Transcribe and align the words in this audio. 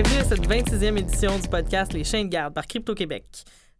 Bienvenue 0.00 0.20
à 0.20 0.24
cette 0.24 0.46
26e 0.46 0.96
édition 0.96 1.36
du 1.40 1.48
podcast 1.48 1.92
Les 1.92 2.04
Chiens 2.04 2.24
de 2.24 2.28
garde 2.28 2.54
par 2.54 2.68
Crypto 2.68 2.94
Québec. 2.94 3.24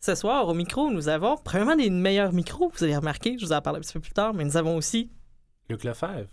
Ce 0.01 0.17
soir, 0.17 0.49
au 0.49 0.53
micro, 0.53 0.91
nous 0.91 1.09
avons 1.09 1.37
probablement 1.37 1.77
des 1.77 1.91
meilleurs 1.91 2.33
micros, 2.33 2.73
vous 2.77 2.83
allez 2.83 2.97
remarquer, 2.97 3.39
je 3.39 3.47
vous 3.47 3.53
en 3.53 3.63
parle 3.63 3.77
un 3.77 3.81
petit 3.83 3.93
peu 3.93 4.01
plus 4.01 4.11
tard, 4.11 4.35
mais 4.35 4.43
nous 4.43 4.57
avons 4.57 4.77
aussi 4.77 5.13
Luc 5.71 5.85
Lefebvre. 5.85 6.27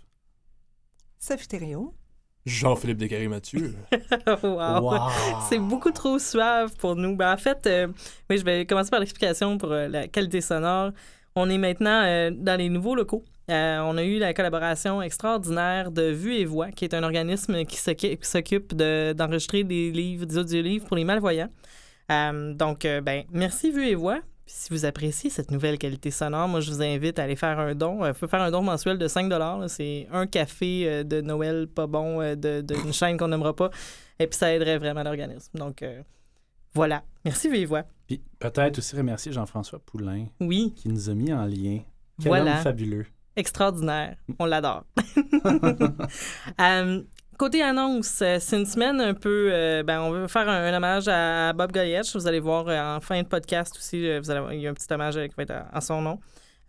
Sophie 1.20 1.46
Thériault. 1.46 1.94
Jean-Philippe 2.44 2.98
Descaries-Mathieu. 2.98 3.76
wow. 4.42 4.80
Wow. 4.80 5.08
C'est 5.48 5.60
beaucoup 5.60 5.92
trop 5.92 6.18
suave 6.18 6.74
pour 6.78 6.96
nous. 6.96 7.14
Ben, 7.14 7.32
en 7.32 7.36
fait, 7.36 7.64
euh, 7.68 7.86
oui, 8.28 8.38
je 8.38 8.44
vais 8.44 8.66
commencer 8.66 8.90
par 8.90 8.98
l'explication 8.98 9.56
pour 9.56 9.70
euh, 9.70 9.86
la 9.86 10.08
qualité 10.08 10.40
sonore. 10.40 10.90
On 11.36 11.48
est 11.48 11.58
maintenant 11.58 12.02
euh, 12.02 12.32
dans 12.34 12.58
les 12.58 12.70
nouveaux 12.70 12.96
locaux. 12.96 13.22
Euh, 13.50 13.78
on 13.80 13.96
a 13.96 14.02
eu 14.04 14.18
la 14.18 14.34
collaboration 14.34 15.00
extraordinaire 15.02 15.92
de 15.92 16.02
Vue 16.10 16.34
et 16.34 16.44
Voix, 16.44 16.70
qui 16.72 16.84
est 16.84 16.94
un 16.94 17.02
organisme 17.04 17.64
qui 17.64 17.76
s'occupe 17.76 18.20
qui 18.20 18.28
s'occupe 18.28 18.74
de- 18.74 19.12
d'enregistrer 19.12 19.62
des 19.62 19.92
livres, 19.92 20.26
des 20.26 20.36
audiolivres 20.38 20.86
pour 20.86 20.96
les 20.96 21.04
malvoyants. 21.04 21.50
Euh, 22.10 22.54
donc, 22.54 22.84
euh, 22.84 23.00
ben, 23.00 23.24
merci 23.30 23.70
Vue 23.70 23.86
et 23.88 23.94
Voix. 23.94 24.20
Puis 24.44 24.54
Si 24.56 24.72
vous 24.72 24.84
appréciez 24.84 25.28
cette 25.30 25.50
nouvelle 25.50 25.76
qualité 25.78 26.10
sonore, 26.12 26.46
moi, 26.48 26.60
je 26.60 26.70
vous 26.70 26.82
invite 26.82 27.18
à 27.18 27.24
aller 27.24 27.34
faire 27.36 27.58
un 27.58 27.74
don. 27.74 28.04
Il 28.06 28.14
faut 28.14 28.28
faire 28.28 28.42
un 28.42 28.50
don 28.50 28.62
mensuel 28.62 28.96
de 28.98 29.08
5 29.08 29.28
là. 29.28 29.58
C'est 29.68 30.06
un 30.12 30.26
café 30.26 30.88
euh, 30.88 31.04
de 31.04 31.20
Noël 31.20 31.66
pas 31.68 31.86
bon 31.86 32.20
euh, 32.20 32.34
de- 32.36 32.60
d'une 32.62 32.92
chaîne 32.92 33.16
qu'on 33.16 33.28
n'aimera 33.28 33.54
pas. 33.54 33.70
Et 34.18 34.26
puis, 34.26 34.36
ça 34.38 34.52
aiderait 34.52 34.78
vraiment 34.78 35.02
l'organisme. 35.04 35.56
Donc, 35.58 35.82
euh, 35.82 36.00
voilà. 36.74 37.02
Merci 37.24 37.48
Vue 37.48 37.58
et 37.58 37.64
Voix. 37.64 37.84
Puis 38.06 38.20
peut-être 38.38 38.78
aussi 38.78 38.94
remercier 38.96 39.32
Jean-François 39.32 39.78
Poulain 39.80 40.26
Oui, 40.40 40.72
qui 40.76 40.88
nous 40.88 41.10
a 41.10 41.14
mis 41.14 41.32
en 41.32 41.44
lien. 41.44 41.80
Quel 42.20 42.28
Voilà. 42.28 42.56
homme 42.56 42.62
fabuleux. 42.62 43.06
Extraordinaire. 43.36 44.16
On 44.38 44.46
l'adore. 44.46 44.84
Euh, 46.60 47.02
côté 47.38 47.62
annonce, 47.62 48.20
euh, 48.22 48.38
c'est 48.40 48.56
une 48.58 48.66
semaine 48.66 49.00
un 49.00 49.14
peu. 49.14 49.50
euh, 49.52 49.82
ben, 49.82 50.00
on 50.00 50.10
veut 50.10 50.26
faire 50.28 50.48
un, 50.48 50.72
un 50.72 50.76
hommage 50.76 51.06
à 51.08 51.52
Bob 51.52 51.72
Goyette. 51.72 52.10
Vous 52.14 52.26
allez 52.26 52.40
voir 52.40 52.66
en 52.96 53.00
fin 53.00 53.22
de 53.22 53.28
podcast 53.28 53.76
aussi, 53.76 54.18
vous 54.18 54.30
allez 54.30 54.40
voir, 54.40 54.52
il 54.52 54.60
y 54.60 54.66
a 54.66 54.70
un 54.70 54.74
petit 54.74 54.90
hommage 54.92 55.14
qui 55.14 55.34
va 55.36 55.42
être 55.42 55.50
à, 55.50 55.68
à 55.72 55.80
son 55.80 56.00
nom. 56.02 56.18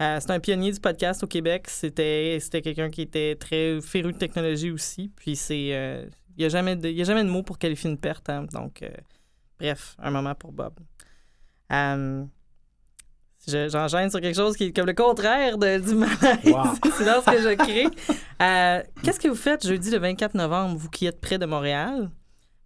Euh, 0.01 0.17
c'est 0.19 0.31
un 0.31 0.39
pionnier 0.39 0.71
du 0.71 0.79
podcast 0.79 1.23
au 1.23 1.27
Québec. 1.27 1.67
C'était, 1.69 2.37
c'était 2.41 2.61
quelqu'un 2.61 2.89
qui 2.89 3.01
était 3.01 3.35
très 3.35 3.79
féru 3.81 4.11
de 4.13 4.17
technologie 4.17 4.71
aussi. 4.71 5.11
Puis 5.15 5.35
c'est. 5.35 5.69
euh, 5.73 6.05
il 6.37 6.41
n'y 6.41 6.45
a, 6.45 6.49
jamais 6.49 6.75
de- 6.75 6.87
il 6.89 6.95
y 6.95 7.01
a 7.01 7.05
jamais 7.05 7.23
de 7.23 7.29
mots 7.29 7.41
pour 7.43 7.57
qualifier 7.57 7.89
une 7.89 7.97
perte. 7.97 8.29
hein. 8.29 8.45
Donc, 8.53 8.83
bref, 9.59 9.95
un 9.99 10.11
moment 10.11 10.35
pour 10.35 10.51
Bob. 10.51 10.73
Je- 13.47 13.69
J'enchaîne 13.69 14.09
sur 14.09 14.19
quelque 14.21 14.35
chose 14.35 14.55
qui 14.57 14.65
est 14.65 14.75
comme 14.75 14.85
le 14.87 14.93
contraire 14.93 15.57
de, 15.57 15.79
du 15.79 15.95
malaise. 15.95 16.39
Wow. 16.45 16.63
c'est 16.97 17.05
dans 17.05 17.21
ce 17.21 17.31
que 17.31 17.41
je 17.41 17.55
crée. 17.55 17.87
Euh, 18.41 18.83
Qu'est-ce 19.03 19.19
que 19.19 19.27
vous 19.27 19.35
faites 19.35 19.65
jeudi 19.65 19.89
le 19.91 19.99
24 19.99 20.33
novembre, 20.35 20.77
vous 20.77 20.89
qui 20.89 21.05
êtes 21.05 21.19
près 21.21 21.37
de 21.37 21.45
Montréal? 21.45 22.09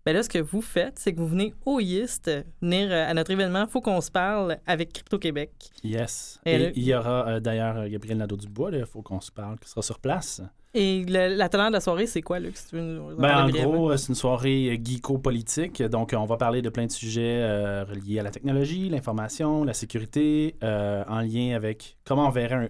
Ben 0.03 0.13
là, 0.13 0.23
ce 0.23 0.29
que 0.29 0.39
vous 0.39 0.63
faites, 0.63 0.97
c'est 0.97 1.13
que 1.13 1.19
vous 1.19 1.27
venez 1.27 1.53
au 1.63 1.79
YIST, 1.79 2.31
venir 2.59 2.89
euh, 2.91 3.07
à 3.07 3.13
notre 3.13 3.29
événement 3.29 3.67
Faut 3.67 3.81
qu'on 3.81 4.01
se 4.01 4.09
parle 4.09 4.57
avec 4.65 4.91
Crypto 4.93 5.19
Québec. 5.19 5.51
Yes. 5.83 6.39
Et 6.43 6.53
Et, 6.55 6.57
le- 6.57 6.71
il 6.77 6.83
y 6.83 6.95
aura 6.95 7.27
euh, 7.27 7.39
d'ailleurs 7.39 7.87
Gabriel 7.87 8.17
Nadeau-Dubois, 8.17 8.71
il 8.73 8.85
faut 8.87 9.03
qu'on 9.03 9.21
se 9.21 9.31
parle, 9.31 9.59
qui 9.59 9.69
sera 9.69 9.83
sur 9.83 9.99
place. 9.99 10.41
Et 10.73 11.03
le- 11.03 11.35
la 11.35 11.49
teneur 11.49 11.67
de 11.67 11.73
la 11.73 11.81
soirée, 11.81 12.07
c'est 12.07 12.21
quoi, 12.21 12.39
Luc? 12.39 12.55
Si 12.55 12.67
tu 12.69 12.75
veux 12.77 12.81
nous 12.81 13.01
en 13.11 13.15
Ben, 13.15 13.43
en 13.43 13.49
gros, 13.49 13.97
c'est 13.97 14.07
une 14.09 14.15
soirée 14.15 14.69
euh, 14.71 14.77
geeko-politique. 14.81 15.83
Donc, 15.83 16.13
euh, 16.13 16.17
on 16.17 16.25
va 16.25 16.37
parler 16.37 16.61
de 16.61 16.69
plein 16.69 16.85
de 16.85 16.91
sujets 16.91 17.41
euh, 17.41 17.83
reliés 17.83 18.19
à 18.19 18.23
la 18.23 18.31
technologie, 18.31 18.87
l'information, 18.89 19.65
la 19.65 19.73
sécurité, 19.73 20.55
euh, 20.63 21.03
en 21.09 21.19
lien 21.21 21.55
avec 21.55 21.97
comment 22.05 22.27
on 22.27 22.31
verrait 22.31 22.69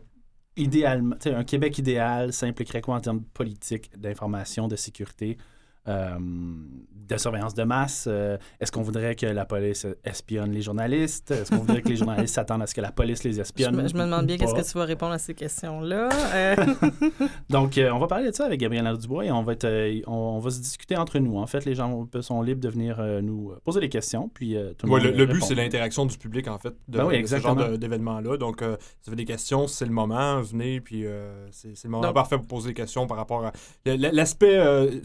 un, 0.56 1.10
sais, 1.20 1.34
un 1.34 1.44
Québec 1.44 1.78
idéal, 1.78 2.34
simple 2.34 2.64
et 2.64 2.66
créquois 2.66 2.96
en 2.96 3.02
termes 3.02 3.22
politiques, 3.22 3.92
d'information, 3.98 4.68
de 4.68 4.76
sécurité, 4.76 5.38
euh, 5.88 6.18
de 6.20 7.18
surveillance 7.18 7.54
de 7.54 7.64
masse. 7.64 8.06
Euh, 8.08 8.38
Est-ce 8.60 8.72
qu'on 8.72 8.84
voudrait 8.84 9.16
que 9.16 9.26
la 9.26 9.44
police 9.46 9.86
espionne 10.06 10.52
les 10.52 10.62
journalistes? 10.62 11.32
Est-ce 11.32 11.50
qu'on 11.52 11.58
voudrait 11.58 11.82
que 11.82 11.90
les 11.90 11.98
journalistes 11.98 12.36
s'attendent 12.36 12.62
à 12.62 12.68
ce 12.68 12.74
que 12.76 12.80
la 12.82 12.92
police 12.94 13.24
les 13.24 13.34
je, 13.34 13.42
espionne? 13.42 13.76
me, 13.76 13.88
je 13.88 13.94
me 13.96 14.04
demande 14.04 14.26
bien 14.28 14.38
qu'est-ce 14.38 14.54
que 14.54 14.62
tu 14.72 14.78
vas 14.78 14.86
répondre 14.86 15.12
à 15.14 15.18
ces 15.18 15.34
questions-là. 15.34 16.10
Euh, 16.34 16.56
Donc, 17.50 17.78
euh, 17.78 17.90
on 17.92 18.00
va 18.00 18.08
parler 18.08 18.30
de 18.32 18.36
ça 18.36 18.46
avec 18.46 18.60
Gabriel 18.60 18.84
Nadeau-Dubois 18.86 19.26
et 19.26 19.32
on 19.32 19.44
va, 19.44 19.54
être, 19.54 19.66
euh, 19.66 20.00
on, 20.08 20.14
on 20.14 20.40
va 20.40 20.50
se 20.52 20.60
discuter 20.62 20.96
entre 20.96 21.20
nous. 21.20 21.38
En 21.38 21.48
fait, 21.48 21.66
les 21.66 21.76
gens 21.76 22.08
sont 22.22 22.42
libres 22.42 22.62
de 22.62 22.70
venir 22.70 22.98
euh, 23.00 23.22
nous 23.22 23.54
poser 23.66 23.80
des 23.82 23.90
questions, 23.90 24.30
puis 24.34 24.56
euh, 24.56 24.74
tout 24.78 24.86
le 24.86 24.94
Ouais, 24.94 25.02
monde 25.04 25.12
le, 25.12 25.18
le 25.18 25.26
but, 25.26 25.44
c'est 25.44 25.56
l'interaction 25.56 26.06
du 26.06 26.18
public, 26.18 26.48
en 26.48 26.58
fait, 26.60 26.74
de, 26.88 26.98
Ben 26.98 27.06
oui, 27.06 27.22
de 27.22 27.28
ce 27.28 27.38
genre 27.40 27.56
d'événement-là. 27.78 28.38
Donc, 28.38 28.62
euh, 28.62 28.78
si 28.80 29.08
vous 29.08 29.10
avez 29.10 29.18
des 29.18 29.26
questions, 29.26 29.68
c'est 29.68 29.86
le 29.86 29.92
moment. 29.92 30.40
Venez, 30.42 30.80
puis 30.80 31.06
euh, 31.06 31.48
c'est 31.52 31.74
le 31.84 31.90
moment 31.90 32.04
Donc- 32.04 32.14
parfait 32.16 32.38
pour 32.38 32.48
poser 32.48 32.70
des 32.70 32.74
questions 32.76 33.06
par 33.08 33.18
rapport 33.18 33.46
à 33.46 33.52
l'aspect 33.86 34.58
euh, 34.58 35.00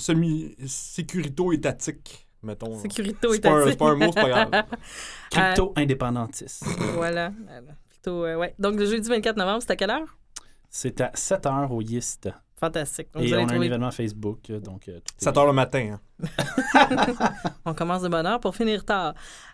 semi-sécurito-étatique, 0.66 2.28
mettons. 2.42 2.78
sécurité 2.80 3.28
C'est 3.32 3.40
pas, 3.40 3.50
un- 3.50 3.74
pas 3.74 3.94
mot, 3.94 4.10
c'est 4.12 4.20
pas 4.20 4.28
grave. 4.28 4.50
Crypto-indépendantiste. 5.30 6.64
voilà. 6.94 7.32
Plutôt, 7.90 8.24
euh, 8.24 8.36
ouais. 8.36 8.54
Donc, 8.58 8.76
le 8.78 8.86
jeudi 8.86 9.08
24 9.08 9.36
novembre, 9.36 9.62
c'est 9.62 9.70
à 9.72 9.76
quelle 9.76 9.90
heure? 9.90 10.16
C'est 10.70 11.00
à 11.00 11.10
7 11.14 11.44
h 11.44 11.68
au 11.70 11.80
YIST. 11.80 12.28
Fantastique. 12.58 13.08
Donc, 13.12 13.22
Et 13.22 13.26
vous 13.28 13.34
on 13.34 13.48
a 13.48 13.52
un 13.52 13.60
événement 13.60 13.90
Facebook, 13.90 14.38
euh, 14.48 14.60
donc... 14.60 14.88
euh, 14.88 14.98
tout 15.04 15.14
est- 15.20 15.24
7 15.24 15.36
heures 15.36 15.46
le 15.46 15.52
matin. 15.52 15.98
hein. 16.22 16.26
On 17.66 17.74
commence 17.74 18.00
de 18.02 18.08
bonne 18.08 18.26
heure 18.26 18.40
pour 18.40 18.56
finir 18.56 18.82
tard. 18.84 19.12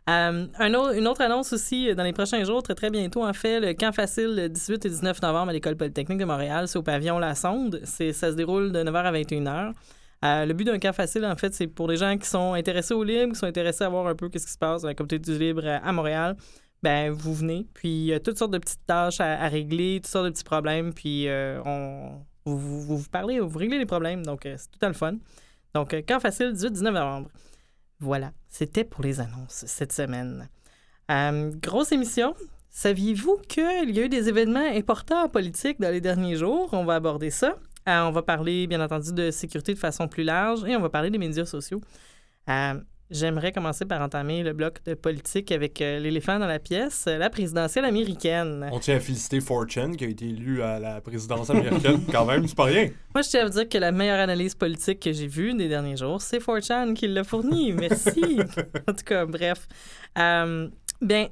Euh, 0.08 0.46
un 0.56 0.74
autre- 0.74 0.94
une 0.96 1.08
autre 1.08 1.20
annonce 1.20 1.52
aussi 1.52 1.88
euh, 1.90 1.94
dans 1.96 2.04
les 2.04 2.12
prochains 2.12 2.44
jours, 2.44 2.62
très 2.62 2.76
très 2.76 2.90
bientôt 2.90 3.24
en 3.26 3.32
fait, 3.32 3.58
le 3.58 3.72
camp 3.74 3.90
facile 3.92 4.36
le 4.36 4.48
18 4.48 4.84
et 4.86 4.88
19 4.88 5.20
novembre 5.20 5.50
à 5.50 5.52
l'École 5.52 5.76
polytechnique 5.76 6.18
de 6.18 6.24
Montréal, 6.24 6.68
c'est 6.68 6.78
au 6.78 6.82
pavillon 6.84 7.18
La 7.18 7.34
Sonde. 7.34 7.80
Ça 7.84 8.12
se 8.12 8.34
déroule 8.36 8.70
de 8.70 8.84
9h 8.84 8.94
à 9.04 9.12
21h. 9.12 9.72
Euh, 10.24 10.46
le 10.46 10.54
but 10.54 10.64
d'un 10.64 10.78
camp 10.78 10.92
facile, 10.92 11.24
en 11.24 11.36
fait, 11.36 11.52
c'est 11.54 11.66
pour 11.66 11.88
les 11.88 11.96
gens 11.96 12.16
qui 12.16 12.28
sont 12.28 12.52
intéressés 12.52 12.94
au 12.94 13.02
libre, 13.02 13.32
qui 13.32 13.38
sont 13.38 13.46
intéressés 13.46 13.84
à 13.84 13.88
voir 13.88 14.06
un 14.06 14.14
peu 14.14 14.28
qu'est-ce 14.28 14.46
qui 14.46 14.52
se 14.52 14.58
passe 14.58 14.82
dans 14.82 14.88
la 14.88 14.94
communauté 14.94 15.18
du 15.18 15.38
libre 15.38 15.66
à, 15.66 15.76
à 15.76 15.92
Montréal. 15.92 16.36
Ben, 16.82 17.10
vous 17.12 17.32
venez, 17.32 17.66
puis 17.74 17.88
il 17.88 18.04
y 18.06 18.12
a 18.12 18.18
toutes 18.18 18.38
sortes 18.38 18.52
de 18.52 18.58
petites 18.58 18.84
tâches 18.86 19.20
à, 19.20 19.48
régler, 19.48 20.00
toutes 20.02 20.10
sortes 20.10 20.26
de 20.26 20.30
petits 20.30 20.42
problèmes, 20.42 20.92
puis 20.92 21.28
euh, 21.28 21.62
on, 21.64 22.20
vous, 22.44 22.58
vous, 22.58 22.98
vous 22.98 23.08
parlez, 23.08 23.38
vous 23.38 23.56
réglez 23.56 23.78
les 23.78 23.86
problèmes, 23.86 24.24
donc 24.24 24.46
euh, 24.46 24.56
c'est 24.58 24.70
tout 24.70 24.84
à 24.84 24.88
le 24.88 24.94
fun. 24.94 25.16
Donc, 25.74 25.94
euh, 25.94 26.02
camp 26.02 26.20
facile, 26.20 26.52
18-19 26.52 26.92
novembre. 26.92 27.28
Voilà, 28.00 28.32
c'était 28.48 28.84
pour 28.84 29.02
les 29.04 29.20
annonces 29.20 29.64
cette 29.66 29.92
semaine. 29.92 30.48
Euh, 31.10 31.52
grosse 31.62 31.92
émission. 31.92 32.34
Saviez-vous 32.70 33.36
qu'il 33.48 33.94
y 33.94 34.00
a 34.00 34.04
eu 34.04 34.08
des 34.08 34.28
événements 34.28 34.66
importants 34.66 35.24
en 35.24 35.28
politique 35.28 35.78
dans 35.80 35.90
les 35.90 36.00
derniers 36.00 36.36
jours? 36.36 36.70
On 36.72 36.84
va 36.84 36.96
aborder 36.96 37.30
ça. 37.30 37.56
Euh, 37.88 38.02
on 38.02 38.10
va 38.10 38.22
parler, 38.22 38.66
bien 38.66 38.80
entendu, 38.80 39.12
de 39.12 39.30
sécurité 39.30 39.74
de 39.74 39.78
façon 39.78 40.08
plus 40.08 40.22
large 40.22 40.64
et 40.64 40.76
on 40.76 40.80
va 40.80 40.88
parler 40.88 41.10
des 41.10 41.18
médias 41.18 41.44
sociaux. 41.44 41.80
Euh, 42.48 42.74
J'aimerais 43.12 43.52
commencer 43.52 43.84
par 43.84 44.00
entamer 44.00 44.42
le 44.42 44.54
bloc 44.54 44.82
de 44.86 44.94
politique 44.94 45.52
avec 45.52 45.82
euh, 45.82 45.98
l'éléphant 45.98 46.38
dans 46.38 46.46
la 46.46 46.58
pièce, 46.58 47.04
la 47.06 47.28
présidentielle 47.28 47.84
américaine. 47.84 48.66
On 48.72 48.78
tient 48.78 48.96
à 48.96 49.00
féliciter 49.00 49.42
Fortune, 49.42 49.96
qui 49.96 50.04
a 50.04 50.08
été 50.08 50.24
élu 50.30 50.62
à 50.62 50.80
la 50.80 51.02
présidence 51.02 51.50
américaine. 51.50 52.00
Quand 52.10 52.24
même, 52.24 52.48
c'est 52.48 52.56
pas 52.56 52.64
rien. 52.64 52.88
Moi, 53.14 53.20
je 53.20 53.28
tiens 53.28 53.42
à 53.42 53.44
vous 53.44 53.50
dire 53.50 53.68
que 53.68 53.76
la 53.76 53.92
meilleure 53.92 54.18
analyse 54.18 54.54
politique 54.54 55.00
que 55.00 55.12
j'ai 55.12 55.26
vue 55.26 55.52
des 55.52 55.68
derniers 55.68 55.98
jours, 55.98 56.22
c'est 56.22 56.38
4chan 56.38 56.94
qui 56.94 57.06
l'a 57.06 57.22
fournie. 57.22 57.72
Merci. 57.72 58.40
en 58.88 58.94
tout 58.94 59.04
cas, 59.04 59.26
bref. 59.26 59.68
Bien, 61.02 61.28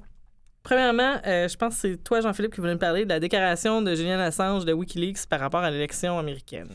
premièrement, 0.63 1.17
euh, 1.27 1.49
je 1.49 1.57
pense 1.57 1.75
que 1.75 1.81
c'est 1.81 1.97
toi, 2.05 2.21
Jean-Philippe, 2.21 2.55
qui 2.55 2.61
voulait 2.61 2.75
me 2.75 2.79
parler 2.79 3.05
de 3.05 3.09
la 3.09 3.21
déclaration 3.21 3.83
de 3.83 3.95
Julian 3.95 4.19
Assange 4.21 4.65
de 4.65 4.73
Wikileaks 4.73 5.27
par 5.29 5.41
rapport 5.41 5.61
à 5.61 5.71
l'élection 5.71 6.19
américaine. 6.19 6.69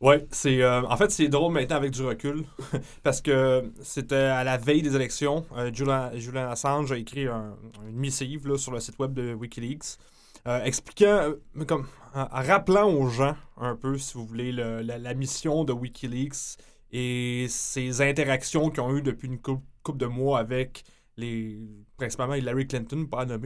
Ouais, 0.00 0.26
c'est 0.32 0.60
euh, 0.62 0.82
en 0.82 0.96
fait 0.96 1.12
c'est 1.12 1.28
drôle 1.28 1.52
maintenant 1.52 1.76
avec 1.76 1.92
du 1.92 2.02
recul 2.02 2.42
parce 3.04 3.20
que 3.20 3.62
c'était 3.82 4.16
à 4.16 4.42
la 4.42 4.56
veille 4.56 4.82
des 4.82 4.96
élections. 4.96 5.46
Euh, 5.56 5.70
Julian, 5.72 6.50
Assange 6.50 6.90
a 6.90 6.96
écrit 6.96 7.28
un- 7.28 7.54
une 7.88 7.96
missive 7.96 8.56
sur 8.56 8.72
le 8.72 8.80
site 8.80 8.98
web 8.98 9.12
de 9.14 9.32
WikiLeaks 9.34 9.98
expliquant, 10.64 11.34
comme, 11.68 11.86
rappelant 12.12 12.90
aux 12.92 13.06
gens 13.08 13.36
un 13.56 13.76
peu, 13.76 13.96
si 13.96 14.14
vous 14.14 14.26
voulez, 14.26 14.50
le- 14.50 14.80
la, 14.82 15.14
mission 15.14 15.62
de 15.62 15.72
WikiLeaks 15.72 16.58
et 16.90 17.46
ses 17.48 18.02
interactions 18.02 18.68
qu'ils 18.70 18.80
ont 18.82 18.96
eues 18.96 19.02
depuis 19.02 19.28
une 19.28 19.38
couple 19.40 19.98
de 19.98 20.06
mois 20.06 20.40
avec 20.40 20.82
les 21.16 21.58
principalement 21.96 22.34
Hillary 22.34 22.66
Clinton, 22.66 23.06
pas 23.06 23.24
là. 23.24 23.36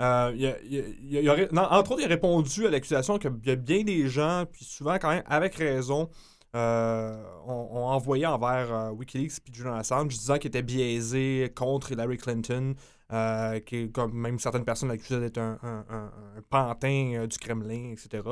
Euh, 0.00 0.32
il 0.34 0.96
il 1.20 1.58
entre 1.58 1.92
autres, 1.92 2.00
il 2.00 2.04
a 2.04 2.08
répondu 2.08 2.66
à 2.66 2.70
l'accusation 2.70 3.18
qu'il 3.18 3.30
y 3.44 3.50
a 3.50 3.56
bien 3.56 3.82
des 3.82 4.08
gens, 4.08 4.44
puis 4.50 4.64
souvent 4.64 4.94
quand 4.98 5.10
même 5.10 5.22
avec 5.26 5.54
raison, 5.56 6.08
euh, 6.56 7.22
ont, 7.46 7.84
envoyé 7.86 8.26
envers 8.26 8.72
euh, 8.74 8.90
Wikileaks 8.90 9.32
et 9.48 9.52
Julian 9.52 9.74
Assange 9.74 10.08
disant 10.18 10.36
qu'il 10.38 10.48
était 10.48 10.62
biaisé 10.62 11.52
contre 11.54 11.92
Hillary 11.92 12.16
Clinton, 12.16 12.74
euh, 13.12 13.60
qui, 13.60 13.90
comme 13.92 14.12
même 14.14 14.38
certaines 14.38 14.64
personnes 14.64 14.88
l'accusaient 14.88 15.20
d'être 15.20 15.38
un, 15.38 15.58
un- 15.62 15.84
un- 15.90 16.10
pantin 16.48 17.26
du 17.28 17.38
Kremlin, 17.38 17.92
etc. 17.92 18.22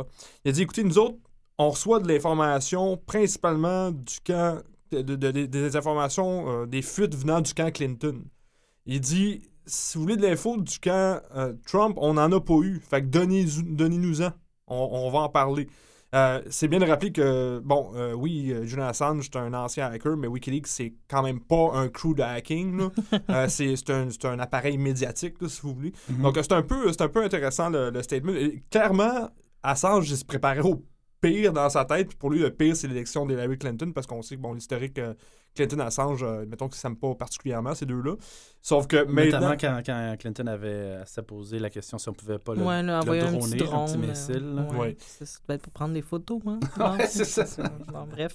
Il 0.44 0.48
a 0.48 0.52
dit, 0.52 0.62
écoutez, 0.62 0.82
nous 0.84 0.98
autres, 0.98 1.18
on 1.58 1.70
reçoit 1.70 2.00
de 2.00 2.08
l'information 2.08 2.96
principalement 2.96 3.90
du 3.92 4.18
camp, 4.24 4.62
de- 4.90 5.02
de- 5.02 5.16
de- 5.16 5.46
des 5.46 5.76
informations, 5.76 6.66
des 6.66 6.82
fuites 6.82 7.14
venant 7.14 7.40
du 7.40 7.52
camp 7.54 7.70
Clinton. 7.72 8.24
Il 8.88 9.00
dit, 9.00 9.42
si 9.66 9.96
vous 9.98 10.02
voulez 10.04 10.16
de 10.16 10.22
l'info 10.26 10.56
du 10.56 10.78
camp 10.80 11.20
euh, 11.36 11.52
Trump, 11.66 11.96
on 12.00 12.14
n'en 12.14 12.32
a 12.32 12.40
pas 12.40 12.58
eu. 12.62 12.80
Fait 12.80 13.02
que 13.02 13.06
donnez- 13.06 13.44
donnez-nous-en. 13.62 14.30
on, 14.66 14.88
on 14.92 15.10
va 15.10 15.18
en 15.20 15.28
parler. 15.28 15.68
Euh, 16.14 16.40
c'est 16.48 16.68
bien 16.68 16.78
de 16.78 16.86
rappeler 16.86 17.12
que, 17.12 17.60
bon, 17.62 17.90
euh, 17.94 18.14
oui, 18.14 18.54
Julian 18.62 18.86
Assange, 18.86 19.28
c'est 19.30 19.38
un 19.38 19.52
ancien 19.52 19.88
hacker, 19.88 20.16
mais 20.16 20.26
Wikileaks, 20.26 20.66
c'est 20.66 20.94
quand 21.06 21.22
même 21.22 21.38
pas 21.38 21.72
un 21.74 21.88
crew 21.90 22.14
de 22.14 22.22
hacking. 22.22 22.80
c'est 23.48 23.90
un, 23.90 24.08
un 24.24 24.38
appareil 24.38 24.78
médiatique, 24.78 25.34
là, 25.42 25.48
si 25.50 25.60
vous 25.60 25.74
voulez. 25.74 25.92
Mhm. 26.08 26.22
Donc, 26.22 26.36
c'est 26.36 26.52
un, 26.52 26.62
peu- 26.62 26.90
un 26.98 27.08
peu 27.08 27.22
intéressant, 27.22 27.68
le, 27.68 27.90
le 27.90 28.02
statement. 28.02 28.32
Et 28.32 28.62
clairement, 28.70 29.28
Assange, 29.62 30.10
il 30.10 30.16
se 30.16 30.24
préparait 30.24 30.60
au 30.60 30.82
pire 31.20 31.52
dans 31.52 31.68
sa 31.70 31.84
tête. 31.84 32.08
Puis 32.08 32.16
pour 32.16 32.30
lui, 32.30 32.40
le 32.40 32.50
pire, 32.50 32.76
c'est 32.76 32.88
l'élection 32.88 33.26
d'Hillary 33.26 33.58
Clinton, 33.58 33.92
parce 33.92 34.06
qu'on 34.06 34.22
sait 34.22 34.36
que, 34.36 34.40
bon, 34.40 34.52
l'historique 34.54 34.98
euh, 34.98 35.14
Clinton-Assange, 35.56 36.22
euh, 36.22 36.44
mettons 36.46 36.66
qu'ils 36.68 36.76
ne 36.76 36.80
s'aiment 36.80 36.96
pas 36.96 37.14
particulièrement, 37.14 37.74
ces 37.74 37.86
deux-là. 37.86 38.14
Sauf 38.62 38.86
que 38.86 39.04
maintenant... 39.04 39.40
Notamment 39.50 39.56
quand, 39.60 39.80
quand 39.84 40.16
Clinton 40.18 40.46
avait 40.46 40.68
euh, 40.68 41.04
s'est 41.04 41.22
posé 41.22 41.58
la 41.58 41.70
question 41.70 41.98
si 41.98 42.08
on 42.08 42.12
pouvait 42.12 42.38
pas 42.38 42.54
le, 42.54 42.62
Ouais, 42.62 42.82
là, 42.82 42.82
le 42.82 42.92
envoyer 43.02 43.22
un 43.22 43.32
droner, 43.32 43.56
petit 43.56 43.64
drone. 43.64 43.86
petit 43.86 43.94
euh, 44.04 44.08
missile. 44.08 44.66
ouais. 44.72 44.78
Ouais. 44.78 44.96
Ça, 45.00 45.26
ça 45.26 45.38
doit 45.46 45.54
être 45.56 45.62
pour 45.62 45.72
prendre 45.72 45.94
des 45.94 46.02
photos, 46.02 46.40
hein? 46.46 46.60
Ouais, 46.98 47.06
c'est 47.06 47.24
ça. 47.24 47.44
Bon, 47.92 48.06
bref. 48.10 48.34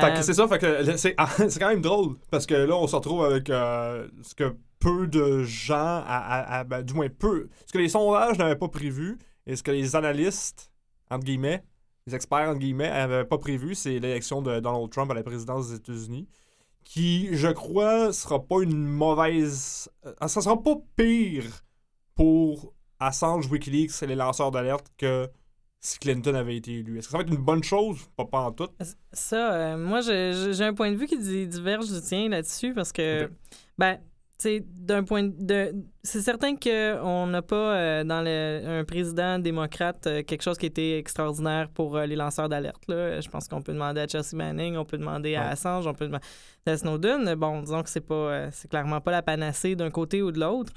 Euh, 0.00 0.22
c'est 0.22 0.34
ça, 0.34 0.46
fait 0.48 0.58
que 0.58 0.66
le- 0.90 0.96
c'est 0.96 1.14
ah, 1.18 1.28
c'est 1.48 1.58
quand 1.58 1.68
même 1.68 1.82
drôle 1.82 2.14
parce 2.30 2.46
que 2.46 2.54
là 2.54 2.74
on 2.76 2.86
se 2.86 2.94
retrouve 2.96 3.24
avec 3.24 3.50
euh, 3.50 4.06
ce 4.22 4.34
que 4.34 4.54
peu 4.78 5.06
de 5.08 5.42
gens, 5.42 5.74
à, 5.76 6.02
à- 6.06 6.58
à- 6.60 6.64
ben, 6.64 6.80
du 6.82 6.94
moins 6.94 7.08
peu, 7.10 7.48
ce 7.66 7.72
que 7.72 7.78
les 7.78 7.88
sondages 7.88 8.38
n'avaient 8.38 8.56
pas 8.56 8.68
prévu 8.68 9.18
et 9.46 9.56
ce 9.56 9.62
que 9.62 9.72
les 9.72 9.96
analystes, 9.96 10.70
entre 11.10 11.24
guillemets, 11.24 11.64
les 12.06 12.14
experts, 12.14 12.48
entre 12.48 12.58
guillemets, 12.58 12.88
n'avaient 12.90 13.24
pas 13.24 13.38
prévu, 13.38 13.74
c'est 13.74 13.98
l'élection 13.98 14.42
de 14.42 14.60
Donald 14.60 14.90
Trump 14.90 15.10
à 15.10 15.14
la 15.14 15.22
présidence 15.22 15.70
des 15.70 15.76
États-Unis, 15.76 16.28
qui, 16.84 17.28
je 17.36 17.48
crois, 17.48 18.12
sera 18.12 18.42
pas 18.42 18.62
une 18.62 18.86
mauvaise... 18.86 19.88
euh, 20.06 20.14
ça 20.26 20.40
sera 20.40 20.62
pas 20.62 20.76
pire 20.96 21.44
pour 22.14 22.72
Assange, 22.98 23.50
Wikileaks 23.50 24.02
et 24.02 24.06
les 24.06 24.14
lanceurs 24.14 24.50
d'alerte 24.50 24.86
que 24.98 25.28
si 25.82 25.98
Clinton 25.98 26.34
avait 26.34 26.56
été 26.56 26.78
élu. 26.80 26.98
Est-ce 26.98 27.06
que 27.06 27.12
ça 27.12 27.18
va 27.18 27.22
être 27.22 27.32
une 27.32 27.42
bonne 27.42 27.62
chose? 27.62 27.98
Pas, 28.16 28.26
pas 28.26 28.40
en 28.40 28.52
tout. 28.52 28.68
Ça, 29.12 29.54
euh, 29.54 29.76
moi, 29.78 30.00
j'ai 30.02 30.64
un 30.64 30.74
point 30.74 30.90
de 30.90 30.96
vue 30.96 31.06
qui 31.06 31.18
di- 31.18 31.46
diverge 31.46 31.90
du 31.90 32.00
tien 32.02 32.28
là-dessus 32.28 32.74
parce 32.74 32.92
que, 32.92 33.30
ben, 33.78 33.98
d'un 34.46 35.04
point 35.04 35.22
de. 35.22 35.74
C'est 36.02 36.20
certain 36.20 36.56
qu'on 36.56 37.26
n'a 37.26 37.42
pas 37.42 37.76
euh, 37.76 38.04
dans 38.04 38.22
le, 38.22 38.80
un 38.80 38.84
président 38.84 39.38
démocrate 39.38 40.06
euh, 40.06 40.22
quelque 40.22 40.42
chose 40.42 40.56
qui 40.56 40.66
était 40.66 40.98
extraordinaire 40.98 41.68
pour 41.68 41.96
euh, 41.96 42.06
les 42.06 42.16
lanceurs 42.16 42.48
d'alerte. 42.48 42.82
Je 42.88 43.28
pense 43.28 43.48
qu'on 43.48 43.62
peut 43.62 43.72
demander 43.72 44.00
à 44.00 44.08
Chelsea 44.08 44.34
Manning, 44.34 44.76
on 44.76 44.84
peut 44.84 44.98
demander 44.98 45.34
à. 45.34 45.48
Assange, 45.50 45.86
on 45.86 45.94
peut 45.94 46.06
demander 46.06 46.24
à 46.66 46.76
Snowden. 46.76 47.34
Bon, 47.34 47.60
disons 47.60 47.82
que 47.82 47.90
c'est 47.90 48.00
pas, 48.00 48.50
c'est 48.50 48.68
clairement 48.68 49.00
pas 49.00 49.10
la 49.10 49.22
panacée 49.22 49.74
d'un 49.74 49.90
côté 49.90 50.22
ou 50.22 50.30
de 50.32 50.40
l'autre. 50.40 50.72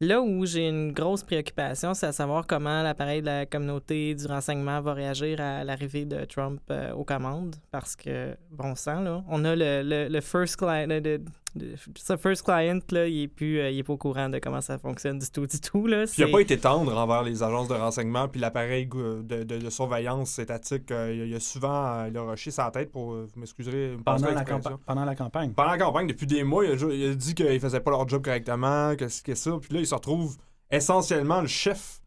Là 0.00 0.22
où 0.22 0.46
j'ai 0.46 0.68
une 0.68 0.92
grosse 0.92 1.24
préoccupation, 1.24 1.92
c'est 1.92 2.06
à 2.06 2.12
savoir 2.12 2.46
comment 2.46 2.84
l'appareil 2.84 3.20
de 3.20 3.26
la 3.26 3.46
communauté 3.46 4.14
du 4.14 4.26
renseignement 4.26 4.80
va 4.80 4.94
réagir 4.94 5.40
à 5.40 5.64
l'arrivée 5.64 6.04
de 6.04 6.24
Trump 6.24 6.60
euh, 6.70 6.92
aux 6.92 7.02
commandes. 7.02 7.56
Parce 7.72 7.96
que, 7.96 8.36
bon 8.52 8.76
sang, 8.76 9.00
là, 9.00 9.24
on 9.28 9.44
a 9.44 9.56
le, 9.56 9.82
le, 9.82 10.06
le 10.08 10.20
first 10.20 10.56
client. 10.56 10.86
Le, 10.86 11.18
le- 11.58 11.72
le- 11.72 11.76
ce 11.96 12.16
first 12.16 12.42
client, 12.44 12.78
là, 12.90 13.06
il 13.06 13.22
est 13.22 13.28
plus 13.28 13.58
euh, 13.60 13.70
il 13.70 13.78
est 13.78 13.82
pas 13.82 13.92
au 13.92 13.96
courant 13.96 14.28
de 14.28 14.38
comment 14.38 14.60
ça 14.60 14.78
fonctionne 14.78 15.18
du 15.18 15.30
tout, 15.30 15.46
du 15.46 15.60
tout. 15.60 15.86
Là. 15.86 16.04
Puis 16.04 16.14
il 16.18 16.24
n'a 16.26 16.30
pas 16.32 16.40
été 16.40 16.58
tendre 16.58 16.96
envers 16.96 17.22
les 17.22 17.42
agences 17.42 17.68
de 17.68 17.74
renseignement, 17.74 18.28
puis 18.28 18.40
l'appareil 18.40 18.86
gou- 18.86 19.22
de, 19.22 19.42
de- 19.42 19.58
de 19.58 19.70
surveillance 19.70 20.38
étatique. 20.38 20.90
euh, 20.90 21.12
il, 21.14 21.22
a- 21.22 21.24
il 21.26 21.34
a 21.34 21.40
souvent 21.40 21.84
euh, 21.86 22.08
il 22.10 22.16
a 22.16 22.22
rushé 22.22 22.50
sa 22.50 22.70
tête 22.70 22.90
pour, 22.92 23.12
euh, 23.12 23.26
vous 23.34 23.40
m'excuserez, 23.40 23.96
Pendant, 24.04 24.26
la 24.32 24.44
pendant 24.86 25.04
la 25.04 25.14
campagne. 25.14 25.52
Pendant 25.52 25.70
la 25.70 25.78
campagne, 25.78 26.06
depuis 26.06 26.26
des 26.26 26.44
mois, 26.44 26.64
il 26.64 26.72
a, 26.72 26.76
ju- 26.76 26.94
il 26.94 27.10
a 27.10 27.14
dit 27.14 27.34
qu'ils 27.34 27.60
faisaient 27.60 27.80
pas 27.80 27.90
leur 27.90 28.08
job 28.08 28.22
correctement, 28.24 28.94
que 28.96 29.08
c'est 29.08 29.24
que 29.24 29.34
ça. 29.34 29.52
Puis 29.60 29.74
là, 29.74 29.80
il 29.80 29.86
se 29.86 29.94
retrouve 29.94 30.36
essentiellement 30.70 31.40
le 31.40 31.46
chef 31.46 32.00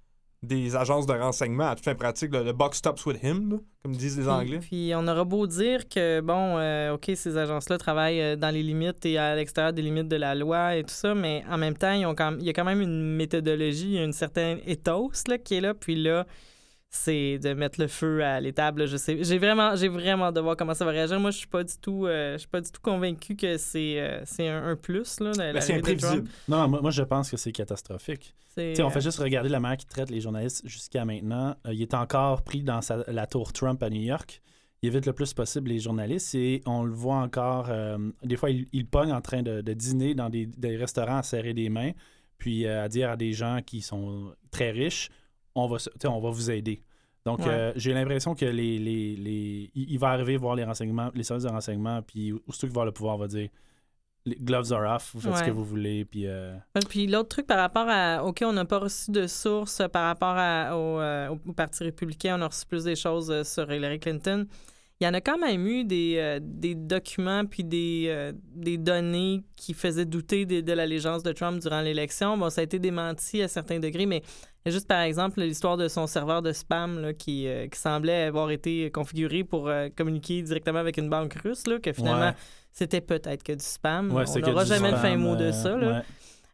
des 0.43 0.75
agences 0.75 1.05
de 1.05 1.13
renseignement 1.13 1.67
à 1.69 1.75
toute 1.75 1.85
fin 1.85 1.93
pratique. 1.93 2.33
Le, 2.33 2.43
le 2.43 2.51
buck 2.53 2.73
stops 2.73 3.05
with 3.05 3.21
him, 3.23 3.51
là, 3.51 3.57
comme 3.83 3.95
disent 3.95 4.17
les 4.17 4.27
Anglais. 4.27 4.57
Puis 4.59 4.91
on 4.95 5.07
aura 5.07 5.23
beau 5.23 5.45
dire 5.45 5.87
que, 5.87 6.19
bon, 6.21 6.57
euh, 6.57 6.93
OK, 6.93 7.11
ces 7.15 7.37
agences-là 7.37 7.77
travaillent 7.77 8.21
euh, 8.21 8.35
dans 8.35 8.49
les 8.49 8.63
limites 8.63 9.05
et 9.05 9.17
à 9.19 9.35
l'extérieur 9.35 9.71
des 9.73 9.83
limites 9.83 10.07
de 10.07 10.15
la 10.15 10.33
loi 10.33 10.75
et 10.77 10.83
tout 10.83 10.93
ça, 10.93 11.13
mais 11.13 11.43
en 11.49 11.57
même 11.59 11.75
temps, 11.77 11.91
ils 11.93 12.05
ont 12.07 12.15
quand- 12.15 12.35
il 12.39 12.45
y 12.45 12.49
a 12.49 12.53
quand 12.53 12.65
même 12.65 12.81
une 12.81 13.15
méthodologie, 13.15 13.85
il 13.85 13.93
y 13.93 13.99
a 13.99 14.03
une 14.03 14.13
certaine 14.13 14.59
ethos 14.65 15.11
là, 15.27 15.37
qui 15.37 15.55
est 15.55 15.61
là. 15.61 15.73
Puis 15.75 15.95
là, 15.95 16.25
c'est 16.93 17.39
de 17.39 17.53
mettre 17.53 17.79
le 17.79 17.87
feu 17.87 18.21
à 18.23 18.39
l'étable. 18.41 18.85
Je 18.85 18.97
sais, 18.97 19.23
j'ai 19.23 19.37
vraiment, 19.37 19.75
j'ai 19.77 19.87
vraiment 19.87 20.25
hâte 20.25 20.35
de 20.35 20.41
voir 20.41 20.57
comment 20.57 20.73
ça 20.73 20.83
va 20.83 20.91
réagir. 20.91 21.19
Moi, 21.21 21.31
je 21.31 21.37
suis 21.37 21.47
pas 21.47 21.63
du 21.63 21.73
tout, 21.81 22.05
euh, 22.05 22.33
je 22.33 22.39
suis 22.39 22.47
pas 22.49 22.59
du 22.59 22.69
tout 22.69 22.81
convaincu 22.81 23.35
que 23.37 23.57
c'est, 23.57 23.99
euh, 23.99 24.21
c'est 24.25 24.49
un, 24.49 24.65
un 24.67 24.75
plus 24.75 25.19
là. 25.21 25.31
Ben, 25.37 25.61
c'est 25.61 25.75
imprévisible. 25.75 26.27
Non, 26.49 26.67
moi, 26.67 26.81
moi, 26.81 26.91
je 26.91 27.03
pense 27.03 27.31
que 27.31 27.37
c'est 27.37 27.53
catastrophique. 27.53 28.35
On 28.57 28.61
euh, 28.61 28.89
fait 28.89 28.99
juste 28.99 29.19
regarder 29.19 29.47
la 29.47 29.61
manière 29.61 29.77
qu'il 29.77 29.87
traite 29.87 30.09
les 30.09 30.19
journalistes 30.19 30.67
jusqu'à 30.67 31.05
maintenant. 31.05 31.55
Euh, 31.65 31.73
il 31.73 31.81
est 31.81 31.93
encore 31.93 32.43
pris 32.43 32.61
dans 32.61 32.81
sa- 32.81 33.05
la 33.07 33.25
tour 33.25 33.53
Trump 33.53 33.81
à 33.81 33.89
New 33.89 34.01
York. 34.01 34.41
Il 34.83 34.87
évite 34.87 35.05
le 35.05 35.13
plus 35.13 35.33
possible 35.33 35.69
les 35.69 35.79
journalistes 35.79 36.35
et 36.35 36.61
on 36.65 36.83
le 36.83 36.91
voit 36.93 37.17
encore. 37.17 37.69
des 38.23 38.35
fois, 38.35 38.49
il, 38.49 38.67
il 38.73 38.85
pogne 38.87 39.13
en 39.13 39.21
train 39.21 39.43
de, 39.43 39.61
de 39.61 39.73
dîner 39.73 40.13
dans 40.15 40.29
des, 40.29 40.45
des 40.47 40.75
restaurants 40.75 41.17
à 41.19 41.23
serrer 41.23 41.53
des 41.53 41.69
mains, 41.69 41.91
puis 42.37 42.67
à 42.67 42.89
dire 42.89 43.11
à 43.11 43.15
des 43.15 43.31
gens 43.31 43.59
qui 43.65 43.81
sont 43.81 44.33
très 44.49 44.71
riches 44.71 45.09
on 45.55 45.67
va, 45.67 45.77
on 46.05 46.19
va 46.19 46.29
vous 46.29 46.51
aider. 46.51 46.81
Donc, 47.25 47.39
Ouais. 47.39 47.45
euh, 47.49 47.71
j'ai 47.75 47.93
l'impression 47.93 48.33
que 48.33 48.45
les, 48.45 48.79
les, 48.79 49.15
les- 49.15 49.71
il 49.75 49.99
va 49.99 50.09
arriver 50.09 50.37
voir 50.37 50.55
les 50.55 50.63
renseignements, 50.63 51.11
les 51.13 51.23
services 51.23 51.43
de 51.45 51.49
renseignement, 51.51 52.01
puis 52.01 52.33
qu'il 52.51 52.69
va 52.69 52.69
avoir 52.69 52.85
le 52.85 52.91
pouvoir, 52.91 53.17
va 53.17 53.27
dire 53.27 53.49
les 54.25 54.35
gloves 54.35 54.71
are 54.71 54.95
off, 54.97 55.11
vous 55.15 55.21
faites 55.21 55.35
ce 55.37 55.43
que 55.43 55.49
vous 55.51 55.63
voulez, 55.65 56.05
puis. 56.05 56.27
euh, 56.27 56.55
Puis 56.89 57.07
l'autre 57.07 57.29
truc 57.29 57.47
par 57.47 57.57
rapport 57.57 57.87
à. 57.89 58.23
OK, 58.23 58.43
on 58.45 58.53
n'a 58.53 58.65
pas 58.65 58.77
reçu 58.77 59.09
de 59.09 59.25
sources 59.25 59.81
par 59.91 60.05
rapport 60.05 60.35
à- 60.37 60.77
au, 60.77 60.99
euh, 60.99 61.29
au- 61.29 61.49
au 61.49 61.53
Parti 61.53 61.83
républicain, 61.83 62.37
on 62.37 62.41
a 62.43 62.47
reçu 62.47 62.65
plus 62.67 62.83
des 62.83 62.95
choses 62.95 63.41
sur 63.47 63.71
Hillary 63.71 63.99
Clinton. 63.99 64.45
Il 65.01 65.05
y 65.05 65.07
en 65.07 65.15
a 65.15 65.19
quand 65.21 65.39
même 65.39 65.65
eu 65.65 65.83
des, 65.83 66.15
euh, 66.17 66.39
des 66.41 66.75
documents 66.75 67.43
puis 67.45 67.63
des, 67.63 68.05
euh, 68.09 68.31
des 68.55 68.77
données 68.77 69.41
qui 69.55 69.73
faisaient 69.73 70.05
douter 70.05 70.45
de, 70.45 70.61
de 70.61 70.73
l'allégeance 70.73 71.23
de 71.23 71.31
Trump 71.31 71.59
durant 71.59 71.81
l'élection. 71.81 72.37
Bon, 72.37 72.51
ça 72.51 72.61
a 72.61 72.63
été 72.63 72.77
démenti 72.77 73.41
à 73.41 73.47
certains 73.47 73.79
degrés, 73.79 74.05
mais 74.05 74.21
juste 74.67 74.87
par 74.87 75.01
exemple 75.01 75.41
l'histoire 75.41 75.75
de 75.75 75.87
son 75.87 76.05
serveur 76.05 76.43
de 76.43 76.51
spam 76.53 77.01
là, 77.01 77.13
qui, 77.13 77.47
euh, 77.47 77.67
qui 77.67 77.79
semblait 77.79 78.23
avoir 78.25 78.51
été 78.51 78.91
configuré 78.91 79.43
pour 79.43 79.71
communiquer 79.97 80.43
directement 80.43 80.79
avec 80.79 80.97
une 80.97 81.09
banque 81.09 81.33
russe, 81.43 81.65
là, 81.65 81.79
que 81.79 81.91
finalement 81.93 82.27
Ouais. 82.27 82.35
c'était 82.71 83.01
peut-être 83.01 83.41
que 83.41 83.53
du 83.53 83.65
spam. 83.65 84.13
Ouais, 84.13 84.23
on 84.35 84.39
n'aura 84.39 84.65
jamais 84.65 84.91
le 84.91 84.97
fin 84.97 85.17
mot 85.17 85.35
de 85.35 85.51
ça. 85.51 85.75
Là. 85.75 85.87
ouais. 85.93 86.01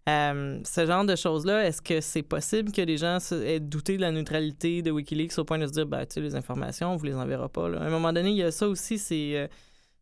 Euh, 0.08 0.60
ce 0.64 0.86
genre 0.86 1.04
de 1.04 1.16
choses-là, 1.16 1.66
est-ce 1.68 1.82
que 1.82 2.00
c'est 2.00 2.22
possible 2.24 2.72
que 2.72 2.82
les 2.82 2.98
gens 2.98 3.18
aient 3.32 3.60
douté 3.60 3.98
de 3.98 4.02
la 4.02 4.12
neutralité 4.12 4.82
de 4.82 4.90
Wikileaks 4.92 5.38
au 5.38 5.44
point 5.44 5.58
de 5.60 5.68
se 5.68 5.72
dire, 5.74 5.86
ben, 5.86 6.06
tu 6.06 6.14
sais, 6.16 6.22
les 6.22 6.36
informations, 6.36 6.94
on 6.94 6.96
vous 6.96 7.06
les 7.06 7.16
enverra 7.16 7.50
pas. 7.50 7.68
là. 7.68 7.80
À 7.82 7.86
un 7.86 7.90
moment 7.90 8.14
donné, 8.14 8.30
il 8.30 8.38
y 8.38 8.44
a 8.44 8.52
ça 8.52 8.68
aussi, 8.70 8.98
c'est. 8.98 9.32
euh, 9.36 9.48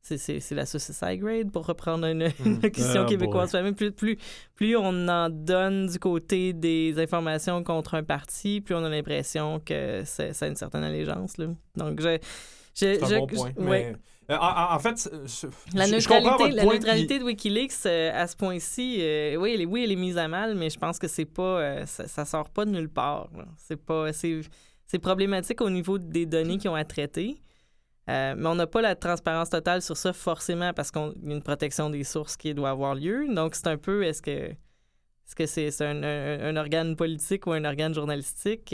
c'est- 0.01 0.51
la 0.51 0.67
saucisse 0.67 1.01
high 1.03 1.19
grade 1.19 1.51
pour 1.51 1.65
reprendre 1.65 2.05
une, 2.05 2.29
une 2.45 2.59
question 2.69 3.01
Oh 3.05 3.09
québécoise. 3.09 3.57
Plus, 3.75 3.91
plus, 3.91 4.17
plus 4.53 4.75
on 4.77 5.07
en 5.07 5.29
donne 5.31 5.87
du 5.87 5.97
côté 5.97 6.53
des 6.53 6.99
informations 6.99 7.63
contre 7.63 7.95
un 7.95 8.03
parti, 8.03 8.61
plus 8.61 8.75
on 8.75 8.83
a 8.85 8.89
l'impression 8.89 9.59
que 9.59 10.03
ça 10.05 10.25
a 10.39 10.47
une 10.47 10.55
certaine 10.55 10.83
allégeance. 10.83 11.39
Là. 11.39 11.47
Donc, 11.75 11.99
je. 12.01 12.19
je- 12.75 12.99
bon 13.17 13.25
point. 13.41 13.51
mais- 13.57 13.69
ouais. 13.69 13.95
Euh, 14.31 14.37
en, 14.39 14.79
fait, 14.79 15.07
La 15.73 15.85
je 15.85 15.91
neutralité, 15.91 17.13
la 17.13 17.19
de 17.19 17.23
Wikileaks, 17.23 17.85
euh, 17.85 18.11
à 18.13 18.25
ce 18.25 18.35
point-ci, 18.35 18.97
euh, 18.99 19.35
oui, 19.35 19.51
elle 19.53 19.61
est, 19.61 19.65
oui, 19.65 19.83
elle 19.83 19.91
est 19.91 19.95
mise 19.95 20.17
à 20.17 20.27
mal, 20.27 20.55
mais 20.55 20.69
je 20.71 20.79
pense 20.79 20.97
que 20.97 21.07
c'est 21.07 21.25
pas, 21.25 21.85
ça, 21.85 22.07
ça 22.07 22.25
sort 22.25 22.49
pas 22.49 22.65
de 22.65 22.71
nulle 22.71 22.89
part. 22.89 23.29
C'est 23.57 23.75
pas, 23.77 24.11
c'est, 24.13 24.41
problématique 24.99 25.61
au 25.61 25.69
niveau 25.69 25.97
des 25.99 26.25
données 26.25 26.57
qu'ils 26.57 26.69
ont 26.71 26.75
à 26.75 26.85
traiter. 26.85 27.37
Mais 28.07 28.35
on 28.45 28.55
n'a 28.55 28.65
pas 28.67 28.81
la 28.81 28.95
transparence 28.95 29.49
totale 29.49 29.81
sur 29.81 29.97
ça 29.97 30.13
forcément 30.13 30.73
parce 30.73 30.89
qu'il 30.89 31.01
y 31.23 31.31
a 31.31 31.35
une 31.35 31.41
protection 31.43 31.89
des 31.89 32.03
sources 32.03 32.35
qui 32.37 32.53
doit 32.53 32.69
avoir 32.69 32.95
lieu. 32.95 33.27
Donc 33.33 33.55
c'est 33.55 33.67
un 33.67 33.77
peu, 33.77 34.03
est-ce 34.03 34.21
que, 34.21 34.31
est-ce 34.31 35.35
que 35.35 35.45
c'est, 35.45 35.81
un, 35.81 36.01
un- 36.03 36.39
un 36.45 36.55
organe 36.57 36.95
politique 36.95 37.45
ou 37.45 37.51
un 37.51 37.65
organe 37.65 37.93
journalistique 37.93 38.73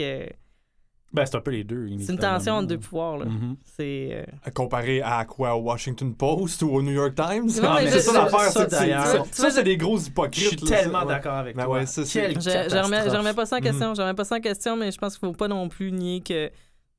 Ben, 1.14 1.26
c'est 1.26 1.36
un 1.36 1.40
peu 1.40 1.50
les 1.50 1.62
deux. 1.64 1.86
C'est 2.00 2.12
une 2.12 2.18
tension 2.18 2.54
entre 2.54 2.68
deux 2.68 2.78
pouvoirs. 2.78 3.18
là. 3.18 3.26
Mhm. 3.26 3.56
C'est 3.76 4.24
euh, 4.46 4.50
comparé 4.54 5.02
à 5.02 5.24
quoi? 5.26 5.54
Au 5.54 5.60
Washington 5.62 6.14
Post 6.14 6.62
ou 6.62 6.70
au 6.70 6.80
New 6.82 6.92
York 6.92 7.14
Times? 7.14 7.50
Non, 7.62 7.74
mais 7.74 7.90
c'est 7.90 7.98
je- 7.98 8.02
ça 8.04 8.12
l'affaire. 8.24 8.50
ça, 8.50 8.68
ça- 8.70 9.24
Ça, 9.30 9.50
c'est 9.50 9.62
des 9.64 9.76
gros 9.76 9.98
hypocrites. 9.98 10.42
Je 10.44 10.48
suis 10.48 10.56
tellement 10.66 11.04
d'accord 11.04 11.34
avec 11.34 11.54
Ben 11.56 11.64
toi. 11.64 11.74
ouais, 11.80 11.86
ça, 11.86 12.02
Quelle 12.10 12.40
Je, 12.40 12.82
remets, 12.82 13.04
je 13.10 13.16
remets 13.16 13.34
pas 13.34 13.44
ça 13.44 13.56
en 13.56 13.60
question. 13.60 13.94
Je 13.94 14.00
remets 14.00 14.14
pas 14.14 14.24
ça 14.24 14.36
en 14.36 14.40
question, 14.40 14.76
mais 14.76 14.90
je 14.90 14.96
pense 14.98 15.18
qu'il 15.18 15.28
faut 15.28 15.34
pas 15.34 15.48
non 15.48 15.68
plus 15.68 15.92
nier 15.92 16.22
que 16.22 16.50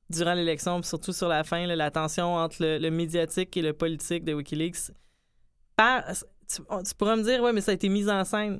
durant 0.10 0.34
l'élection, 0.36 0.80
puis 0.80 0.88
surtout 0.88 1.12
sur 1.14 1.28
la 1.28 1.44
fin, 1.44 1.66
là, 1.66 1.76
la 1.76 1.90
tension 1.90 2.36
entre 2.36 2.58
le, 2.60 2.78
le 2.78 2.92
médiatique 2.92 3.56
et 3.58 3.62
le 3.64 3.74
politique 3.74 4.24
de 4.26 4.34
Wikileaks. 4.36 4.92
Par, 5.76 6.04
tu, 6.48 6.62
tu 6.62 6.96
pourras 6.96 7.16
me 7.16 7.24
dire, 7.24 7.42
ouais, 7.42 7.52
mais 7.52 7.62
ça 7.62 7.72
a 7.72 7.74
été 7.74 7.90
mis 7.90 8.08
en 8.10 8.24
scène. 8.26 8.60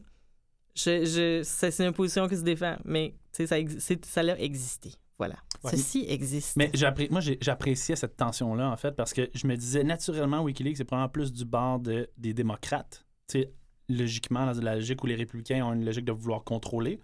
Je, 0.76 1.06
je, 1.06 1.42
c'est 1.44 1.86
une 1.86 1.94
position 1.94 2.28
qui 2.28 2.38
se 2.38 2.42
défend, 2.42 2.78
mais 2.86 3.14
ça, 3.32 3.46
ça 3.46 3.56
a 3.56 4.38
existé. 4.40 4.92
Voilà. 5.18 5.36
Ouais. 5.64 5.72
Ceci 5.72 6.06
existe. 6.08 6.58
Mais 6.58 6.70
j'appré- 6.74 7.08
moi, 7.10 7.22
j'ai- 7.22 7.38
j'appréciais 7.40 7.96
cette 7.96 8.18
tension-là, 8.18 8.70
en 8.70 8.78
fait, 8.78 8.92
parce 8.94 9.14
que 9.14 9.30
je 9.34 9.48
me 9.48 9.56
disais, 9.56 9.84
naturellement, 9.84 10.42
Wikileaks, 10.42 10.78
c'est 10.78 10.84
probablement 10.86 11.10
plus 11.10 11.32
du 11.32 11.46
bord 11.46 11.80
de- 11.80 12.10
des 12.18 12.34
démocrates. 12.34 13.06
Tu 13.28 13.40
sais, 13.42 13.54
logiquement, 13.90 14.46
dans 14.52 14.62
la 14.62 14.76
logique 14.76 15.04
où 15.04 15.08
les 15.08 15.16
républicains 15.16 15.64
ont 15.66 15.74
une 15.74 15.86
logique 15.86 16.06
de 16.06 16.12
vouloir 16.12 16.44
contrôler. 16.44 17.00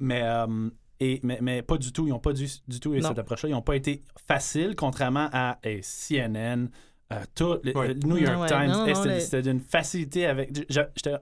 Mais 0.00 0.22
euh, 0.22 0.70
Et, 1.00 1.18
mais, 1.24 1.38
mais 1.42 1.60
pas 1.60 1.76
du 1.76 1.92
tout. 1.92 2.06
Ils 2.06 2.10
n'ont 2.10 2.20
pas 2.20 2.32
du, 2.32 2.46
du 2.68 2.78
tout 2.78 2.94
eu 2.94 3.00
Non. 3.00 3.08
cette 3.08 3.18
approche-là. 3.18 3.48
Ils 3.48 3.52
n'ont 3.52 3.62
pas 3.62 3.74
été 3.74 4.04
faciles, 4.28 4.74
contrairement 4.76 5.28
à 5.32 5.58
CNN, 5.82 6.68
euh, 7.12 7.16
tout, 7.34 7.58
le, 7.64 7.76
Ouais. 7.76 7.88
le 7.88 7.94
New 7.94 8.16
York 8.16 8.40
ouais. 8.42 8.46
Times. 8.48 8.68
Non, 8.70 8.86
non, 8.86 8.94
c'était 8.94 9.08
les- 9.14 9.20
c'était 9.20 9.42
d'une 9.42 9.58
facilité 9.60 10.24
avec. 10.26 10.54
je- 10.70 10.80
j'étais- 10.94 11.16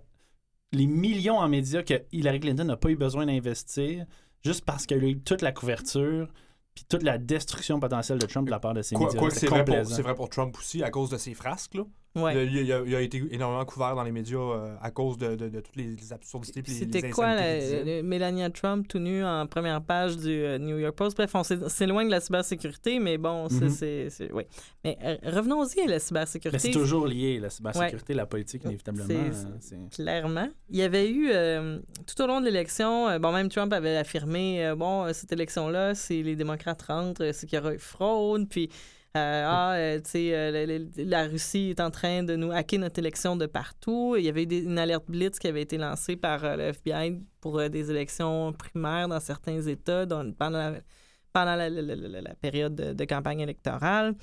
les 0.73 0.87
millions 0.87 1.39
en 1.39 1.49
médias 1.49 1.83
que 1.83 1.95
Hillary 2.13 2.41
Clinton 2.41 2.65
n'a 2.65 2.77
pas 2.77 2.91
eu 2.91 2.97
besoin 2.97 3.25
d'investir 3.27 4.05
juste 4.45 4.65
parce 4.65 4.87
qu'elle 4.87 5.05
a 5.05 5.09
eu 5.09 5.19
toute 5.21 5.43
la 5.43 5.53
couverture 5.53 6.29
puis 6.75 6.85
toute 6.89 7.03
la 7.03 7.19
destruction 7.19 7.79
potentielle 7.81 8.19
de 8.19 8.27
Trump 8.27 8.47
de 8.47 8.51
la 8.51 8.59
part 8.59 8.73
de 8.75 8.83
ses 8.83 8.95
Quoi, 8.95 9.07
médias. 9.07 9.19
quoi 9.21 9.31
c'est 9.31 9.47
vrai, 9.47 9.63
vrai 9.65 10.15
pour 10.15 10.29
Trump 10.31 10.57
aussi, 10.59 10.83
à 10.83 10.91
cause 10.91 11.11
de 11.11 11.19
ses 11.19 11.35
frasques. 11.35 11.75
Là. 11.75 11.85
Ouais. 12.15 12.47
Il, 12.47 12.59
a, 12.59 12.61
il 12.63 12.73
a- 12.73 12.83
il 12.87 12.95
a 12.95 13.01
été 13.01 13.23
énormément 13.31 13.65
couvert 13.65 13.95
dans 13.95 14.03
les 14.03 14.13
médias 14.13 14.37
euh, 14.39 14.75
à 14.83 14.91
cause 14.91 15.17
de, 15.17 15.35
de- 15.35 15.49
de 15.49 15.61
toutes 15.61 15.77
les, 15.77 15.97
les 15.97 16.13
absurdités 16.13 16.61
et 16.61 16.63
les, 16.63 16.73
C'était 16.75 17.09
quoi, 17.11 17.35
la, 17.35 18.03
Melania 18.03 18.51
Trump 18.51 18.87
tout 18.87 18.99
nu 18.99 19.25
en 19.25 19.47
première 19.47 19.81
page 19.81 20.19
du 20.19 20.29
euh, 20.31 20.59
New 20.59 20.79
York 20.79 20.95
Post? 20.95 21.17
Bref, 21.17 21.31
on 21.35 21.43
s'é- 21.43 21.69
s'éloigne 21.71 22.09
de 22.09 22.11
la 22.13 22.21
cybersécurité, 22.21 22.99
mais 22.99 23.17
bon, 23.17 23.49
c'est... 23.49 24.09
Mhm. 24.21 24.29
oui. 24.35 24.43
Mais 24.85 24.99
euh, 25.03 25.17
revenons-y 25.25 25.81
à 25.81 25.87
la 25.87 25.99
cybersécurité. 25.99 26.59
c'est 26.59 26.71
toujours 26.71 27.07
lié, 27.07 27.39
la 27.41 27.49
cybersécurité, 27.49 28.13
la 28.13 28.27
politique, 28.27 28.65
inévitablement. 28.65 29.07
C'est- 29.61 29.77
Clairement. 29.95 30.49
Il 30.69 30.77
y 30.77 30.83
avait 30.83 31.09
eu, 31.11 31.31
euh, 31.31 31.79
tout 32.07 32.23
au 32.23 32.27
long 32.27 32.41
de 32.41 32.45
l'élection, 32.47 33.09
euh, 33.09 33.19
bon, 33.19 33.33
même 33.33 33.49
Trump 33.49 33.73
avait 33.73 33.97
affirmé, 33.97 34.67
euh, 34.67 34.75
bon, 34.75 35.11
cette 35.15 35.33
élection-là, 35.33 35.95
si 35.95 36.23
les 36.23 36.37
démocrates 36.37 36.83
rentrent, 36.83 37.31
c'est 37.33 37.47
qu'il 37.47 37.59
y 37.59 37.63
aura 37.63 37.73
eu 37.75 37.79
fraude, 37.79 38.49
puis, 38.51 38.69
ah, 39.15 39.75
euh, 39.75 40.01
tu 40.01 40.11
sais, 40.11 40.31
euh, 40.35 40.87
la, 40.97 41.25
Russie 41.25 41.71
est 41.71 41.81
en 41.81 41.91
train 41.91 42.23
de 42.23 42.35
nous 42.35 42.51
hacker 42.51 42.81
notre 42.81 42.99
élection 42.99 43.37
de 43.37 43.45
partout. 43.45 44.17
Il 44.17 44.25
y 44.25 44.29
avait 44.29 44.45
une 44.45 44.79
alerte 44.79 45.05
Blitz 45.07 45.39
qui 45.39 45.49
avait 45.49 45.61
été 45.61 45.77
lancée 45.77 46.17
par 46.17 46.43
euh, 46.45 46.57
le 46.57 46.63
FBI 46.73 47.21
pour 47.41 47.59
euh, 47.59 47.69
des 47.69 47.91
élections 47.91 48.55
primaires 48.55 49.09
dans 49.09 49.21
certains 49.21 49.61
États 49.61 50.07
pendant 50.07 50.73
la, 51.35 52.35
période 52.41 52.75
de, 52.75 53.05
campagne 53.05 53.41
électorale. 53.41 54.15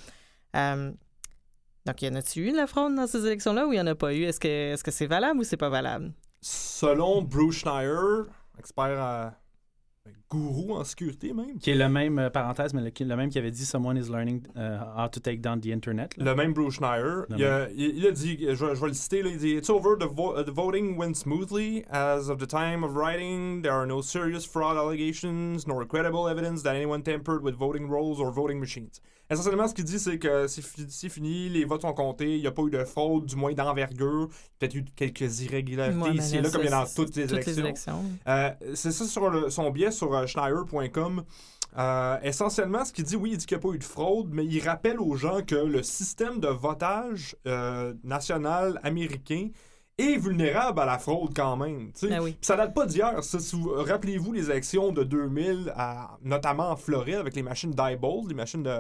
Euh, 0.55 0.91
donc, 1.86 2.01
y 2.01 2.08
en 2.08 2.15
a-t-il 2.15 2.48
eu 2.48 2.51
de 2.51 2.58
la 2.58 2.65
fraude 2.65 2.96
dans 2.96 3.08
ces 3.08 3.25
élections-là 3.25 3.67
ou 3.67 3.74
il 3.74 3.79
en 3.79 3.88
a 3.88 3.96
pas 3.96 4.13
eu? 4.13 4.24
Est-ce 4.24 4.39
que 4.39 4.81
que 4.81 4.91
c'est 4.91 5.08
valable 5.08 5.39
ou 5.39 5.43
c'est 5.43 5.58
pas 5.58 5.69
valable? 5.69 6.13
Selon 6.41 7.22
Bruce 7.22 7.60
Schneier, 7.60 8.24
expert 8.58 9.00
à 9.00 9.36
gourou 10.29 10.74
en 10.75 10.84
sécurité 10.84 11.34
même, 11.34 11.58
Qui 11.60 11.72
est 11.72 11.75
le 11.75 11.89
même, 11.89 12.20
euh, 12.20 12.29
parenthèse, 12.29 12.74
mais 12.74 12.82
le, 12.82 12.91
le 13.06 13.15
même 13.15 13.29
qui 13.29 13.38
avait 13.39 13.51
dit 13.51 13.65
Someone 13.65 13.98
is 13.98 14.10
learning 14.10 14.44
uh, 14.56 14.79
how 14.96 15.08
to 15.08 15.20
take 15.20 15.38
down 15.41 15.60
the 15.60 15.72
internet. 15.72 16.15
là. 16.18 16.25
le 16.25 16.36
même 16.36 16.53
Bruce 16.53 16.75
Schneier, 16.75 17.24
il 17.36 17.44
a, 17.44 17.70
il- 17.72 17.98
il 17.98 18.06
a 18.08 18.12
dit, 18.12 18.38
je, 18.39 18.53
je 18.56 18.63
vais 18.65 18.88
le 18.88 18.94
citer, 18.94 19.24
là, 19.24 19.29
il 19.29 19.38
dit 19.38 19.56
It's 19.56 19.70
over, 19.70 19.96
the, 20.00 20.06
vo- 20.08 20.38
uh, 20.39 20.44
the 20.44 20.51
voting 20.53 20.98
went 20.98 21.15
smoothly. 21.15 21.84
As 21.89 22.29
of 22.29 22.38
the 22.39 22.48
time 22.48 22.84
of 22.84 22.96
writing, 22.96 23.62
there 23.63 23.74
are 23.74 23.88
no 23.88 24.01
serious 24.01 24.46
fraud 24.46 24.77
allegations, 24.77 25.65
nor 25.68 25.84
credible 25.86 26.27
evidence 26.29 26.62
that 26.63 26.75
anyone 26.75 27.01
tampered 27.01 27.41
with 27.44 27.56
voting 27.56 27.88
rolls 27.89 28.20
or 28.20 28.32
voting 28.32 28.60
machines. 28.60 29.01
Essentiellement, 29.30 29.68
ce 29.68 29.74
qu'il 29.76 29.84
dit, 29.86 30.00
c'est 30.00 30.18
que 30.18 30.48
c'est 30.48 30.64
fi- 30.64 30.86
c'est 30.90 31.10
fini, 31.10 31.50
les 31.50 31.64
votes 31.66 31.82
sont 31.84 31.94
comptés, 31.94 32.36
il 32.36 32.42
n'y 32.42 32.48
a 32.48 32.52
pas 32.52 32.64
eu 32.64 32.72
de 32.72 32.84
fraude, 32.84 33.26
du 33.26 33.36
moins 33.36 33.54
d'envergure, 33.54 34.28
peut-être 34.58 34.74
eu 34.76 34.84
quelques 34.96 35.42
irrégularités 35.42 36.00
Ouais, 36.02 36.16
ici 36.16 36.38
et 36.38 36.42
là, 36.42 36.50
comme 36.50 36.62
il 36.62 36.66
y 36.66 36.68
a 36.68 36.72
dans 36.84 36.86
toutes 36.92 37.16
les 37.16 37.28
Toutes 37.28 37.48
élections. 37.58 38.04
Euh, 38.28 38.50
c'est 38.74 38.92
ça 38.92 39.06
sur 39.06 39.30
le- 39.30 39.50
son 39.52 39.70
biais 39.70 39.92
sur 39.92 40.16
euh, 40.16 40.26
Schneier.com. 40.26 41.24
Euh, 41.78 42.18
essentiellement, 42.24 42.84
ce 42.84 42.92
qu'il 42.92 43.04
dit, 43.04 43.16
oui, 43.16 43.32
il 43.34 43.38
dit 43.38 43.46
qu'il 43.46 43.56
n'y 43.58 43.64
a 43.64 43.68
pas 43.70 43.76
eu 43.76 43.78
de 43.78 43.84
fraude, 43.84 44.30
mais 44.32 44.44
il 44.46 44.60
rappelle 44.68 45.00
aux 45.00 45.16
gens 45.16 45.44
que 45.46 45.54
le 45.56 45.84
système 45.84 46.40
de 46.40 46.48
votage 46.48 47.36
euh, 47.46 47.94
national 48.04 48.80
américain 48.82 49.50
est 50.00 50.18
vulnérable 50.18 50.80
à 50.80 50.86
la 50.86 50.98
fraude 50.98 51.32
quand 51.36 51.58
même. 51.58 51.92
Ah 52.10 52.24
oui. 52.24 52.36
Ça 52.42 52.56
date 52.56 52.74
pas 52.74 52.86
d'hier. 52.88 53.20
Rappelez-vous 53.22 54.32
les 54.34 54.50
élections 54.50 54.92
de 54.92 55.04
2000, 55.04 55.72
à- 55.76 56.18
notamment 56.24 56.70
en 56.72 56.76
Floride, 56.76 57.16
avec 57.18 57.36
les 57.36 57.44
machines 57.44 57.72
Diebold, 57.72 58.30
les 58.30 58.34
machines 58.36 58.64
de, 58.64 58.78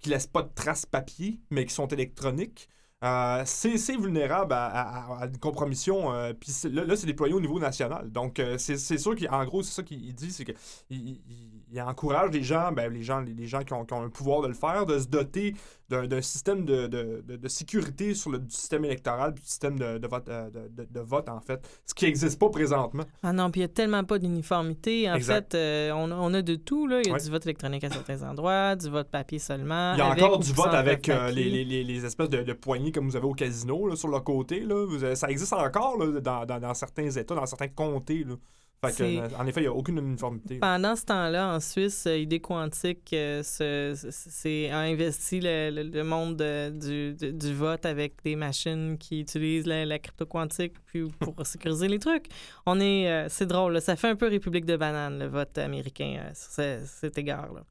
qui 0.00 0.10
laissent 0.10 0.26
pas 0.26 0.42
de 0.42 0.50
traces 0.54 0.86
papier, 0.86 1.40
mais 1.50 1.66
qui 1.66 1.74
sont 1.74 1.88
électroniques. 1.88 2.68
Euh, 3.02 3.42
c'est 3.46 3.96
vulnérable 3.96 4.52
à, 4.52 5.26
une 5.26 5.38
compromission. 5.38 6.12
euh, 6.12 6.34
Puis 6.34 6.52
là, 6.70 6.84
là, 6.84 6.96
c'est 6.96 7.06
déployé 7.06 7.32
au 7.34 7.40
niveau 7.40 7.58
national. 7.58 8.10
Donc, 8.12 8.38
euh, 8.38 8.58
c'est 8.58 8.76
c'est 8.76 8.98
sûr 8.98 9.16
qu'en 9.16 9.44
gros, 9.46 9.62
c'est 9.62 9.72
ça 9.72 9.82
qu'il 9.82 10.14
dit, 10.14 10.30
c'est 10.32 10.44
qu'il 10.44 11.59
il, 11.72 11.80
encourage 11.82 12.30
les 12.32 12.42
gens, 12.42 12.72
ben, 12.72 12.92
les 12.92 13.02
gens, 13.02 13.20
les, 13.20 13.32
les 13.32 13.46
gens 13.46 13.62
qui 13.62 13.72
ont, 13.72 13.84
qui 13.84 13.94
ont 13.94 14.02
un 14.02 14.08
pouvoir 14.10 14.42
de 14.42 14.48
le 14.48 14.54
faire, 14.54 14.86
de 14.86 14.98
se 14.98 15.06
doter 15.08 15.54
d'un 15.88 16.22
système 16.22 16.64
de, 16.64 16.86
de- 16.86 17.24
de- 17.26 17.34
de 17.36 17.48
sécurité 17.48 18.14
sur 18.14 18.30
le 18.30 18.38
du 18.38 18.54
système 18.54 18.84
électoral, 18.84 19.34
du 19.34 19.42
système 19.42 19.76
de, 19.76 19.98
de 19.98 20.06
vote, 20.06 20.28
euh, 20.28 20.48
de, 20.50 21.00
vote, 21.00 21.28
en 21.28 21.40
fait, 21.40 21.60
ce 21.84 21.94
qui 21.94 22.04
n'existe 22.04 22.38
pas 22.38 22.48
présentement. 22.48 23.02
Ah 23.24 23.32
non, 23.32 23.50
puis 23.50 23.60
il 23.60 23.64
n'y 23.64 23.70
a 23.70 23.74
tellement 23.74 24.04
pas 24.04 24.20
d'uniformité. 24.20 25.10
En 25.10 25.14
Exact. 25.16 25.52
fait, 25.52 25.58
euh, 25.58 25.90
on, 25.92 26.12
a- 26.12 26.14
on 26.14 26.32
a 26.34 26.42
de 26.42 26.54
tout. 26.54 26.86
Là. 26.86 27.00
Il 27.04 27.10
y 27.10 27.12
a 27.12 27.18
du 27.18 27.28
vote 27.30 27.44
électronique 27.44 27.82
à 27.82 27.90
certains 27.90 28.22
endroits, 28.22 28.76
du 28.76 28.88
vote 28.88 29.08
papier 29.10 29.40
seulement. 29.40 29.94
Il 29.94 29.98
y 29.98 30.02
a 30.02 30.10
encore 30.10 30.38
du 30.38 30.52
vote 30.52 30.72
avec 30.74 31.08
euh, 31.08 31.30
les, 31.32 31.50
les- 31.50 31.64
les- 31.64 31.82
les 31.82 32.04
espèces 32.06 32.28
de, 32.30 32.52
poignées 32.52 32.92
comme 32.92 33.08
vous 33.08 33.16
avez 33.16 33.26
au 33.26 33.34
casino 33.34 33.88
là, 33.88 33.96
sur 33.96 34.08
le 34.08 34.20
côté. 34.20 34.60
Là. 34.60 34.86
Vous 34.86 35.14
ça 35.16 35.28
existe 35.28 35.52
encore 35.52 35.98
là, 35.98 36.20
dans, 36.20 36.46
dans- 36.46 36.60
dans 36.60 36.74
certains 36.74 37.10
États, 37.10 37.34
dans 37.34 37.46
certains 37.46 37.68
comtés. 37.68 38.22
Là. 38.22 38.34
Fait 38.82 38.92
que, 38.92 38.96
C'est- 38.96 39.18
euh, 39.18 39.28
en 39.38 39.46
effet, 39.46 39.60
il 39.60 39.64
n'y 39.64 39.68
a 39.68 39.74
aucune 39.74 39.98
uniformité. 39.98 40.56
Pendant 40.58 40.96
ce 40.96 41.04
temps-là, 41.04 41.54
en 41.54 41.60
Suisse, 41.60 42.06
euh, 42.06 42.16
Idée 42.16 42.40
Quantique 42.40 43.12
euh, 43.12 43.42
se- 43.42 43.92
se- 44.10 44.70
a 44.72 44.78
investi 44.78 45.38
le, 45.38 45.68
le- 45.70 45.82
le 45.82 46.02
monde 46.02 46.36
de- 46.36 46.70
du, 46.70 47.12
du- 47.14 47.32
du 47.34 47.52
vote 47.52 47.84
avec 47.84 48.14
des 48.24 48.36
machines 48.36 48.96
qui 48.96 49.20
utilisent 49.20 49.66
la, 49.66 49.84
la 49.84 49.98
crypto 49.98 50.24
quantique 50.24 50.72
puis 50.86 51.02
pour 51.18 51.34
sécuriser 51.46 51.88
les 51.88 51.98
trucs. 51.98 52.28
On 52.64 52.80
est, 52.80 53.10
euh, 53.10 53.26
c'est 53.28 53.44
drôle, 53.46 53.74
là, 53.74 53.80
ça 53.82 53.96
fait 53.96 54.08
un 54.08 54.16
peu 54.16 54.28
République 54.28 54.64
de 54.64 54.76
banane 54.78 55.18
le 55.18 55.26
vote 55.26 55.58
américain 55.58 56.16
euh, 56.18 56.30
sur 56.34 56.50
ce- 56.50 56.80
cet 56.86 57.18
égard-là. 57.18 57.64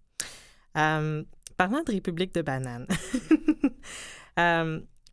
Euh, 0.77 1.23
parlant 1.57 1.81
de 1.81 1.91
République 1.91 2.35
de 2.35 2.43
banane, 2.43 2.85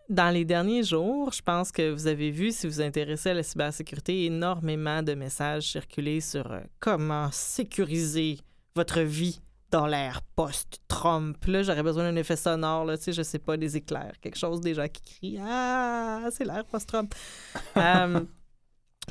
dans 0.09 0.33
les 0.33 0.45
derniers 0.45 0.83
jours, 0.83 1.33
je 1.33 1.43
pense 1.43 1.73
que 1.73 1.91
vous 1.91 2.07
avez 2.07 2.31
vu, 2.31 2.53
si 2.53 2.67
vous 2.67 2.75
vous 2.75 2.81
intéressez 2.81 3.31
à 3.31 3.35
la 3.35 3.43
cybersécurité, 3.43 4.27
énormément 4.27 5.03
de 5.03 5.15
messages 5.15 5.71
circulés 5.73 6.21
sur 6.21 6.51
euh, 6.53 6.61
comment 6.81 7.31
sécuriser 7.33 8.39
votre 8.75 9.01
vie 9.01 9.41
dans 9.71 9.87
l'ère 9.87 10.23
post-Trump. 10.37 11.45
Là, 11.47 11.63
j'aurais 11.63 11.83
besoin 11.83 12.05
d'un 12.05 12.17
effet 12.17 12.37
sonore, 12.37 12.85
là, 12.85 12.97
tu 12.97 13.05
sais, 13.05 13.13
je 13.13 13.23
sais 13.23 13.41
pas, 13.41 13.57
des 13.57 13.77
éclairs, 13.77 14.13
quelque 14.21 14.39
chose 14.39 14.61
déjà 14.61 14.89
qui 14.89 15.03
crie 15.03 15.39
«Ah, 15.41 16.29
c'est 16.31 16.45
l'ère 16.45 16.65
post-Trump! 16.65 17.15
Euh, 17.77 18.21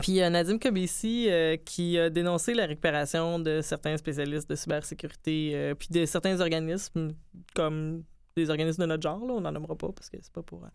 Puis 0.02 0.12
il 0.12 0.16
y 0.16 0.22
a 0.22 0.30
Nadim 0.30 0.58
Kobesi 0.58 1.28
euh, 1.30 1.56
qui 1.56 1.98
a 1.98 2.10
dénoncé 2.10 2.54
la 2.54 2.66
récupération 2.66 3.40
de 3.40 3.62
certains 3.62 3.96
spécialistes 3.96 4.50
de 4.50 4.56
cybersécurité, 4.56 5.74
puis 5.80 5.88
de 5.92 6.06
certains 6.06 6.42
organismes 6.42 7.14
comme 7.54 8.04
des 8.36 8.50
organismes 8.50 8.82
de 8.82 8.88
notre 8.88 9.04
genre, 9.04 9.20
là, 9.26 9.34
on 9.34 9.42
n'en 9.42 9.52
nommera 9.52 9.76
pas 9.76 9.88
parce 9.94 10.10
que 10.10 10.18
c'est 10.22 10.32
pas 10.34 10.42
pour. 10.44 10.64
euh, 10.64 10.68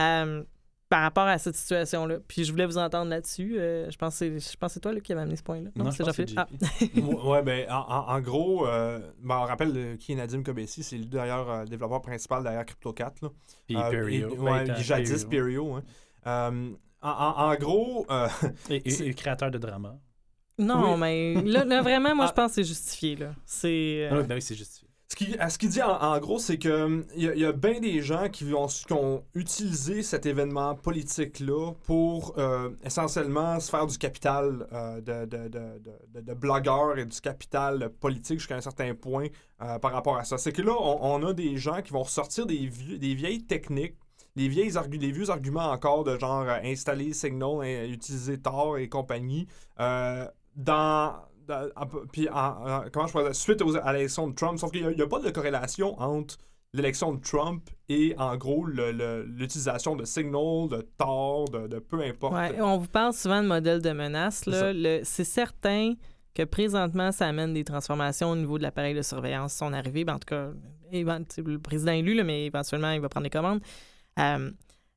euh, 0.00 0.42
par 0.88 1.02
rapport 1.02 1.24
à 1.26 1.38
cette 1.38 1.56
situation-là. 1.56 2.18
Puis 2.28 2.44
je 2.44 2.52
voulais 2.52 2.66
vous 2.66 2.76
entendre 2.76 3.08
là-dessus. 3.10 3.56
Euh, 3.58 3.90
je 3.90 3.96
pense 3.96 4.12
que 4.18 4.38
c'est 4.38 4.52
je 4.52 4.56
pense 4.58 4.68
que 4.70 4.74
c'est 4.74 4.80
toi 4.80 4.92
là, 4.92 5.00
qui 5.00 5.12
avait 5.12 5.22
amené 5.22 5.36
ce 5.36 5.42
point-là. 5.42 5.70
Non, 5.74 5.90
c'est 5.90 6.04
Jean-Philippe. 6.04 6.38
Ah. 6.38 6.46
Ouais, 7.24 7.42
ben, 7.42 7.66
en, 7.70 8.20
gros, 8.20 8.66
euh, 8.66 8.98
ben, 9.22 9.36
on 9.38 9.42
rappelle 9.44 9.72
euh, 9.74 9.96
qui 9.96 10.12
est 10.12 10.16
Nadim 10.16 10.42
Kobesi, 10.42 10.82
c'est 10.82 10.96
lui 10.96 11.06
d'ailleurs 11.06 11.50
euh, 11.50 11.62
le 11.62 11.68
développeur 11.68 12.02
principal 12.02 12.42
derrière 12.42 12.66
CryptoCat. 12.66 13.14
Là. 13.22 13.28
Puis 13.66 13.76
Euh, 13.76 13.90
Perio. 13.90 14.28
et- 14.32 14.36
Ben, 14.36 14.42
ouais, 14.42 14.64
t'as- 14.64 14.74
jadis 14.80 15.24
Perio. 15.24 15.74
Hein. 15.76 15.82
Euh, 16.26 16.70
en, 17.00 17.08
en- 17.10 17.50
en 17.50 17.54
gros, 17.56 18.06
euh, 18.10 18.28
Et, 18.70 18.82
et- 19.08 19.14
créateur 19.14 19.50
de 19.50 19.56
drama. 19.58 19.96
Non, 20.58 20.92
Oui. 20.94 20.98
mais 21.00 21.42
là, 21.42 21.64
là, 21.64 21.80
vraiment, 21.80 22.14
moi, 22.14 22.26
Ah. 22.26 22.28
je 22.30 22.34
pense 22.34 22.48
que 22.50 22.54
c'est 22.56 22.64
justifié. 22.64 23.16
Là. 23.16 23.34
C'est. 23.46 24.08
Ah 24.10 24.14
euh, 24.16 24.20
oui, 24.20 24.26
ben 24.28 24.34
oui, 24.34 24.42
c'est 24.42 24.54
justifié. 24.54 24.81
Ce 25.48 25.58
qu'il 25.58 25.68
dit 25.68 25.82
en, 25.82 26.18
gros, 26.18 26.38
c'est 26.38 26.58
que 26.58 27.04
a- 27.28 27.34
il 27.34 27.40
y 27.40 27.44
a 27.44 27.52
bien 27.52 27.80
des 27.80 28.00
gens 28.00 28.28
qui 28.28 28.52
ont, 28.54 28.66
qui 28.66 28.94
utilisé 29.34 30.02
cet 30.02 30.26
événement 30.26 30.74
politique-là 30.74 31.72
pour 31.84 32.34
euh, 32.38 32.70
essentiellement 32.84 33.58
se 33.60 33.70
faire 33.70 33.86
du 33.86 33.98
capital 33.98 34.66
euh, 34.72 35.00
de, 35.00 35.48
de, 35.48 36.34
et 36.98 37.04
du 37.04 37.20
capital 37.20 37.90
politique 38.00 38.38
jusqu'à 38.38 38.56
un 38.56 38.60
certain 38.60 38.94
point 38.94 39.26
euh, 39.62 39.78
par 39.78 39.92
rapport 39.92 40.16
à 40.16 40.24
ça. 40.24 40.38
C'est 40.38 40.52
que 40.52 40.62
là, 40.62 40.74
on, 40.78 41.24
a 41.24 41.32
des 41.32 41.56
gens 41.56 41.82
qui 41.82 41.92
vont 41.92 42.02
ressortir 42.02 42.46
des, 42.46 42.66
vieilles 42.66 43.44
techniques, 43.44 43.96
des, 44.36 44.48
vieilles 44.48 44.72
des 44.88 45.12
vieux 45.12 45.30
arguments 45.30 45.70
encore 45.70 46.04
de 46.04 46.18
genre 46.18 46.46
installer 46.64 47.12
Signal, 47.12 47.90
utiliser 47.90 48.38
Tor 48.38 48.78
et 48.78 48.88
compagnie 48.88 49.46
dans 49.78 51.14
puis 52.12 52.28
en- 52.28 52.34
en- 52.34 52.84
comment 52.92 53.06
je 53.06 53.12
pourrais 53.12 53.34
suite 53.34 53.62
aux- 53.62 53.76
à 53.76 53.92
l'élection 53.92 54.28
de 54.28 54.34
Trump, 54.34 54.58
sauf 54.58 54.70
qu'il 54.70 54.86
n'y 54.86 55.02
a, 55.02 55.06
pas 55.06 55.20
de 55.20 55.30
corrélation 55.30 55.98
entre 56.00 56.36
l'élection 56.74 57.12
de 57.12 57.20
Trump 57.20 57.68
et 57.88 58.14
en 58.18 58.36
gros 58.36 58.64
l'utilisation 58.66 59.96
de 59.96 60.04
Signal, 60.04 60.68
de 60.70 60.86
Tor, 60.98 61.48
de, 61.50 61.66
de 61.68 61.78
peu 61.78 62.00
importe. 62.02 62.34
ouais, 62.34 62.60
on 62.60 62.78
vous 62.78 62.88
parle 62.88 63.12
souvent 63.12 63.42
de 63.42 63.48
modèles 63.48 63.82
de 63.82 63.90
menaces. 63.90 64.44
C'est 65.04 65.24
certain 65.24 65.94
que 66.34 66.44
présentement, 66.44 67.12
ça 67.12 67.26
amène 67.28 67.52
des 67.52 67.64
transformations 67.64 68.30
au 68.30 68.36
niveau 68.36 68.56
de 68.56 68.62
l'appareil 68.62 68.94
de 68.94 69.02
surveillance. 69.02 69.52
Son 69.52 69.72
arrivée, 69.74 70.04
ben, 70.04 70.14
en 70.14 70.18
tout 70.18 70.28
cas, 70.28 70.48
le 70.90 71.56
président 71.58 71.92
élu, 71.92 72.14
là, 72.14 72.24
mais 72.24 72.46
éventuellement, 72.46 72.90
il 72.92 73.00
va 73.00 73.08
prendre 73.10 73.24
les 73.24 73.30
commandes. 73.30 73.60
Euh, 74.18 74.50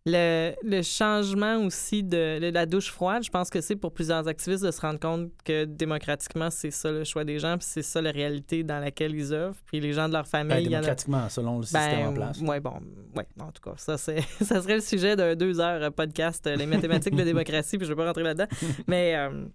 Le, 0.07 0.53
le 0.61 0.83
changement 0.83 1.57
aussi 1.65 2.03
de, 2.03 2.37
de 2.39 2.49
la 2.53 2.67
douche 2.67 2.91
froide, 2.91 3.23
je 3.23 3.31
pense 3.31 3.49
que 3.49 3.59
c'est 3.59 3.75
pour 3.75 3.91
plusieurs 3.91 4.27
activistes 4.27 4.63
de 4.63 4.69
se 4.69 4.79
rendre 4.79 4.99
compte 4.99 5.31
que 5.43 5.65
démocratiquement, 5.65 6.51
c'est 6.51 6.69
ça 6.69 6.91
le 6.91 7.03
choix 7.03 7.23
des 7.23 7.39
gens, 7.39 7.57
puis 7.57 7.65
c'est 7.67 7.81
ça 7.81 8.03
la 8.03 8.11
réalité 8.11 8.61
dans 8.63 8.79
laquelle 8.79 9.15
ils 9.15 9.33
œuvrent. 9.33 9.57
Puis 9.65 9.79
les 9.79 9.93
gens 9.93 10.07
de 10.07 10.13
leur 10.13 10.27
famille, 10.27 10.49
Ben, 10.49 10.65
a 10.67 10.69
démocratiquement, 10.69 11.27
selon 11.29 11.57
le 11.57 11.63
système 11.63 12.09
en 12.09 12.13
place. 12.13 12.37
oui, 12.39 12.59
bon, 12.59 12.79
ouais, 13.15 13.25
en 13.39 13.51
tout 13.51 13.63
cas, 13.63 13.73
ça, 13.77 13.97
c'est, 13.97 14.21
ça 14.41 14.61
serait 14.61 14.75
le 14.75 14.81
sujet 14.81 15.15
d'un 15.15 15.35
deux 15.35 15.59
heures 15.59 15.81
euh, 15.81 15.89
podcast, 15.89 16.45
euh, 16.45 16.55
les 16.55 16.67
mathématiques 16.67 17.13
de 17.13 17.19
la 17.19 17.25
démocratie, 17.33 17.79
puis 17.79 17.87
je 17.87 17.91
ne 17.91 17.95
vais 17.97 18.01
pas 18.03 18.07
rentrer 18.07 18.21
là-dedans. 18.23 18.47
Mais, 18.87 19.15
euh, 19.15 19.45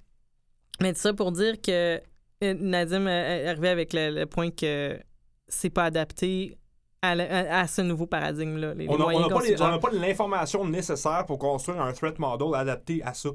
mais 0.80 0.94
ça 0.94 1.12
pour 1.14 1.30
dire 1.30 1.60
que 1.60 2.00
euh, 2.42 2.54
Nadim 2.58 3.06
est 3.06 3.46
arrivé 3.46 3.68
avec 3.68 3.92
le, 3.92 4.10
le 4.10 4.26
point 4.26 4.50
que 4.50 4.98
c'est 5.46 5.70
pas 5.70 5.84
adapté 5.84 6.56
à, 7.02 7.10
à- 7.12 7.60
à 7.60 7.66
ce 7.66 7.82
nouveau 7.82 8.06
paradigme-là. 8.06 8.74
On 8.88 8.98
n'a 9.70 9.78
pas 9.78 9.90
l'information 9.92 10.64
nécessaire 10.66 11.24
pour 11.26 11.38
construire 11.38 11.80
un 11.80 11.92
threat 11.92 12.18
model 12.18 12.54
adapté 12.54 13.02
à 13.02 13.14
ça. 13.14 13.30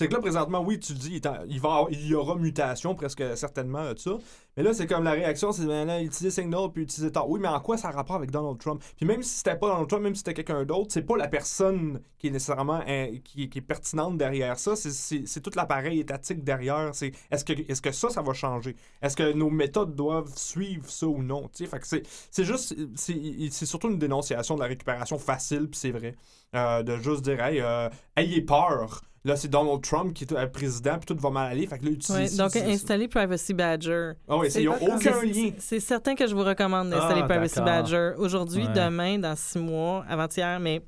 C'est 0.00 0.08
que 0.08 0.14
là, 0.14 0.20
présentement, 0.20 0.62
oui, 0.62 0.80
tu 0.80 0.94
dis, 0.94 1.20
il, 1.46 2.06
y 2.06 2.14
aura 2.14 2.34
mutation 2.34 2.94
presque 2.94 3.22
certainement 3.36 3.92
de 3.92 3.98
ça. 3.98 4.12
Mais 4.56 4.62
là, 4.62 4.72
c'est 4.72 4.86
comme 4.86 5.04
la 5.04 5.10
réaction, 5.10 5.52
c'est 5.52 5.66
là, 5.66 6.00
utiliser 6.00 6.30
Signal 6.30 6.72
puis 6.72 6.84
utiliser 6.84 7.12
Tor. 7.12 7.28
Oui, 7.28 7.38
mais 7.38 7.48
en 7.48 7.60
quoi 7.60 7.76
ça 7.76 7.88
a 7.88 7.90
rapport 7.90 8.16
avec 8.16 8.30
Donald 8.30 8.56
Trump? 8.56 8.82
Puis 8.96 9.04
même 9.04 9.22
si 9.22 9.36
c'était 9.36 9.56
pas 9.56 9.68
Donald 9.68 9.88
Trump, 9.88 10.02
même 10.02 10.14
si 10.14 10.20
c'était 10.20 10.32
quelqu'un 10.32 10.64
d'autre, 10.64 10.86
c'est 10.88 11.02
pas 11.02 11.18
la 11.18 11.28
personne 11.28 12.00
qui 12.16 12.28
est 12.28 12.30
nécessairement 12.30 12.80
qui, 13.24 13.42
est 13.42 13.60
pertinente 13.60 14.16
derrière 14.16 14.58
ça. 14.58 14.74
C'est- 14.74 15.40
tout 15.42 15.52
l'appareil 15.54 16.00
étatique 16.00 16.44
derrière. 16.44 16.94
C'est 16.94 17.12
Est-ce 17.30 17.44
que, 17.44 17.52
est 17.52 17.80
que 17.82 17.92
ça, 17.92 18.08
ça 18.08 18.22
va 18.22 18.32
changer? 18.32 18.76
Est-ce 19.02 19.16
que 19.16 19.34
nos 19.34 19.50
méthodes 19.50 19.94
doivent 19.94 20.32
suivre 20.34 20.88
ça 20.88 21.08
ou 21.08 21.22
non? 21.22 21.50
Fait 21.54 21.78
que 21.78 21.86
c'est 21.86 22.44
juste, 22.44 22.74
c'est 22.96 23.20
c'est 23.50 23.66
surtout 23.66 23.90
une 23.90 23.98
dénonciation 23.98 24.54
de 24.54 24.60
la 24.60 24.66
récupération 24.66 25.18
facile, 25.18 25.68
puis 25.68 25.78
c'est 25.78 25.90
vrai. 25.90 26.16
Euh, 26.54 26.82
de 26.82 26.96
juste 26.96 27.22
dire, 27.22 27.44
hey, 27.44 27.60
euh, 27.60 27.88
ayez 28.16 28.40
peur. 28.40 29.02
Là, 29.24 29.36
c'est 29.36 29.48
Donald 29.48 29.82
Trump 29.82 30.14
qui 30.14 30.24
est 30.24 30.46
président, 30.50 30.96
puis 30.98 31.04
tout 31.14 31.20
va 31.20 31.28
mal 31.30 31.52
aller. 31.52 31.66
Fait 31.66 31.78
que 31.78 31.84
là, 31.84 31.90
Ouais, 31.90 31.96
utilisez 31.96 32.36
donc, 32.38 32.56
installer 32.56 33.06
Privacy 33.06 33.52
Badger. 33.52 34.12
Ah 34.26 34.38
oui, 34.38 34.48
ils 34.54 34.64
n'ont 34.64 34.76
aucun 34.76 35.22
lien. 35.22 35.50
C'est 35.58 35.80
certain 35.80 36.14
que 36.14 36.26
je 36.26 36.34
vous 36.34 36.42
recommande 36.42 36.88
d'installer 36.90 37.20
Ah, 37.24 37.28
Privacy. 37.28 37.60
Badger 37.60 38.12
aujourd'hui, 38.16 38.64
Ouais. 38.66 38.72
demain, 38.72 39.18
dans 39.18 39.36
six 39.36 39.58
mois, 39.58 40.04
avant-hier, 40.08 40.58
mais 40.58 40.82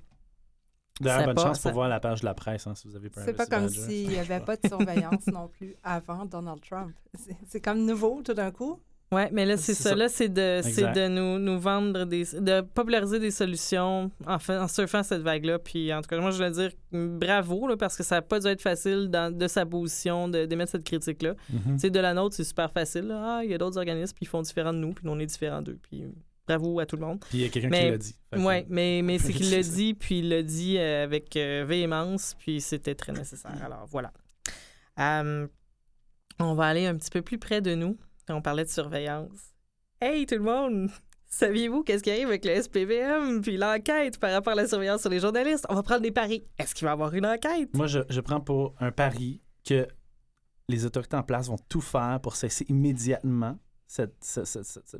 D'ailleurs, 1.00 1.26
bonne 1.26 1.34
pas- 1.34 1.42
chance 1.42 1.58
pour 1.58 1.72
voir 1.72 1.88
la 1.88 2.00
page 2.00 2.20
de 2.20 2.26
la 2.26 2.32
presse 2.34 2.66
hein, 2.66 2.74
si 2.74 2.88
vous 2.88 2.96
avez 2.96 3.10
C'est 3.14 3.34
pas 3.34 3.44
Privacy 3.46 3.50
comme 3.50 3.64
Badger. 3.66 3.80
s'il 3.92 4.08
n'y 4.08 4.18
avait 4.18 4.40
pas 4.40 4.56
de 4.56 4.66
surveillance 4.68 5.26
non 5.26 5.48
plus 5.48 5.74
avant 5.82 6.24
Donald 6.24 6.60
Trump. 6.66 6.92
C'est 7.48 7.60
comme 7.60 7.84
nouveau 7.84 8.22
tout 8.24 8.34
d'un 8.34 8.50
coup. 8.50 8.80
Ouais, 9.12 9.28
mais 9.30 9.44
là, 9.44 9.56
c'est 9.58 9.74
ça. 9.74 9.90
ça. 9.90 9.94
Là, 9.94 10.08
c'est 10.08 10.28
de, 10.30 10.60
de 10.94 11.06
nous, 11.08 11.38
nous 11.38 11.60
vendre 11.60 12.04
des. 12.06 12.24
de 12.40 12.62
populariser 12.62 13.18
des 13.18 13.30
solutions 13.30 14.10
en, 14.26 14.38
fait, 14.38 14.56
en 14.56 14.66
surfant 14.68 15.02
cette 15.02 15.20
vague-là. 15.22 15.58
Puis, 15.58 15.92
en 15.92 16.00
tout 16.00 16.08
cas, 16.08 16.18
moi, 16.18 16.30
je 16.30 16.42
veux 16.42 16.50
dire 16.50 16.70
bravo, 16.90 17.68
là, 17.68 17.76
parce 17.76 17.96
que 17.96 18.02
ça 18.02 18.16
n'a 18.16 18.22
pas 18.22 18.40
dû 18.40 18.46
être 18.48 18.62
facile 18.62 19.08
dans- 19.08 19.30
de 19.36 19.46
sa 19.48 19.66
position 19.66 20.28
de- 20.28 20.46
d'émettre 20.46 20.72
cette 20.72 20.84
critique-là. 20.84 21.34
Tu 21.74 21.78
sais, 21.78 21.90
de 21.90 22.00
la 22.00 22.14
nôtre, 22.14 22.34
c'est 22.34 22.44
super 22.44 22.72
facile. 22.72 23.02
là. 23.08 23.36
Ah, 23.38 23.44
il 23.44 23.50
y 23.50 23.54
a 23.54 23.58
d'autres 23.58 23.76
organismes, 23.78 24.14
puis 24.14 24.24
ils 24.24 24.28
font 24.28 24.42
différent 24.42 24.72
de 24.72 24.78
nous, 24.78 24.92
puis 24.94 25.04
nous, 25.06 25.12
on 25.12 25.18
est 25.18 25.26
différents 25.26 25.62
d'eux. 25.62 25.78
Puis, 25.90 26.04
bravo 26.48 26.80
à 26.80 26.86
tout 26.86 26.96
le 26.96 27.02
monde. 27.06 27.20
Puis 27.28 27.38
il 27.38 27.40
y 27.42 27.44
a 27.44 27.48
quelqu'un 27.50 27.68
qui 27.68 27.90
l'a 27.90 27.98
dit. 27.98 28.16
Oui, 28.36 28.64
mais, 28.68 29.00
mais 29.04 29.18
c'est 29.20 29.32
qu'il 29.32 29.50
l'a 29.50 29.62
dit, 29.62 29.94
puis 29.94 30.18
il 30.20 30.28
l'a 30.30 30.42
dit 30.42 30.76
euh, 30.78 31.04
avec 31.04 31.36
euh, 31.36 31.64
véhémence, 31.68 32.34
puis 32.38 32.60
c'était 32.60 32.94
très 32.94 33.12
nécessaire. 33.12 33.62
Alors, 33.64 33.86
voilà. 33.90 34.10
Euh, 34.98 35.46
on 36.38 36.54
va 36.54 36.66
aller 36.66 36.86
un 36.86 36.96
petit 36.96 37.10
peu 37.10 37.22
plus 37.22 37.38
près 37.38 37.60
de 37.60 37.74
nous. 37.74 37.96
On 38.32 38.42
parlait 38.42 38.64
de 38.64 38.70
surveillance. 38.70 39.54
Hey, 40.00 40.26
tout 40.26 40.34
le 40.34 40.42
monde! 40.42 40.90
Saviez-vous 41.28 41.82
qu'est-ce 41.82 42.02
qui 42.02 42.10
arrive 42.10 42.28
avec 42.28 42.44
le 42.44 42.60
SPVM 42.60 43.40
puis 43.40 43.56
l'enquête 43.56 44.18
par 44.18 44.32
rapport 44.32 44.52
à 44.52 44.56
la 44.56 44.68
surveillance 44.68 45.00
sur 45.00 45.10
les 45.10 45.18
journalistes? 45.18 45.64
On 45.70 45.74
va 45.74 45.82
prendre 45.82 46.02
des 46.02 46.10
paris. 46.10 46.44
Est-ce 46.58 46.74
qu'il 46.74 46.84
va 46.84 46.90
y 46.90 46.92
avoir 46.92 47.14
une 47.14 47.24
enquête? 47.24 47.74
Moi, 47.74 47.86
je, 47.86 48.20
prends 48.20 48.40
pour 48.40 48.74
un 48.80 48.92
pari 48.92 49.40
que 49.64 49.88
les 50.68 50.84
autorités 50.84 51.16
en 51.16 51.22
place 51.22 51.48
vont 51.48 51.56
tout 51.70 51.80
faire 51.80 52.20
pour 52.20 52.36
cesser 52.36 52.66
immédiatement 52.68 53.58
cette 53.86 54.14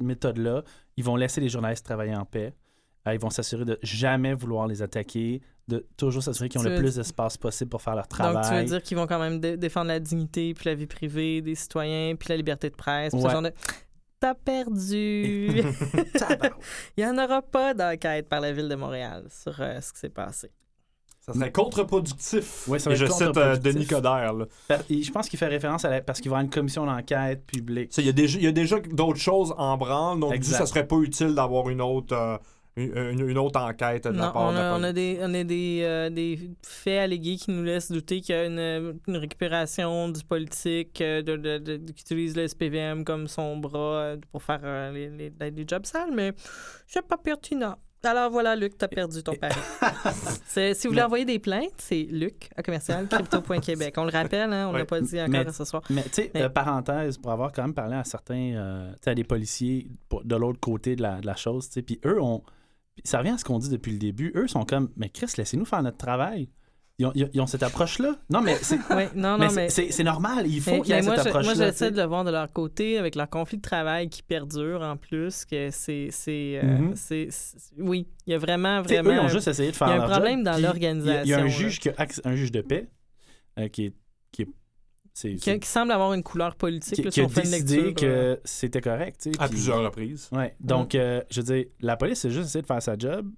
méthode-là. 0.01 0.63
Ils 0.97 1.05
vont 1.05 1.17
laisser 1.17 1.41
les 1.41 1.51
journalistes 1.51 1.85
travailler 1.85 2.15
en 2.15 2.25
paix. 2.25 2.55
Euh, 3.07 3.15
ils 3.15 3.21
vont 3.21 3.31
s'assurer 3.31 3.65
de 3.65 3.79
jamais 3.83 4.33
vouloir 4.35 4.67
les 4.69 4.81
attaquer, 4.83 5.41
de 5.69 5.85
toujours 5.97 6.23
s'assurer 6.23 6.49
qu'ils 6.49 6.61
ont 6.61 6.65
Tu 6.65 6.71
le 6.71 6.77
plus 6.77 6.95
d'espace 6.97 7.37
possible 7.37 7.69
pour 7.71 7.83
faire 7.83 7.95
leur 7.97 8.05
Donc, 8.07 8.17
tu 8.19 8.23
veux 8.25 8.33
travail. 8.33 8.65
dire 8.67 8.83
qu'ils 8.83 8.97
vont 8.97 9.07
quand 9.07 9.19
même 9.19 9.41
dé- 9.41 9.57
défendre 9.57 9.89
la 9.89 9.99
dignité 10.01 10.55
puis 10.55 10.69
la 10.69 10.75
vie 10.75 10.87
privée 10.87 11.41
des 11.41 11.55
citoyens 11.57 12.15
puis 12.15 12.29
la 12.29 12.37
liberté 12.37 12.71
de 12.71 12.77
presse. 12.77 13.13
puis 13.13 13.21
ce 13.21 13.27
Ouais. 13.27 13.33
genre 13.33 13.43
de... 13.43 13.53
T'as 14.21 14.35
perdu! 14.35 15.63
Il 16.97 17.05
n'y 17.05 17.07
en 17.07 17.19
aura 17.19 17.43
pas 17.43 17.75
d'enquête 17.75 18.29
par 18.29 18.41
la 18.41 18.53
Ville 18.53 18.69
de 18.69 18.75
Montréal 18.77 19.25
sur 19.31 19.55
euh, 19.61 19.81
ce 19.81 19.93
qui 19.93 19.99
s'est 19.99 20.09
passé. 20.09 20.51
Ça 21.21 21.33
serait 21.35 21.53
contre-productif. 21.53 22.67
Ouais, 22.69 22.79
ça 22.81 22.91
Et 22.91 22.95
va 22.95 23.07
je 23.07 23.13
cite 23.13 23.37
euh. 23.37 23.57
Denis 23.57 23.87
Coderre. 23.87 24.33
là. 24.33 24.47
Je 24.91 25.11
pense 25.13 25.29
qu'il 25.29 25.39
fait 25.39 25.47
référence 25.47 25.85
à 25.85 25.91
la... 25.91 26.01
parce 26.01 26.21
qu'il 26.21 26.31
va 26.31 26.37
y 26.37 26.39
avoir 26.39 26.45
une 26.45 26.51
commission 26.51 26.85
d'enquête 26.87 27.45
publique. 27.47 27.97
Il 27.99 28.07
y, 28.07 28.09
a 28.47 28.53
déjà- 28.53 28.79
d'autres 28.81 29.21
choses 29.21 29.55
en 29.57 29.77
branle, 29.77 30.19
donc 30.21 30.35
Exact. 30.35 30.59
ça 30.59 30.67
serait 30.67 30.87
pas 30.87 30.97
utile 30.99 31.35
d'avoir 31.35 31.69
une 31.69 31.81
autre, 31.81 32.13
euh, 32.17 32.37
une, 32.77 33.29
une- 33.29 33.39
autre 33.39 33.61
enquête 33.61 34.05
de 34.05 34.11
la 34.17 34.27
Non, 34.27 34.33
part 34.33 34.43
on 34.45 34.53
de 34.53 34.57
la 34.57 34.73
a, 34.75 34.79
on 34.79 34.83
a 34.83 34.93
des, 34.93 35.19
on 35.21 35.35
a 35.35 35.45
des, 35.45 35.81
euh, 35.83 36.09
des 36.11 36.39
faits 36.65 37.01
allégués 37.01 37.37
qui 37.37 37.51
nous 37.51 37.63
laissent 37.65 37.93
douter 37.93 38.21
qu'il 38.23 38.35
y 38.35 38.39
a 38.39 38.47
une, 38.47 38.99
une 39.09 39.17
récupération 39.17 40.09
du 40.09 40.25
politique 40.25 41.01
euh, 41.03 41.21
de, 41.23 41.37
de- 41.37 41.59
de- 41.59 41.77
qui 41.93 42.01
utilise 42.03 42.35
le 42.37 42.49
SPVM 42.49 43.05
comme 43.05 43.29
son 43.29 43.57
bras 43.59 43.79
euh, 44.03 44.17
pour 44.31 44.43
faire 44.43 44.61
euh, 44.65 44.91
les, 44.93 45.11
les, 45.39 45.51
les 45.51 45.65
jobs 45.69 45.85
sales, 45.85 46.13
mais 46.15 46.33
c'est 46.87 47.07
pas 47.07 47.19
pertinent. 47.19 47.77
Alors 48.05 48.33
voilà, 48.33 48.57
Luc, 48.57 48.77
t'as 48.77 48.89
perdu 48.89 49.23
ton 49.23 49.35
pari. 49.35 49.55
Si 50.47 50.61
vous 50.61 50.75
voulez 50.91 50.97
Mais- 50.97 51.03
envoyer 51.03 51.25
des 51.25 51.39
plaintes, 51.39 51.71
c'est 51.79 52.03
luc 52.11 52.51
à 52.57 52.63
commercial 52.65 53.07
crypto.québec. 53.07 53.95
On 53.97 54.05
le 54.05 54.11
rappelle, 54.11 54.53
hein, 54.53 54.67
on 54.69 54.73
Ouais. 54.73 54.81
l'a 54.81 54.85
pas 54.87 55.01
dit 55.01 55.21
encore 55.21 55.45
Mais- 55.47 55.53
ce 55.53 55.65
soir. 55.65 55.83
Mais 55.89 56.03
tu 56.03 56.09
sais, 56.15 56.31
Mais- 56.35 56.43
euh, 56.43 56.49
parenthèse, 56.49 57.17
pour 57.19 57.31
avoir 57.31 57.53
quand 57.53 57.63
même 57.63 57.75
parlé 57.75 57.95
à 57.95 58.03
certains, 58.03 58.55
euh, 58.57 58.91
tu 58.95 58.99
sais, 59.05 59.11
à 59.11 59.15
des 59.15 59.23
policiers 59.23 59.87
de 60.25 60.35
l'autre 60.37 60.59
côté 60.59 60.97
de 60.97 61.03
la, 61.03 61.21
de 61.21 61.27
la 61.27 61.37
chose, 61.37 61.69
tu 61.69 61.75
sais, 61.75 61.83
puis 61.83 62.01
eux 62.05 62.21
ont, 62.21 62.43
puis 62.95 63.03
ça 63.05 63.19
revient 63.19 63.31
à 63.31 63.39
ce 63.39 63.45
qu'on 63.45 63.59
dit 63.59 63.69
depuis 63.71 63.93
le 63.93 63.99
début, 63.99 64.33
eux 64.37 64.49
sont 64.49 64.65
comme, 64.65 64.91
mais 64.97 65.09
Chris, 65.09 65.27
laissez-nous 65.39 65.65
faire 65.65 65.83
notre 65.83 65.97
travail. 65.99 66.49
Ils 66.99 67.07
ont, 67.07 67.13
ils 67.15 67.41
cette 67.47 67.63
approche-là. 67.63 68.17
Non, 68.31 68.43
mais 68.43 68.55
c'est 68.61 68.77
Oui, 68.91 69.05
non, 69.17 69.39
non, 69.39 69.49
mais. 69.53 69.69
normal, 70.05 70.47
il 70.47 70.61
faut 70.61 70.83
qu'il 70.83 70.95
y 70.95 70.99
ait 70.99 71.03
cette 71.03 71.05
je- 71.05 71.09
moi, 71.09 71.19
approche-là. 71.41 71.55
j'essaie 71.55 71.91
de 71.91 71.97
le 71.97 72.05
voir 72.07 72.23
de 72.23 72.31
leur 72.31 72.53
côté 72.53 72.99
avec 72.99 73.15
leur 73.17 73.29
conflit 73.31 73.57
de 73.57 73.63
travail 73.63 74.09
qui 74.11 74.23
perdure 74.23 74.83
en 74.83 74.97
plus. 74.97 75.45
que 75.47 75.71
c'est 75.71 76.11
euh, 76.63 76.63
Mhm. 76.79 76.93
c'est- 76.95 77.29
Oui, 77.79 78.07
il 78.27 78.33
y 78.33 78.35
a 78.35 78.39
vraiment, 78.39 78.83
vraiment. 78.83 79.11
Eux, 79.11 79.15
ils 79.15 79.21
ont 79.21 79.29
juste 79.29 79.49
essayé 79.49 79.71
de 79.73 79.77
faire 79.77 79.89
il 79.89 79.97
y 79.97 79.99
a 79.99 80.05
un 80.05 80.09
problème 80.09 80.39
job, 80.41 80.45
dans 80.45 80.53
puis 80.53 80.61
il 80.61 80.63
y 80.63 80.67
a- 80.67 80.69
l'organisation, 80.69 81.39
un 81.39 81.47
juge, 81.49 81.81
qui 81.81 81.89
a 81.89 81.95
un 82.25 82.37
juge 82.37 82.53
de 82.53 82.61
paix 82.61 82.89
euh, 83.59 83.69
qui 83.69 83.87
est... 83.87 83.95
Qui 85.15 85.59
semble 85.69 85.93
avoir 85.93 86.13
une 86.15 86.23
couleur 86.23 86.55
politique. 86.57 86.95
qui- 86.97 87.03
là, 87.03 87.11
qui 87.11 87.15
si 87.15 87.21
a 87.21 87.25
on 87.25 87.29
fait 87.29 87.45
une 87.45 87.51
décidé 87.51 87.83
lecture, 87.83 88.09
euh, 88.09 88.35
que 88.37 88.41
c'était 88.45 88.81
correct. 88.81 89.29
À 89.39 89.49
plusieurs 89.49 89.83
reprises. 89.83 90.29
Ouais. 90.33 90.55
Donc, 90.61 90.95
euh, 90.95 91.21
je 91.31 91.41
veux 91.41 91.55
dire, 91.55 91.65
la 91.81 91.97
police, 91.97 92.21
c'est 92.21 92.31
juste 92.31 92.47
essayer 92.47 92.63
de 92.63 92.67
faire 92.67 92.83
sa 92.83 92.97
job. 92.97 93.29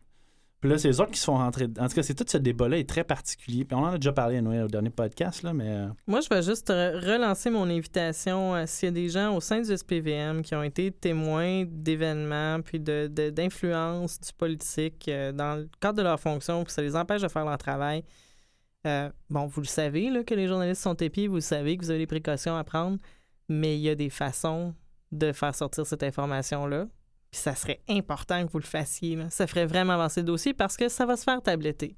Puis 0.61 0.71
là, 0.71 0.79
c'est 0.79 0.89
les 0.89 0.99
autres 0.99 1.11
qui 1.11 1.19
se 1.21 1.27
font 1.27 1.37
rentrer. 1.37 1.65
En 1.79 1.89
tout 1.89 1.95
cas, 1.95 2.03
c'est 2.03 2.15
tout 2.15 2.25
ce 2.27 2.39
débat-là 2.39 2.79
est 2.79 2.89
très 2.89 3.05
particulier. 3.05 3.67
Puis 3.67 3.77
on 3.77 3.81
en 3.81 3.89
a 3.89 3.99
déjà 3.99 4.13
parlé 4.15 4.39
anyway, 4.39 4.63
au 4.63 4.67
dernier 4.67 4.89
podcast, 4.89 5.43
là, 5.43 5.53
mais. 5.53 5.69
euh, 5.69 5.89
Moi, 6.07 6.21
je 6.23 6.29
vais 6.31 6.41
juste 6.41 6.71
re- 6.71 6.95
relancer 7.05 7.51
mon 7.51 7.69
invitation 7.69 8.55
à 8.55 8.67
s'il 8.67 8.87
y 8.87 8.89
a 8.89 8.93
des 8.93 9.09
gens 9.11 9.37
au 9.37 9.41
sein 9.43 9.61
du 9.61 9.71
SPVM 9.71 10.41
qui 10.41 10.55
ont 10.55 10.63
été 10.63 10.91
témoins 10.91 11.65
d'événements 11.69 12.63
puis 12.63 12.81
de- 12.81 13.09
de- 13.13 13.29
d'influence 13.29 14.19
du 14.21 14.33
politique 14.33 15.07
euh, 15.09 15.33
dans 15.33 15.57
le 15.57 15.69
cadre 15.81 15.99
de 15.99 16.03
leur 16.03 16.19
fonction, 16.19 16.65
puis 16.65 16.73
ça 16.73 16.81
les 16.81 16.97
empêche 16.97 17.21
de 17.21 17.29
faire 17.29 17.45
leur 17.45 17.59
travail. 17.59 18.03
Euh, 18.87 19.11
bon, 19.31 19.47
vous 19.47 19.61
le 19.61 19.67
savez 19.67 20.11
là, 20.11 20.23
que 20.25 20.35
les 20.35 20.47
journalistes 20.47 20.83
sont 20.83 20.95
épais, 20.95 21.27
vous 21.27 21.37
le 21.37 21.41
savez 21.41 21.77
que 21.77 21.85
vous 21.85 21.91
avez 21.91 22.01
des 22.01 22.07
précautions 22.07 22.57
à 22.57 22.65
prendre, 22.65 22.99
mais 23.49 23.77
il 23.77 23.81
y 23.83 23.89
a 23.89 23.95
des 23.95 24.11
façons 24.11 24.75
de 25.13 25.33
faire 25.33 25.55
sortir 25.55 25.87
cette 25.87 26.03
information-là. 26.03 26.87
Puis 27.31 27.41
ça 27.41 27.55
serait 27.55 27.81
important 27.89 28.47
que 28.47 28.53
vous 28.53 28.59
le 28.59 28.65
fassiez. 28.65 29.17
là. 29.17 29.29
Ça 29.31 29.47
ferait 29.47 29.67
vraiment 29.67 29.95
avancer 29.95 30.21
le 30.21 30.27
dossier 30.27 30.55
parce 30.55 30.77
que 30.77 30.89
ça 30.89 31.05
va 31.07 31.17
se 31.17 31.25
faire 31.25 31.43
tabletter. 31.43 31.97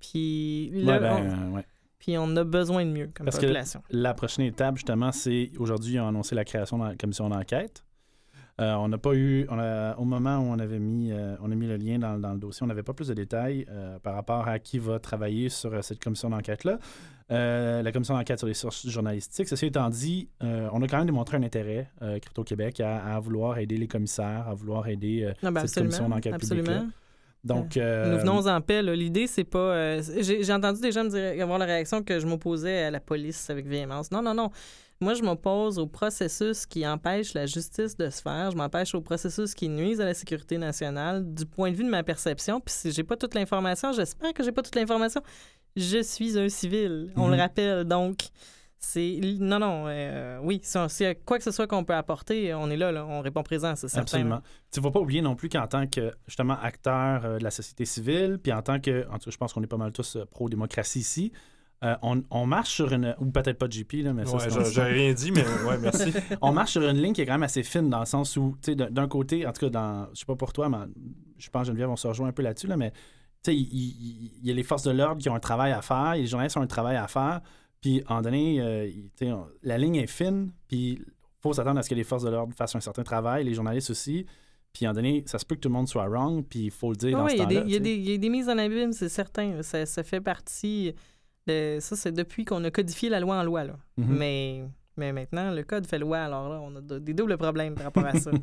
Puis 0.00 0.70
là, 0.74 0.92
ouais, 0.94 1.00
ben, 1.00 1.12
on, 1.14 1.24
euh, 1.24 1.56
ouais. 1.56 1.64
puis 1.98 2.18
on 2.18 2.36
a 2.36 2.44
besoin 2.44 2.84
de 2.84 2.90
mieux 2.90 3.10
comme 3.14 3.24
Parce 3.24 3.36
que- 3.36 3.42
population. 3.42 3.82
La 3.90 4.12
prochaine 4.12 4.44
étape, 4.44 4.76
justement, 4.76 5.12
c'est 5.12 5.50
aujourd'hui, 5.58 5.94
ils 5.94 6.00
ont 6.00 6.08
annoncé 6.08 6.34
la 6.34 6.44
création 6.44 6.78
de 6.78 6.84
la 6.84 6.94
commission 6.96 7.28
d'enquête. 7.28 7.84
Euh, 8.58 8.72
on 8.74 8.88
n'a 8.88 8.96
pas 8.96 9.12
eu, 9.14 9.46
on 9.50 9.58
a- 9.58 9.94
au 9.98 10.04
moment 10.04 10.38
où 10.38 10.44
on 10.50 10.58
avait 10.58 10.78
mis, 10.78 11.12
euh, 11.12 11.36
on 11.42 11.50
a 11.52 11.54
mis 11.54 11.66
le 11.66 11.76
lien 11.76 11.98
dans, 11.98 12.18
dans 12.18 12.32
le 12.32 12.38
dossier, 12.38 12.64
on 12.64 12.66
n'avait 12.66 12.82
pas 12.82 12.94
plus 12.94 13.08
de 13.08 13.14
détails 13.14 13.66
euh, 13.70 13.98
par 13.98 14.14
rapport 14.14 14.48
à 14.48 14.58
qui 14.58 14.78
va 14.78 14.98
travailler 14.98 15.50
sur 15.50 15.84
cette 15.84 16.02
commission 16.02 16.30
d'enquête-là. 16.30 16.78
La 17.28 17.92
commission 17.92 18.14
d'enquête 18.14 18.38
sur 18.38 18.46
les 18.48 18.54
sources 18.54 18.86
journalistiques. 18.88 19.48
Ceci 19.48 19.66
étant 19.66 19.90
dit, 19.90 20.28
on 20.40 20.80
a 20.82 20.86
quand 20.88 20.98
même 20.98 21.06
démontré 21.06 21.36
un 21.36 21.42
intérêt, 21.42 21.90
Crypto-Québec, 22.00 22.80
à, 22.80 23.16
à 23.16 23.20
vouloir 23.20 23.58
aider 23.58 23.76
les 23.76 23.88
commissaires, 23.88 24.46
à 24.48 24.54
vouloir 24.54 24.86
aider 24.88 25.30
Ah 25.42 25.50
ben 25.50 25.66
cette 25.66 25.82
commission 25.82 26.08
d'enquête 26.08 26.34
absolument. 26.34 26.86
Donc, 27.44 27.76
euh, 27.76 28.12
Nous 28.12 28.18
venons 28.20 28.46
en 28.48 28.60
paix. 28.60 28.82
L'idée, 28.82 29.26
c'est 29.28 29.44
pas. 29.44 29.58
euh, 29.58 30.02
J'ai 30.20 30.42
j'ai 30.42 30.52
entendu 30.52 30.80
des 30.80 30.90
gens 30.90 31.04
me 31.04 31.10
dire, 31.10 31.40
avoir 31.42 31.58
la 31.58 31.64
réaction 31.66 32.02
que 32.02 32.18
je 32.18 32.26
m'opposais 32.26 32.84
à 32.84 32.90
la 32.90 32.98
police 32.98 33.50
avec 33.50 33.66
véhémence. 33.68 34.10
Non, 34.10 34.20
non, 34.20 34.34
non. 34.34 34.50
Moi, 35.00 35.12
je 35.14 35.22
m'oppose 35.22 35.78
au 35.78 35.86
processus 35.86 36.64
qui 36.64 36.86
empêche 36.86 37.34
la 37.34 37.44
justice 37.44 37.96
de 37.96 38.08
se 38.08 38.22
faire. 38.22 38.50
Je 38.50 38.56
m'empêche 38.56 38.94
au 38.94 39.02
processus 39.02 39.54
qui 39.54 39.68
nuise 39.68 40.00
à 40.00 40.06
la 40.06 40.14
sécurité 40.14 40.56
nationale 40.56 41.34
du 41.34 41.44
point 41.44 41.70
de 41.70 41.76
vue 41.76 41.84
de 41.84 41.90
ma 41.90 42.02
perception. 42.02 42.60
Puis 42.60 42.74
si 42.74 42.92
j'ai 42.92 43.04
pas 43.04 43.16
toute 43.16 43.34
l'information, 43.34 43.92
j'espère 43.92 44.32
que 44.32 44.42
j'ai 44.42 44.52
pas 44.52 44.62
toute 44.62 44.74
l'information. 44.74 45.20
Je 45.76 46.02
suis 46.02 46.38
un 46.38 46.48
civil, 46.48 47.12
on 47.16 47.28
le 47.28 47.34
Mhm. 47.34 47.40
rappelle. 47.40 47.84
Donc, 47.84 48.16
c'est... 48.78 49.18
Non, 49.38 49.58
non, 49.58 49.84
euh, 49.88 50.38
oui, 50.42 50.60
si, 50.62 51.02
y 51.02 51.06
a 51.06 51.14
quoi 51.14 51.36
que 51.36 51.44
ce 51.44 51.50
soit 51.50 51.66
qu'on 51.66 51.84
peut 51.84 51.94
apporter, 51.94 52.54
on 52.54 52.70
est 52.70 52.76
là, 52.78 52.90
là 52.92 53.04
on 53.06 53.20
répond 53.20 53.42
présent, 53.42 53.74
c'est 53.76 53.88
certain. 53.88 54.02
Absolument. 54.02 54.40
Tu 54.72 54.80
ne 54.80 54.82
faut 54.84 54.90
pas 54.90 55.00
oublier 55.00 55.20
non 55.20 55.34
plus 55.34 55.50
qu'en 55.50 55.66
tant 55.66 55.86
que, 55.86 56.12
justement, 56.26 56.56
acteur 56.62 57.24
euh, 57.26 57.38
de 57.38 57.44
la 57.44 57.50
société 57.50 57.84
civile, 57.84 58.38
puis 58.42 58.52
en 58.52 58.62
tant 58.62 58.80
que, 58.80 59.06
en 59.10 59.18
tout 59.18 59.26
cas, 59.26 59.30
je 59.30 59.36
pense 59.36 59.52
qu'on 59.52 59.62
est 59.62 59.66
pas 59.66 59.76
mal 59.76 59.92
tous 59.92 60.16
euh, 60.16 60.24
pro-démocratie 60.24 61.00
ici, 61.00 61.32
euh, 61.84 61.94
on, 62.02 62.22
on 62.30 62.46
marche 62.46 62.70
sur 62.70 62.92
une, 62.92 63.14
ou 63.20 63.26
peut-être 63.26 63.58
pas 63.58 63.68
JP, 63.68 63.92
là, 64.02 64.12
mais 64.14 64.24
ça, 64.24 64.36
Ouais, 64.36 64.48
c'est 64.50 64.72
j'ai- 64.72 64.82
rien 64.82 65.12
dit, 65.12 65.30
mais 65.30 65.44
ouais, 65.68 65.76
merci. 65.78 66.10
on 66.40 66.52
marche 66.52 66.72
sur 66.72 66.82
une 66.88 66.96
ligne 67.02 67.12
qui 67.12 67.20
est 67.20 67.26
quand 67.26 67.34
même 67.34 67.42
assez 67.42 67.62
fine 67.62 67.90
dans 67.90 68.00
le 68.00 68.06
sens 68.06 68.36
où, 68.36 68.56
tu 68.62 68.72
sais, 68.72 68.76
d'un- 68.76 69.08
côté, 69.08 69.46
en 69.46 69.52
tout 69.52 69.60
cas, 69.66 69.70
dans, 69.70 70.08
je 70.14 70.20
sais 70.20 70.26
pas 70.26 70.36
pour 70.36 70.52
toi, 70.52 70.68
mais 70.68 70.78
je 71.38 71.50
pense 71.50 71.62
que 71.62 71.66
Geneviève, 71.68 71.90
on 71.90 71.96
se 71.96 72.06
rejoint 72.08 72.28
un 72.28 72.32
peu 72.32 72.42
là-dessus, 72.42 72.66
là, 72.66 72.76
mais 72.78 72.90
tu 72.92 73.50
sais, 73.52 73.54
il, 73.56 73.60
il- 73.60 74.32
il 74.42 74.46
y 74.46 74.50
a 74.50 74.54
les 74.54 74.62
forces 74.62 74.84
de 74.84 74.90
l'ordre 74.90 75.20
qui 75.20 75.28
ont 75.28 75.34
un 75.34 75.40
travail 75.40 75.72
à 75.72 75.82
faire, 75.82 76.14
et 76.14 76.20
les 76.22 76.26
journalistes 76.26 76.56
ont 76.56 76.62
un 76.62 76.66
travail 76.66 76.96
à 76.96 77.06
faire, 77.08 77.40
puis 77.82 78.02
en 78.08 78.22
donné, 78.22 78.60
euh, 78.60 78.86
il- 78.86 79.10
tu 79.16 79.26
sais, 79.26 79.32
on- 79.32 79.46
la 79.62 79.76
ligne 79.76 79.96
est 79.96 80.06
fine, 80.06 80.52
puis 80.68 80.92
il 80.92 81.04
faut 81.42 81.52
s'attendre 81.52 81.78
à 81.78 81.82
ce 81.82 81.90
que 81.90 81.94
les 81.94 82.04
forces 82.04 82.24
de 82.24 82.30
l'ordre 82.30 82.54
fassent 82.54 82.74
un 82.74 82.80
certain 82.80 83.02
travail, 83.04 83.44
les 83.44 83.52
journalistes 83.54 83.90
aussi, 83.90 84.24
puis 84.72 84.86
en 84.88 84.92
donné, 84.94 85.24
ça 85.26 85.38
se 85.38 85.44
peut 85.44 85.54
que 85.54 85.60
tout 85.60 85.68
le 85.68 85.74
monde 85.74 85.88
soit 85.88 86.06
wrong, 86.06 86.42
puis 86.48 86.64
il 86.64 86.70
faut 86.70 86.90
le 86.90 86.96
dire 86.96 87.10
Ah 87.16 87.20
dans 87.20 87.24
oui, 87.26 87.32
ce 87.32 87.36
il 87.36 87.40
y, 87.40 87.42
a 87.42 87.46
des- 87.46 87.54
temps-là. 87.56 87.66
il 87.66 87.72
y 87.72 87.76
a 87.76 87.80
des- 87.80 87.94
il 87.94 88.10
y 88.10 88.14
a 88.14 88.18
des 88.18 88.28
mises 88.30 88.48
en 88.48 88.56
abîme, 88.58 88.92
c'est 88.92 89.08
certain. 89.10 89.62
Ça, 89.62 89.84
ça 89.86 90.02
fait 90.02 90.20
partie. 90.22 90.94
Ça, 91.46 91.96
c'est 91.96 92.12
depuis 92.12 92.44
qu'on 92.44 92.62
a 92.64 92.70
codifié 92.70 93.08
la 93.08 93.20
loi 93.20 93.36
en 93.38 93.42
loi. 93.44 93.64
Là. 93.64 93.76
Mhm. 93.96 94.16
mais, 94.16 94.64
mais 94.96 95.12
maintenant, 95.12 95.50
le 95.52 95.62
code 95.62 95.86
fait 95.86 95.98
loi. 95.98 96.18
Alors 96.18 96.48
là, 96.48 96.60
on 96.62 96.74
a 96.76 96.80
de- 96.80 96.98
des 96.98 97.14
doubles 97.14 97.36
problèmes 97.38 97.74
par 97.74 97.84
rapport 97.84 98.04
à 98.06 98.14
ça. 98.14 98.30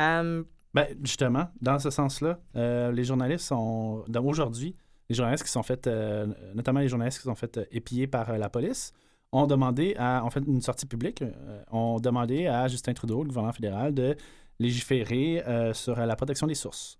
Euh, 0.00 0.42
Ben, 0.72 0.86
justement, 1.02 1.48
dans 1.60 1.78
ce 1.78 1.90
sens-là, 1.90 2.38
euh, 2.56 2.90
les 2.92 3.04
journalistes 3.04 3.44
sont. 3.46 4.04
Aujourd'hui, 4.24 4.74
les 5.10 5.14
journalistes 5.14 5.44
qui 5.44 5.50
sont 5.50 5.62
faits, 5.64 5.86
euh, 5.88 6.26
notamment 6.54 6.80
les 6.80 6.88
journalistes 6.88 7.18
qui 7.18 7.24
sont 7.24 7.34
faits 7.34 7.58
euh, 7.58 7.64
épier 7.70 8.06
par 8.06 8.30
euh, 8.30 8.38
la 8.38 8.48
police, 8.48 8.92
ont 9.32 9.46
demandé 9.46 9.94
à. 9.98 10.24
En 10.24 10.30
fait, 10.30 10.40
une 10.46 10.62
sortie 10.62 10.86
publique, 10.86 11.22
ont 11.70 11.98
demandé 12.00 12.46
à 12.46 12.66
Justin 12.68 12.94
Trudeau, 12.94 13.22
le 13.24 13.28
gouvernement 13.28 13.52
fédéral, 13.52 13.92
de 13.92 14.16
légiférer 14.58 15.42
sur 15.74 15.96
la 15.96 16.16
protection 16.16 16.46
des 16.46 16.54
sources. 16.54 16.98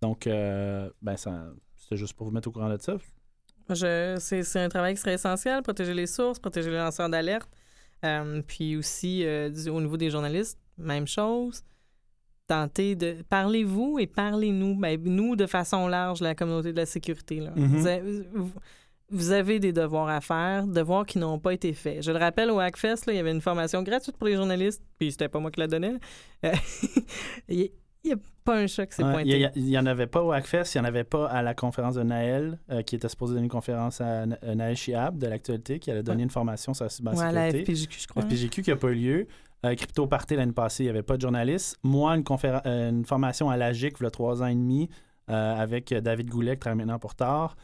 Donc, 0.00 0.24
ben, 0.26 1.16
ça. 1.16 1.52
C'était 1.76 1.96
juste 1.96 2.14
pour 2.14 2.26
vous 2.26 2.32
mettre 2.32 2.48
au 2.48 2.52
courant 2.52 2.68
de 2.70 2.78
ça. 2.80 2.96
C'est 3.74 4.42
c'est 4.42 4.60
un 4.60 4.68
travail 4.68 4.94
qui 4.94 5.00
serait 5.00 5.14
essentiel, 5.14 5.62
protéger 5.62 5.94
les 5.94 6.06
sources, 6.06 6.38
protéger 6.38 6.70
les 6.70 6.76
lanceurs 6.78 7.08
d'alerte. 7.08 7.48
Euh, 8.04 8.42
puis 8.46 8.76
aussi, 8.76 9.24
euh, 9.24 9.48
du- 9.50 9.68
au 9.70 9.80
niveau 9.80 9.96
des 9.96 10.10
journalistes, 10.10 10.58
même 10.76 11.06
chose. 11.06 11.62
Tentez 12.46 12.94
de. 12.94 13.16
Parlez-vous 13.28 13.98
et 13.98 14.06
parlez-nous, 14.06 14.76
ben, 14.76 14.98
nous 15.04 15.36
de 15.36 15.46
façon 15.46 15.86
large, 15.88 16.20
la 16.20 16.34
communauté 16.34 16.72
de 16.72 16.76
la 16.78 16.86
sécurité. 16.86 17.40
Là. 17.40 17.50
Mhm. 17.56 17.66
vous, 17.66 17.86
avez, 17.86 18.22
vous- 18.32 18.52
vous 19.10 19.30
avez 19.32 19.58
des 19.58 19.72
devoirs 19.72 20.08
à 20.08 20.20
faire, 20.20 20.66
devoirs 20.66 21.04
qui 21.06 21.18
n'ont 21.18 21.38
pas 21.38 21.52
été 21.52 21.72
faits. 21.72 22.02
Je 22.02 22.10
le 22.12 22.18
rappelle, 22.18 22.50
au 22.50 22.58
Hackfest, 22.60 23.06
là, 23.06 23.12
il 23.12 23.16
y 23.16 23.18
avait 23.18 23.32
une 23.32 23.40
formation 23.40 23.82
gratuite 23.82 24.16
pour 24.16 24.26
les 24.28 24.36
journalistes, 24.36 24.82
puis 24.98 25.10
c'était 25.12 25.28
pas 25.28 25.40
moi 25.40 25.50
qui 25.50 25.60
la 25.60 25.66
donnais. 25.66 25.94
Il 28.04 28.08
n'y 28.08 28.14
a 28.14 28.18
pas 28.44 28.56
un 28.56 28.66
chat 28.66 28.86
qui 28.86 28.96
s'est 28.96 29.02
pointé. 29.02 29.50
Il 29.56 29.64
n'y 29.64 29.78
en 29.78 29.86
avait 29.86 30.06
pas 30.06 30.22
au 30.22 30.32
Hackfest, 30.32 30.74
il 30.74 30.78
n'y 30.78 30.86
en 30.86 30.88
avait 30.88 31.04
pas 31.04 31.26
à 31.28 31.42
la 31.42 31.54
conférence 31.54 31.96
de 31.96 32.02
Naël, 32.02 32.58
euh, 32.70 32.82
qui 32.82 32.96
était 32.96 33.08
supposé 33.08 33.34
donner 33.34 33.44
une 33.44 33.50
conférence 33.50 34.00
à 34.00 34.22
euh, 34.22 34.54
Naël 34.54 34.76
Chiab 34.76 35.18
de 35.18 35.26
l'actualité, 35.26 35.78
qui 35.78 35.90
allait 35.90 36.02
donner 36.02 36.22
une 36.22 36.30
formation 36.30 36.74
sur 36.74 36.84
la 36.84 37.12
Ouais, 37.12 37.20
à 37.20 37.32
la 37.32 37.50
cybersécurité. 37.50 37.74
FPJQ, 37.74 38.00
je 38.00 38.06
crois. 38.06 38.22
FPGQ 38.22 38.62
qui 38.62 38.70
n'a 38.70 38.76
pas 38.76 38.88
eu 38.88 38.94
lieu. 38.94 39.26
Euh, 39.66 39.74
Crypto 39.74 40.06
Party 40.06 40.36
l'année 40.36 40.52
passée, 40.52 40.84
il 40.84 40.86
n'y 40.86 40.90
avait 40.90 41.02
pas 41.02 41.16
de 41.16 41.22
journaliste. 41.22 41.76
Moi, 41.82 42.16
une, 42.16 42.24
euh, 42.44 42.90
une 42.90 43.04
formation 43.04 43.50
à 43.50 43.56
l'AGIC, 43.56 43.96
il 43.98 44.04
y 44.04 44.06
a 44.06 44.10
trois 44.10 44.42
ans 44.42 44.46
et 44.46 44.54
demi, 44.54 44.88
avec 45.26 45.92
David 45.92 46.30
Goulet, 46.30 46.52
qui 46.52 46.60
travaille 46.60 46.78
maintenant 46.78 46.98
pour 46.98 47.14
TAR, 47.14 47.54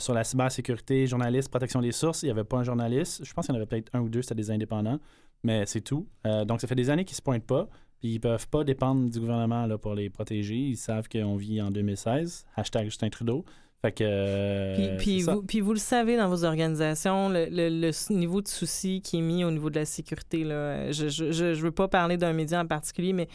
sur 0.00 0.12
la 0.12 0.24
cybersécurité, 0.24 1.06
journaliste, 1.06 1.48
protection 1.48 1.80
des 1.80 1.92
sources. 1.92 2.24
Il 2.24 2.26
n'y 2.26 2.32
avait 2.32 2.44
pas 2.44 2.58
un 2.58 2.64
journaliste. 2.64 3.24
Je 3.24 3.32
pense 3.32 3.46
qu'il 3.46 3.54
y 3.54 3.56
en 3.56 3.60
avait 3.60 3.66
peut-être 3.66 3.88
un 3.94 4.00
ou 4.00 4.10
deux, 4.10 4.20
c'était 4.20 4.34
des 4.34 4.50
indépendants, 4.50 4.98
mais 5.42 5.64
c'est 5.66 5.80
tout. 5.80 6.06
Euh, 6.26 6.44
donc, 6.44 6.60
ça 6.60 6.66
fait 6.66 6.74
des 6.74 6.90
années 6.90 7.04
qu'ils 7.04 7.14
ne 7.14 7.18
se 7.18 7.22
pointent 7.22 7.46
pas. 7.46 7.68
Puis 8.00 8.12
ils 8.14 8.18
peuvent 8.20 8.48
pas 8.48 8.64
dépendre 8.64 9.10
du 9.10 9.20
gouvernement 9.20 9.66
là, 9.66 9.76
pour 9.76 9.94
les 9.94 10.08
protéger. 10.08 10.56
Ils 10.56 10.76
savent 10.76 11.08
qu'on 11.08 11.36
vit 11.36 11.60
en 11.60 11.70
2016. 11.70 12.46
Hashtag 12.56 12.84
Justin 12.86 13.10
Trudeau. 13.10 13.44
Fait 13.82 13.92
que. 13.92 14.04
euh, 14.06 14.96
Puis, 14.98 15.22
vous, 15.22 15.42
puis 15.42 15.60
vous 15.60 15.72
le 15.74 15.78
savez 15.78 16.16
dans 16.16 16.28
vos 16.28 16.44
organisations, 16.44 17.28
le, 17.28 17.46
le- 17.50 17.68
le 17.68 17.88
s- 17.88 18.08
niveau 18.10 18.40
de 18.42 18.48
souci 18.48 19.00
qui 19.02 19.18
est 19.18 19.22
mis 19.22 19.44
au 19.44 19.50
niveau 19.50 19.68
de 19.70 19.78
la 19.78 19.84
sécurité. 19.84 20.44
Là, 20.44 20.90
je 20.92 21.04
ne 21.04 21.08
je, 21.10 21.32
je- 21.32 21.54
je 21.54 21.62
veux 21.62 21.70
pas 21.70 21.88
parler 21.88 22.16
d'un 22.16 22.32
média 22.32 22.60
en 22.60 22.66
particulier, 22.66 23.12
mais 23.12 23.28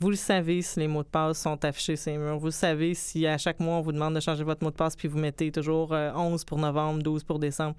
vous 0.00 0.10
le 0.10 0.16
savez 0.16 0.62
si 0.62 0.80
les 0.80 0.88
mots 0.88 1.02
de 1.04 1.08
passe 1.08 1.40
sont 1.40 1.64
affichés 1.64 1.94
sur 1.96 2.10
les 2.12 2.18
murs. 2.18 2.38
Vous 2.38 2.46
le 2.46 2.50
savez 2.52 2.94
si 2.94 3.26
à 3.26 3.38
chaque 3.38 3.60
mois 3.60 3.76
on 3.76 3.80
vous 3.80 3.92
demande 3.92 4.14
de 4.14 4.20
changer 4.20 4.42
votre 4.44 4.64
mot 4.64 4.70
de 4.70 4.76
passe 4.76 4.96
puis 4.96 5.06
vous 5.08 5.18
mettez 5.18 5.50
toujours 5.52 5.92
euh, 5.92 6.12
11 6.14 6.44
pour 6.44 6.58
novembre, 6.58 7.02
12 7.02 7.22
pour 7.24 7.38
décembre. 7.38 7.76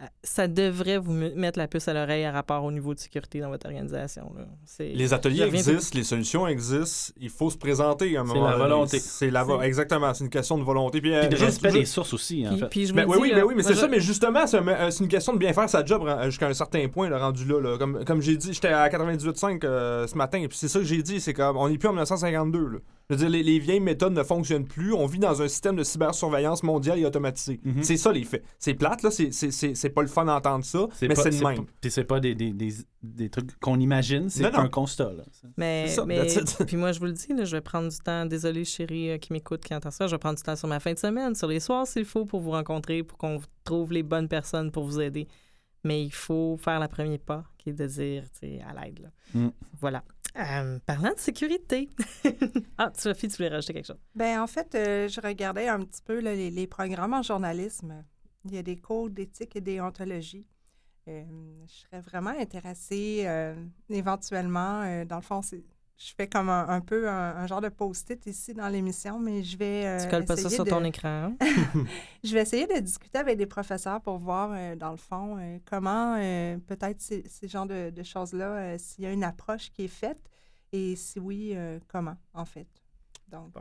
Euh, 0.00 0.06
Ça 0.24 0.48
devrait 0.48 0.98
vous 0.98 1.12
me- 1.12 1.32
mettre 1.36 1.56
la 1.56 1.68
puce 1.68 1.86
à 1.86 1.94
l'oreille 1.94 2.24
à 2.24 2.32
rapport 2.32 2.64
au 2.64 2.72
niveau 2.72 2.94
de 2.94 2.98
sécurité 2.98 3.38
dans 3.40 3.48
votre 3.50 3.66
organisation. 3.66 4.32
là. 4.36 4.44
C'est- 4.64 4.88
Les 4.88 5.14
ateliers 5.14 5.44
reviens 5.44 5.62
tout- 5.62 5.70
existent, 5.70 5.96
les 5.96 6.02
solutions 6.04 6.48
existent, 6.48 7.12
il 7.20 7.30
faut 7.30 7.48
se 7.48 7.56
présenter 7.56 8.16
à 8.16 8.22
un 8.22 8.26
C'est 8.26 8.34
moment 8.34 8.46
la 8.46 8.52
donné. 8.56 8.62
volonté. 8.64 8.98
C'est 8.98 9.30
la 9.30 9.44
vo- 9.44 9.60
C'est- 9.60 9.66
Exactement, 9.68 10.12
c'est 10.12 10.24
une 10.24 10.30
question 10.30 10.58
de 10.58 10.64
volonté. 10.64 11.00
Puis, 11.00 11.14
euh, 11.14 11.20
Puis 11.20 11.28
de 11.28 11.36
juste- 11.36 11.44
respect 11.46 11.68
juste- 11.70 11.80
des 11.80 11.86
sources 11.86 12.12
aussi, 12.12 12.44
en 12.44 12.50
Puis, 12.50 12.58
fait. 12.58 12.68
puis 12.70 12.86
je 12.86 12.90
vous 12.90 12.96
Ben, 12.96 13.04
oui, 13.06 13.14
dis, 13.16 13.22
oui, 13.22 13.28
là, 13.30 13.34
ben 13.36 13.42
oui, 13.42 13.54
mais 13.56 13.62
moi, 13.62 13.70
c'est 13.70 13.74
je- 13.76 13.80
ça, 13.80 13.88
mais 13.88 14.00
justement, 14.00 14.46
c'est 14.48 14.58
un- 14.58 14.66
euh, 14.66 14.90
c'est 14.90 15.04
une 15.04 15.08
question 15.10 15.32
de 15.32 15.38
bien 15.38 15.52
faire 15.52 15.68
sa 15.70 15.84
job 15.84 16.02
euh, 16.08 16.24
jusqu'à 16.24 16.48
un 16.48 16.54
certain 16.54 16.88
point, 16.88 17.08
le 17.08 17.16
rendu 17.16 17.44
là. 17.44 17.60
là. 17.60 17.78
Comme, 17.78 18.04
comme 18.04 18.20
j'ai 18.20 18.36
dit, 18.36 18.52
j'étais 18.52 18.68
à 18.68 18.88
98.5 18.88 19.62
euh, 19.64 20.08
ce 20.08 20.16
matin, 20.16 20.38
et 20.40 20.48
puis 20.48 20.58
c'est 20.58 20.66
ça 20.68 20.80
que 20.80 20.84
j'ai 20.84 21.04
dit, 21.04 21.20
c'est 21.20 21.34
comme, 21.34 21.56
on 21.56 21.68
n'est 21.68 21.78
plus 21.78 21.86
en 21.88 21.92
1952. 21.92 22.66
Là. 22.66 22.78
Je 23.10 23.14
veux 23.14 23.20
dire, 23.20 23.28
les, 23.28 23.42
les 23.42 23.58
vieilles 23.58 23.80
méthodes 23.80 24.14
ne 24.14 24.22
fonctionnent 24.22 24.64
plus, 24.66 24.94
on 24.94 25.04
vit 25.04 25.18
dans 25.18 25.42
un 25.42 25.48
système 25.48 25.76
de 25.76 25.84
cybersurveillance 25.84 26.62
mondiale 26.62 26.98
et 26.98 27.04
automatisé. 27.04 27.60
Mhm. 27.62 27.82
C'est 27.82 27.98
ça 27.98 28.10
les 28.12 28.24
faits. 28.24 28.42
C'est 28.58 28.72
plate, 28.74 29.02
là, 29.02 29.10
c'est- 29.10 29.30
c'est 29.30 29.50
c'est- 29.50 29.74
c'est 29.74 29.90
pas 29.90 30.00
le 30.00 30.08
fun 30.08 30.24
d'entendre 30.24 30.64
ça, 30.64 30.86
mais 31.02 31.08
pas- 31.08 31.22
c'est 31.22 31.30
le 31.30 31.46
même. 31.46 31.66
Puis 31.82 31.90
c'est 31.90 32.04
pas 32.04 32.18
des, 32.18 32.34
des, 32.34 32.52
des, 32.52 32.72
des 33.02 33.28
trucs 33.28 33.58
qu'on 33.60 33.78
imagine, 33.78 34.30
c'est 34.30 34.42
Non, 34.44 34.50
non. 34.52 34.58
un 34.60 34.68
constat. 34.68 35.12
Là. 35.12 35.24
Mais, 35.58 35.84
C'est 35.88 35.96
ça, 35.96 36.04
mais 36.06 36.26
puis 36.66 36.76
moi, 36.78 36.92
je 36.92 36.98
vous 36.98 37.04
le 37.06 37.12
dis, 37.12 37.26
là, 37.34 37.44
je 37.44 37.54
vais 37.56 37.60
prendre 37.60 37.88
du 37.90 37.98
temps. 37.98 38.24
Désolé, 38.24 38.64
chérie 38.64 39.10
euh, 39.10 39.18
qui 39.18 39.34
m'écoute, 39.34 39.62
qui 39.62 39.74
entend 39.74 39.90
ça. 39.90 40.06
Je 40.06 40.12
vais 40.14 40.18
prendre 40.18 40.36
du 40.38 40.42
temps 40.42 40.56
sur 40.56 40.68
ma 40.68 40.80
fin 40.80 40.94
de 40.94 40.98
semaine, 40.98 41.34
sur 41.34 41.48
les 41.48 41.60
soirs 41.60 41.86
s'il 41.86 42.06
faut, 42.06 42.24
pour 42.24 42.40
vous 42.40 42.52
rencontrer, 42.52 43.02
pour 43.02 43.18
qu'on 43.18 43.38
trouve 43.64 43.92
les 43.92 44.02
bonnes 44.02 44.28
personnes 44.28 44.70
pour 44.70 44.84
vous 44.84 45.00
aider. 45.00 45.28
Mais 45.86 46.02
il 46.02 46.10
faut 46.14 46.56
faire 46.56 46.80
le 46.80 46.88
premier 46.88 47.18
pas, 47.18 47.44
qui 47.58 47.68
est 47.68 47.74
de 47.74 47.86
dire, 47.86 48.22
tu 48.32 48.48
sais, 48.48 48.60
à 48.66 48.72
l'aide. 48.86 49.00
là. 49.00 49.08
Mm. 49.34 49.50
Voilà. 49.78 50.02
Euh, 50.36 50.80
parlant 50.84 51.12
de 51.12 51.18
sécurité. 51.18 51.90
ah, 52.78 52.90
Sophie, 52.94 53.28
tu 53.28 53.36
voulais 53.36 53.50
rajouter 53.50 53.72
quelque 53.74 53.86
chose? 53.86 54.00
Ben 54.16 54.40
en 54.40 54.46
fait, 54.48 54.74
euh, 54.74 55.08
je 55.08 55.20
regardais 55.20 55.68
un 55.68 55.80
petit 55.84 56.02
peu 56.02 56.20
là, 56.20 56.34
les, 56.34 56.50
les 56.50 56.66
programmes 56.66 57.14
en 57.14 57.22
journalisme. 57.22 58.04
Il 58.44 58.54
y 58.54 58.58
a 58.58 58.62
des 58.62 58.76
cours 58.76 59.10
d'éthique 59.10 59.54
et 59.56 59.60
déontologie. 59.60 60.46
Euh, 61.06 61.22
je 61.68 61.72
serais 61.72 62.00
vraiment 62.00 62.30
intéressée 62.38 63.22
euh, 63.26 63.54
éventuellement, 63.90 64.82
euh, 64.82 65.04
dans 65.04 65.16
le 65.16 65.22
fond, 65.22 65.40
c'est- 65.42 65.62
je 65.96 66.12
fais 66.16 66.28
comme 66.28 66.48
un, 66.48 66.68
un 66.68 66.80
peu 66.80 67.08
un, 67.08 67.36
un 67.36 67.46
genre 67.46 67.60
de 67.60 67.68
post-it 67.68 68.24
ici 68.26 68.52
dans 68.54 68.68
l'émission, 68.68 69.18
mais 69.18 69.42
je 69.42 69.56
vais 69.56 69.86
euh, 69.86 69.98
tu 70.04 70.08
colles 70.10 70.24
pas 70.24 70.36
ça 70.36 70.50
sur 70.50 70.64
de- 70.64 70.70
ton 70.70 70.84
écran? 70.84 71.08
hein? 71.08 71.36
je 72.24 72.34
vais 72.34 72.42
essayer 72.42 72.66
de 72.66 72.80
discuter 72.80 73.18
avec 73.18 73.38
des 73.38 73.46
professeurs 73.46 74.00
pour 74.00 74.18
voir, 74.18 74.50
euh, 74.52 74.74
dans 74.76 74.90
le 74.90 74.96
fond, 74.96 75.38
euh, 75.38 75.58
comment 75.64 76.16
euh, 76.18 76.58
peut-être 76.66 77.00
ces, 77.00 77.22
ces 77.28 77.48
genres 77.48 77.66
de, 77.66 77.90
de 77.90 78.02
choses-là, 78.02 78.46
euh, 78.56 78.78
s'il 78.78 79.04
y 79.04 79.06
a 79.06 79.12
une 79.12 79.24
approche 79.24 79.70
qui 79.70 79.84
est 79.84 79.88
faite 79.88 80.20
et 80.72 80.96
si 80.96 81.20
oui, 81.20 81.52
euh, 81.54 81.78
comment, 81.88 82.16
en 82.32 82.44
fait. 82.44 82.66
Donc, 83.28 83.54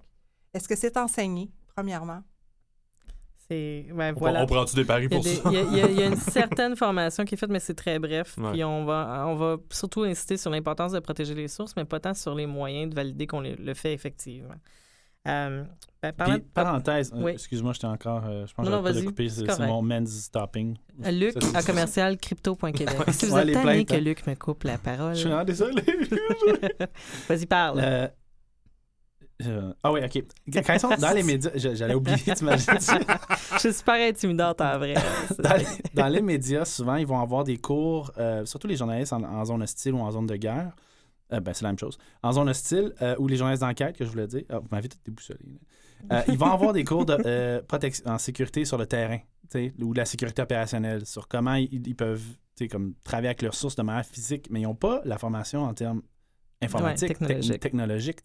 est-ce 0.53 0.67
que 0.67 0.75
c'est 0.75 0.97
enseigné, 0.97 1.51
premièrement? 1.75 2.23
C'est. 3.53 3.85
Ben, 3.93 4.13
On- 4.15 4.19
voilà. 4.19 4.43
On 4.43 4.45
prend-tu 4.45 4.75
des 4.75 4.85
paris 4.85 5.07
pour 5.09 5.21
des- 5.21 5.35
ça? 5.35 5.49
il 5.51 5.53
y 5.77 5.81
a- 5.81 5.89
y 5.89 5.95
y 6.01 6.03
une 6.05 6.15
certaine 6.57 6.75
formation 6.75 7.23
qui 7.25 7.35
est 7.35 7.37
faite, 7.37 7.49
mais 7.49 7.59
c'est 7.59 7.75
très 7.75 7.99
bref. 7.99 8.35
Ouais. 8.37 8.51
Puis 8.51 8.63
on 8.63 8.85
va, 8.85 9.25
on 9.27 9.35
va 9.35 9.57
surtout 9.71 10.03
insister 10.03 10.37
sur 10.37 10.49
l'importance 10.51 10.91
de 10.91 10.99
protéger 10.99 11.35
les 11.35 11.47
sources, 11.47 11.73
mais 11.77 11.85
pas 11.85 11.99
tant 11.99 12.13
sur 12.13 12.33
les 12.35 12.45
moyens 12.45 12.89
de 12.89 12.95
valider 12.95 13.27
qu'on 13.27 13.41
le, 13.41 13.55
le 13.55 13.73
fait 13.73 13.93
effectivement. 13.93 14.55
Euh, 15.25 15.63
ben, 16.01 16.11
Puis, 16.11 16.39
parenthèse, 16.53 17.13
euh, 17.13 17.23
Oui. 17.23 17.31
excuse-moi, 17.31 17.71
j'étais 17.71 17.87
encore. 17.87 18.23
euh, 18.25 18.45
je 18.45 18.53
pense 18.53 18.67
Non, 18.67 18.83
que 18.83 19.05
couper, 19.05 19.29
c'est 19.29 19.59
mon 19.59 19.81
men's 19.81 20.09
stopping. 20.23 20.75
de- 20.97 21.09
Luc 21.11 21.41
Ça, 21.41 21.59
à 21.59 21.63
commercial 21.63 22.17
crypto.québec. 22.17 22.89
si 23.11 23.27
vous 23.27 23.33
Ouais, 23.35 23.47
êtes 23.47 23.53
tanné 23.53 23.85
que 23.85 23.93
hein. 23.93 23.99
Luc 23.99 24.27
me 24.27 24.35
coupe 24.35 24.63
la 24.65 24.77
parole, 24.77 25.13
Je 25.13 25.19
suis 25.19 25.29
vraiment 25.29 25.45
désolé. 25.45 25.81
vas-y, 27.29 27.45
parle. 27.45 27.79
Euh, 27.81 28.07
euh, 29.47 29.73
ah 29.83 29.91
oui, 29.91 30.01
OK. 30.03 30.23
Quand 30.65 30.73
ils 30.73 30.79
sont 30.79 30.89
dans 30.89 31.13
les 31.13 31.23
médias, 31.23 31.51
j'allais 31.55 31.95
oublier, 31.95 32.17
t'imagines? 32.35 32.73
Je 33.53 33.59
suis 33.59 33.73
super 33.73 33.95
intimidante 33.95 34.61
en 34.61 34.77
vrai. 34.77 34.95
dans, 35.39 35.55
les, 35.55 35.65
dans 35.93 36.07
les 36.07 36.21
médias, 36.21 36.65
souvent, 36.65 36.95
ils 36.95 37.05
vont 37.05 37.19
avoir 37.19 37.43
des 37.43 37.57
cours, 37.57 38.11
euh, 38.17 38.45
surtout 38.45 38.67
les 38.67 38.75
journalistes 38.75 39.13
en, 39.13 39.23
en 39.23 39.45
zone 39.45 39.63
hostile 39.63 39.93
ou 39.93 39.99
en 39.99 40.11
zone 40.11 40.27
de 40.27 40.35
guerre. 40.35 40.75
Euh, 41.31 41.39
ben, 41.39 41.53
c'est 41.53 41.63
la 41.63 41.69
même 41.69 41.79
chose. 41.79 41.97
En 42.21 42.31
zone 42.31 42.49
hostile, 42.49 42.93
euh, 43.01 43.15
ou 43.19 43.27
les 43.27 43.37
journalistes 43.37 43.61
d'enquête, 43.61 43.97
que 43.97 44.05
je 44.05 44.09
voulais 44.09 44.27
dire. 44.27 44.43
Ah, 44.49 44.59
vous 44.59 44.67
m'avez 44.71 44.89
tout 44.89 44.97
déboussolé. 45.05 45.39
ils 46.27 46.37
vont 46.37 46.51
avoir 46.51 46.73
des 46.73 46.83
cours 46.83 47.05
de 47.05 47.61
protection 47.61 48.09
en 48.09 48.17
sécurité 48.17 48.65
sur 48.65 48.77
le 48.77 48.85
terrain. 48.85 49.19
ou 49.55 49.93
de 49.93 49.97
la 49.97 50.05
sécurité 50.05 50.41
opérationnelle, 50.41 51.05
sur 51.05 51.27
comment 51.27 51.55
ils, 51.55 51.87
ils 51.87 51.95
peuvent 51.95 52.23
comme, 52.69 52.93
travailler 53.03 53.29
avec 53.29 53.41
leurs 53.41 53.55
sources 53.55 53.75
de 53.75 53.81
manière 53.81 54.05
physique, 54.05 54.47
mais 54.49 54.61
ils 54.61 54.63
n'ont 54.63 54.75
pas 54.75 55.01
la 55.05 55.17
formation 55.17 55.63
en 55.63 55.73
termes 55.73 56.01
informatiques, 56.61 57.19
Ouais, 57.21 57.57
technologique. 57.57 58.21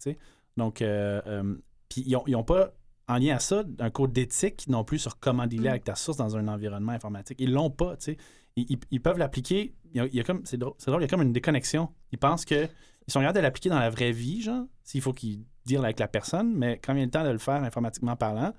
Donc, 0.59 0.81
euh, 0.83 1.21
euh, 1.25 1.55
puis 1.89 2.03
ils 2.05 2.31
n'ont 2.31 2.43
pas, 2.43 2.73
en 3.07 3.17
lien 3.17 3.35
à 3.35 3.39
ça, 3.39 3.63
un 3.79 3.89
code 3.89 4.13
d'éthique 4.13 4.67
non 4.67 4.83
plus 4.83 4.99
sur 4.99 5.19
comment 5.19 5.47
dealer 5.47 5.65
Mm. 5.65 5.69
avec 5.71 5.83
ta 5.85 5.95
source 5.95 6.17
dans 6.17 6.37
un 6.37 6.47
environnement 6.47 6.91
informatique. 6.91 7.37
Ils 7.41 7.51
l'ont 7.51 7.71
pas, 7.71 7.97
tu 7.97 8.03
sais. 8.11 8.17
Ils, 8.55 8.65
ils- 8.69 8.79
ils 8.91 9.01
peuvent 9.01 9.17
l'appliquer. 9.17 9.73
Il 9.95 10.05
y 10.13 10.19
a, 10.19 10.23
comme, 10.23 10.41
c'est 10.45 10.57
drôle, 10.57 10.75
il 10.85 11.01
y 11.01 11.03
a 11.03 11.07
comme 11.07 11.23
une 11.23 11.33
déconnexion. 11.33 11.89
Ils 12.11 12.19
pensent 12.19 12.45
que 12.45 12.67
ils 13.07 13.11
sont 13.11 13.21
capables 13.21 13.37
de 13.37 13.41
l'appliquer 13.41 13.69
dans 13.69 13.79
la 13.79 13.89
vraie 13.89 14.11
vie, 14.11 14.41
genre, 14.41 14.65
s'il 14.83 15.01
faut 15.01 15.13
qu'ils 15.13 15.43
dealent 15.65 15.83
avec 15.83 15.99
la 15.99 16.07
personne, 16.07 16.53
mais 16.55 16.77
quand 16.83 16.93
il 16.93 16.99
y 16.99 17.01
a 17.01 17.05
le 17.05 17.09
temps 17.11 17.23
de 17.23 17.29
le 17.29 17.39
faire 17.39 17.63
informatiquement 17.63 18.15
parlant, 18.15 18.53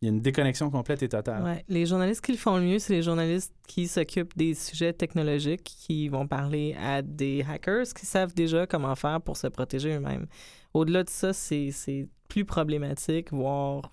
il 0.00 0.06
y 0.06 0.08
a 0.08 0.12
une 0.14 0.20
déconnexion 0.20 0.70
complète 0.70 1.02
et 1.02 1.08
totale. 1.08 1.42
Ouais. 1.42 1.64
Les 1.68 1.84
journalistes 1.86 2.20
qui 2.24 2.32
le 2.32 2.38
font 2.38 2.56
le 2.56 2.62
mieux, 2.62 2.78
c'est 2.78 2.92
les 2.92 3.02
journalistes 3.02 3.52
qui 3.66 3.88
s'occupent 3.88 4.36
des 4.36 4.54
sujets 4.54 4.92
technologiques, 4.92 5.64
qui 5.64 6.08
vont 6.08 6.26
parler 6.28 6.76
à 6.80 7.02
des 7.02 7.44
hackers 7.48 7.86
qui 7.94 8.06
savent 8.06 8.32
déjà 8.34 8.66
comment 8.66 8.94
faire 8.94 9.20
pour 9.20 9.36
se 9.36 9.48
protéger 9.48 9.94
eux-mêmes. 9.96 10.26
Au-delà 10.74 11.02
de 11.04 11.10
ça, 11.10 11.32
c'est 11.32 11.70
c'est 11.72 12.08
plus 12.28 12.44
problématique, 12.44 13.32
voire 13.32 13.90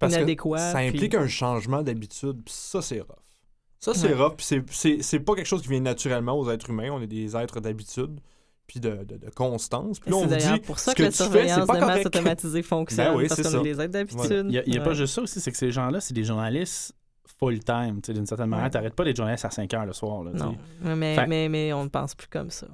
que 0.00 0.06
inadéquat. 0.06 0.58
ça 0.72 0.78
puis- 0.78 0.88
implique 0.88 1.14
un 1.14 1.26
changement 1.28 1.82
d'habitude, 1.82 2.42
puis 2.44 2.54
ça, 2.56 2.80
c'est 2.80 3.00
rough. 3.00 3.16
Ça, 3.80 3.92
c'est 3.94 4.14
Ouais. 4.14 4.22
rough, 4.22 4.36
puis 4.36 4.46
c'est- 4.46 4.64
c'est 4.70 5.02
c'est 5.02 5.20
pas 5.20 5.34
quelque 5.34 5.46
chose 5.46 5.60
qui 5.60 5.68
vient 5.68 5.80
naturellement 5.80 6.38
aux 6.38 6.48
êtres 6.50 6.70
humains. 6.70 6.90
On 6.90 7.02
est 7.02 7.06
des 7.08 7.36
êtres 7.36 7.60
d'habitude, 7.60 8.20
puis 8.72 8.80
de, 8.80 9.04
de, 9.04 9.18
de 9.18 9.30
constance. 9.34 10.00
Puis 10.00 10.10
là, 10.10 10.16
on 10.16 10.24
dit, 10.24 10.60
pour 10.64 10.78
ça 10.78 10.92
ce 10.92 10.96
que, 10.96 11.02
que 11.02 11.02
la 11.02 11.10
tu 11.10 11.16
fais, 11.18 11.22
c'est 11.24 11.24
surveillance 11.30 11.66
pas 11.66 11.78
de 11.78 11.84
masse 11.84 12.06
automatisée 12.06 12.62
fonctionne, 12.62 13.04
Ben 13.12 13.16
oui, 13.18 13.28
parce 13.28 13.42
qu'on 13.42 13.62
les 13.62 13.78
aides 13.78 13.90
d'habitude. 13.90 14.46
Il 14.48 14.62
n'y 14.72 14.78
a, 14.78 14.80
pas 14.80 14.88
Ouais. 14.88 14.94
juste 14.94 15.12
ça 15.14 15.20
aussi, 15.20 15.40
c'est 15.42 15.50
que 15.52 15.58
ces 15.58 15.70
gens-là, 15.70 16.00
c'est 16.00 16.14
des 16.14 16.24
journalistes 16.24 16.94
full-time. 17.38 18.00
tu 18.00 18.06
sais, 18.06 18.12
D'une 18.14 18.24
certaine 18.24 18.46
manière, 18.48 18.64
Ouais. 18.64 18.70
tu 18.70 18.78
n'arrêtes 18.78 18.94
pas 18.94 19.04
d'être 19.04 19.16
journaliste 19.18 19.44
à 19.44 19.50
5 19.50 19.74
heures 19.74 19.84
le 19.84 19.92
soir. 19.92 20.24
Là. 20.24 20.30
Non, 20.32 20.56
mais, 20.96 21.14
Fait- 21.14 21.26
mais, 21.26 21.48
mais 21.50 21.72
on 21.74 21.84
ne 21.84 21.88
pense 21.90 22.14
plus 22.14 22.28
comme 22.28 22.48
ça. 22.50 22.66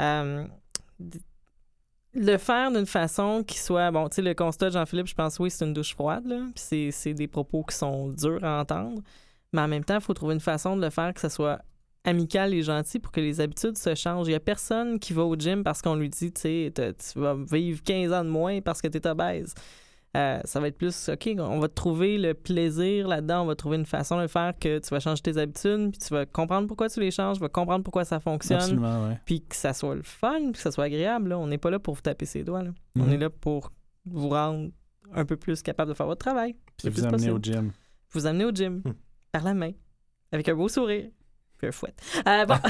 Euh, 0.00 0.46
le 2.14 2.36
faire 2.36 2.70
d'une 2.70 2.86
façon 2.86 3.42
qui 3.46 3.58
soit, 3.58 3.90
bon, 3.90 4.08
tu 4.08 4.16
sais, 4.16 4.22
le 4.22 4.34
constat 4.34 4.66
de 4.68 4.72
Jean-Philippe, 4.72 5.06
je 5.06 5.14
pense, 5.14 5.38
oui, 5.38 5.50
c'est 5.50 5.64
une 5.64 5.72
douche 5.72 5.94
froide, 5.94 6.26
là, 6.26 6.40
puis 6.54 6.90
c'est- 6.92 7.14
des 7.14 7.26
propos 7.28 7.62
qui 7.64 7.74
sont 7.76 8.08
durs 8.08 8.42
à 8.44 8.60
entendre, 8.60 9.00
mais 9.52 9.60
en 9.62 9.68
même 9.68 9.84
temps, 9.84 9.94
il 9.96 10.00
faut 10.02 10.14
trouver 10.14 10.34
une 10.34 10.40
façon 10.40 10.76
de 10.76 10.82
le 10.82 10.90
faire 10.90 11.12
que 11.14 11.20
ça 11.20 11.30
soit 11.30 11.60
amical 12.04 12.52
et 12.52 12.62
gentil 12.62 12.98
pour 12.98 13.12
que 13.12 13.20
les 13.20 13.40
habitudes 13.40 13.78
se 13.78 13.94
changent. 13.94 14.26
Il 14.26 14.30
n'y 14.30 14.36
a 14.36 14.40
personne 14.40 14.98
qui 14.98 15.12
va 15.12 15.22
au 15.22 15.36
gym 15.36 15.62
parce 15.62 15.80
qu'on 15.80 15.94
lui 15.94 16.08
dit, 16.08 16.32
tu 16.32 16.72
vas 17.16 17.34
vivre 17.34 17.82
15 17.82 18.12
ans 18.12 18.24
de 18.24 18.28
moins 18.30 18.60
parce 18.60 18.82
que 18.82 18.88
tu 18.88 18.98
es 18.98 19.06
obèse. 19.06 19.54
Euh, 20.14 20.40
ça 20.44 20.60
va 20.60 20.68
être 20.68 20.76
plus, 20.76 21.08
OK, 21.08 21.30
on 21.38 21.58
va 21.58 21.68
te 21.68 21.74
trouver 21.74 22.18
le 22.18 22.34
plaisir 22.34 23.08
là-dedans, 23.08 23.44
on 23.44 23.46
va 23.46 23.56
trouver 23.56 23.78
une 23.78 23.86
façon 23.86 24.16
de 24.18 24.22
le 24.22 24.28
faire 24.28 24.52
que 24.60 24.78
tu 24.78 24.88
vas 24.90 25.00
changer 25.00 25.22
tes 25.22 25.38
habitudes, 25.38 25.92
puis 25.92 26.00
tu 26.06 26.12
vas 26.12 26.26
comprendre 26.26 26.68
pourquoi 26.68 26.90
tu 26.90 27.00
les 27.00 27.10
changes, 27.10 27.36
tu 27.36 27.40
vas 27.40 27.48
comprendre 27.48 27.82
pourquoi 27.82 28.04
ça 28.04 28.20
fonctionne, 28.20 28.58
Absolument, 28.58 29.08
ouais. 29.08 29.18
puis 29.24 29.40
que 29.40 29.56
ça 29.56 29.72
soit 29.72 29.94
le 29.94 30.02
fun, 30.02 30.38
puis 30.42 30.52
que 30.52 30.58
ça 30.58 30.70
soit 30.70 30.84
agréable. 30.84 31.30
là. 31.30 31.38
On 31.38 31.46
n'est 31.46 31.56
pas 31.56 31.70
là 31.70 31.78
pour 31.78 31.94
vous 31.94 32.02
taper 32.02 32.26
ses 32.26 32.44
doigts. 32.44 32.62
là. 32.62 32.72
On 32.98 33.04
Mhm. 33.04 33.12
est 33.12 33.18
là 33.18 33.30
pour 33.30 33.72
vous 34.04 34.28
rendre 34.28 34.68
un 35.14 35.24
peu 35.24 35.36
plus 35.36 35.62
capable 35.62 35.88
de 35.90 35.94
faire 35.94 36.06
votre 36.06 36.20
travail. 36.24 36.56
Puis 36.76 36.90
vous 36.90 37.00
amener 37.04 37.12
possible. 37.12 37.32
au 37.32 37.38
gym. 37.42 37.72
Vous 38.10 38.26
amener 38.26 38.44
au 38.44 38.50
gym, 38.50 38.82
Hmm. 38.84 38.92
par 39.32 39.44
la 39.44 39.54
main, 39.54 39.70
avec 40.30 40.46
un 40.48 40.54
beau 40.54 40.68
sourire, 40.68 41.08
puis 41.62 41.68
un 41.68 41.72
fouet. 41.72 41.94
Euh, 42.26 42.44
bon. 42.46 42.54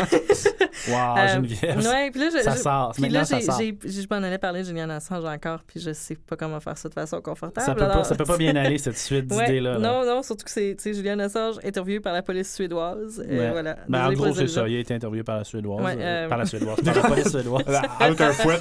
Wow, 0.89 1.17
Euh, 1.17 1.29
Geneviève. 1.35 1.79
ouais, 1.79 2.11
puis 2.11 2.21
là, 2.21 2.29
je, 2.35 2.43
ça 2.43 2.57
sort. 2.57 2.93
puis 2.95 3.09
là, 3.09 3.23
je 3.25 4.07
m'en 4.11 4.17
allais 4.17 4.39
parler 4.39 4.63
de 4.63 4.67
Julian 4.67 4.91
Assange 4.91 5.25
encore, 5.25 5.61
puis 5.67 5.79
je 5.81 5.93
sais 5.93 6.17
pas 6.17 6.35
comment 6.35 6.59
faire 6.61 6.77
ça 6.77 6.89
de 6.89 6.95
façon 6.95 7.21
confortable. 7.21 7.65
Ça 7.65 7.75
peut, 7.75 7.87
pas, 7.87 8.03
ça 8.05 8.15
peut 8.17 8.25
pas 8.25 8.37
bien 8.37 8.57
aller, 8.57 8.79
cette 8.79 8.99
suite 8.99 9.27
d'idées-là. 9.29 9.75
là. 9.75 9.79
Non, 9.79 10.05
non, 10.05 10.23
surtout 10.23 10.45
que 10.45 10.51
c'est, 10.51 10.77
Julian 10.85 11.19
Assange 11.21 11.57
interviewé 11.65 12.01
par 12.01 12.13
la 12.13 12.23
police 12.23 12.53
suédoise. 12.53 13.25
euh, 13.29 13.51
voilà. 13.53 13.77
Ben, 13.89 14.09
en 14.09 14.13
gros, 14.13 14.33
c'est 14.35 14.49
ça. 14.49 14.67
Il 14.67 14.77
a 14.77 14.81
été 14.81 14.95
interviewé 14.95 15.23
par 15.23 15.39
la 15.39 15.45
Suédoise. 15.45 15.85
Euh, 15.85 16.01
euh, 16.01 16.29
Par 16.29 16.39
la 16.39 16.47
Suédoise. 16.47 16.81
Par 16.85 16.95
la 16.97 17.03
police 17.03 17.29
suédoise. 17.31 17.81
avec 18.01 18.21
un 18.21 18.33
fouet. 18.33 18.59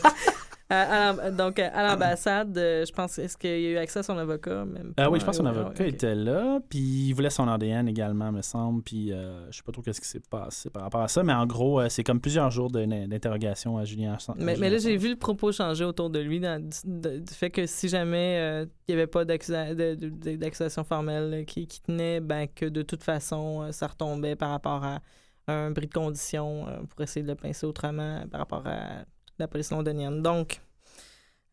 À- 0.72 1.10
à 1.10 1.14
l'am- 1.14 1.36
donc, 1.36 1.60
à 1.60 1.84
l'ambassade, 1.88 2.58
euh, 2.58 2.86
je 2.86 2.92
pense, 2.94 3.20
est-ce 3.20 3.38
qu'il 3.38 3.50
y 3.50 3.68
a 3.68 3.70
eu 3.72 3.78
accès 3.78 4.00
à 4.00 4.04
son 4.04 4.18
avocat? 4.18 4.64
Même 4.66 4.94
Ah 4.98 5.10
oui, 5.10 5.20
je 5.20 5.26
pense 5.26 5.38
que 5.38 5.44
son 5.44 5.50
avocat 5.50 5.86
était 5.86 6.16
là, 6.16 6.60
puis 6.70 6.80
il 7.10 7.14
voulait 7.14 7.30
son 7.30 7.48
ADN 7.48 7.88
également, 7.90 8.32
me 8.32 8.42
semble, 8.42 8.82
puis 8.82 9.12
euh, 9.12 9.52
je 9.52 9.58
sais 9.58 9.64
pas 9.64 9.72
trop 9.72 9.82
qu'est-ce 9.82 10.00
qui 10.02 10.08
s'est 10.08 10.22
passé 10.22 10.70
par 10.70 10.84
rapport 10.84 11.02
à 11.02 11.08
ça, 11.08 11.24
mais 11.24 11.34
en 11.34 11.46
gros, 11.46 11.82
euh, 11.82 11.90
c'est 11.90 12.04
comme 12.04 12.22
plusieurs 12.22 12.52
jours 12.52 12.72
d'interrogation 12.72 13.78
à 13.78 13.84
Julien 13.86 14.14
Assange. 14.14 14.38
Mais, 14.40 14.56
mais 14.58 14.70
là, 14.70 14.78
j'ai 14.78 14.96
vu 14.98 15.10
le 15.10 15.16
propos 15.18 15.52
changer 15.52 15.84
autour 15.84 16.10
de 16.10 16.20
lui, 16.20 16.40
dans- 16.40 16.62
du, 16.62 16.78
de- 16.86 17.20
du 17.20 17.34
fait 17.34 17.50
que 17.50 17.66
si 17.66 17.90
jamais 17.90 18.38
euh, 18.40 18.66
il 18.88 18.96
n'y 18.96 19.02
avait 19.02 19.08
pas 19.08 19.26
d'accusation 19.26 20.84
formelle 20.84 21.46
qui, 21.46 21.68
qui 21.68 21.82
tenait, 21.82 22.20
ben, 22.20 22.48
que 22.48 22.66
de 22.66 22.82
toute 22.82 23.04
façon, 23.04 23.72
ça 23.72 23.88
retombait 23.88 24.36
par 24.36 24.52
rapport 24.52 24.84
à 24.84 25.00
un 25.48 25.72
bris 25.72 25.88
de 25.88 25.94
condition 25.94 26.66
pour 26.90 27.02
essayer 27.02 27.24
de 27.24 27.30
le 27.30 27.36
pincer 27.36 27.66
autrement 27.66 28.24
par 28.30 28.40
rapport 28.40 28.64
à 28.66 29.04
la 29.40 29.48
police 29.48 29.72
londonienne. 29.72 30.22
Donc, 30.22 30.60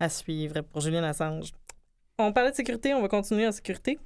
à 0.00 0.08
suivre 0.08 0.60
pour 0.62 0.80
Julien 0.80 1.02
Assange. 1.04 1.52
On 2.18 2.32
parlait 2.32 2.50
de 2.50 2.56
sécurité, 2.56 2.94
on 2.94 3.02
va 3.02 3.08
continuer 3.08 3.46
en 3.46 3.52
sécurité. 3.52 3.98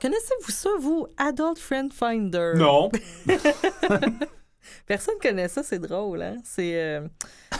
Connaissez-vous 0.00 0.50
ça, 0.50 0.70
vous, 0.80 1.06
Adult 1.16 1.58
Friend 1.58 1.92
Finder? 1.92 2.52
Non. 2.56 2.90
Personne 4.86 5.14
connaît 5.20 5.48
ça, 5.48 5.62
c'est 5.62 5.78
drôle, 5.78 6.22
hein? 6.22 6.36
C'est. 6.44 6.80
euh, 6.80 7.08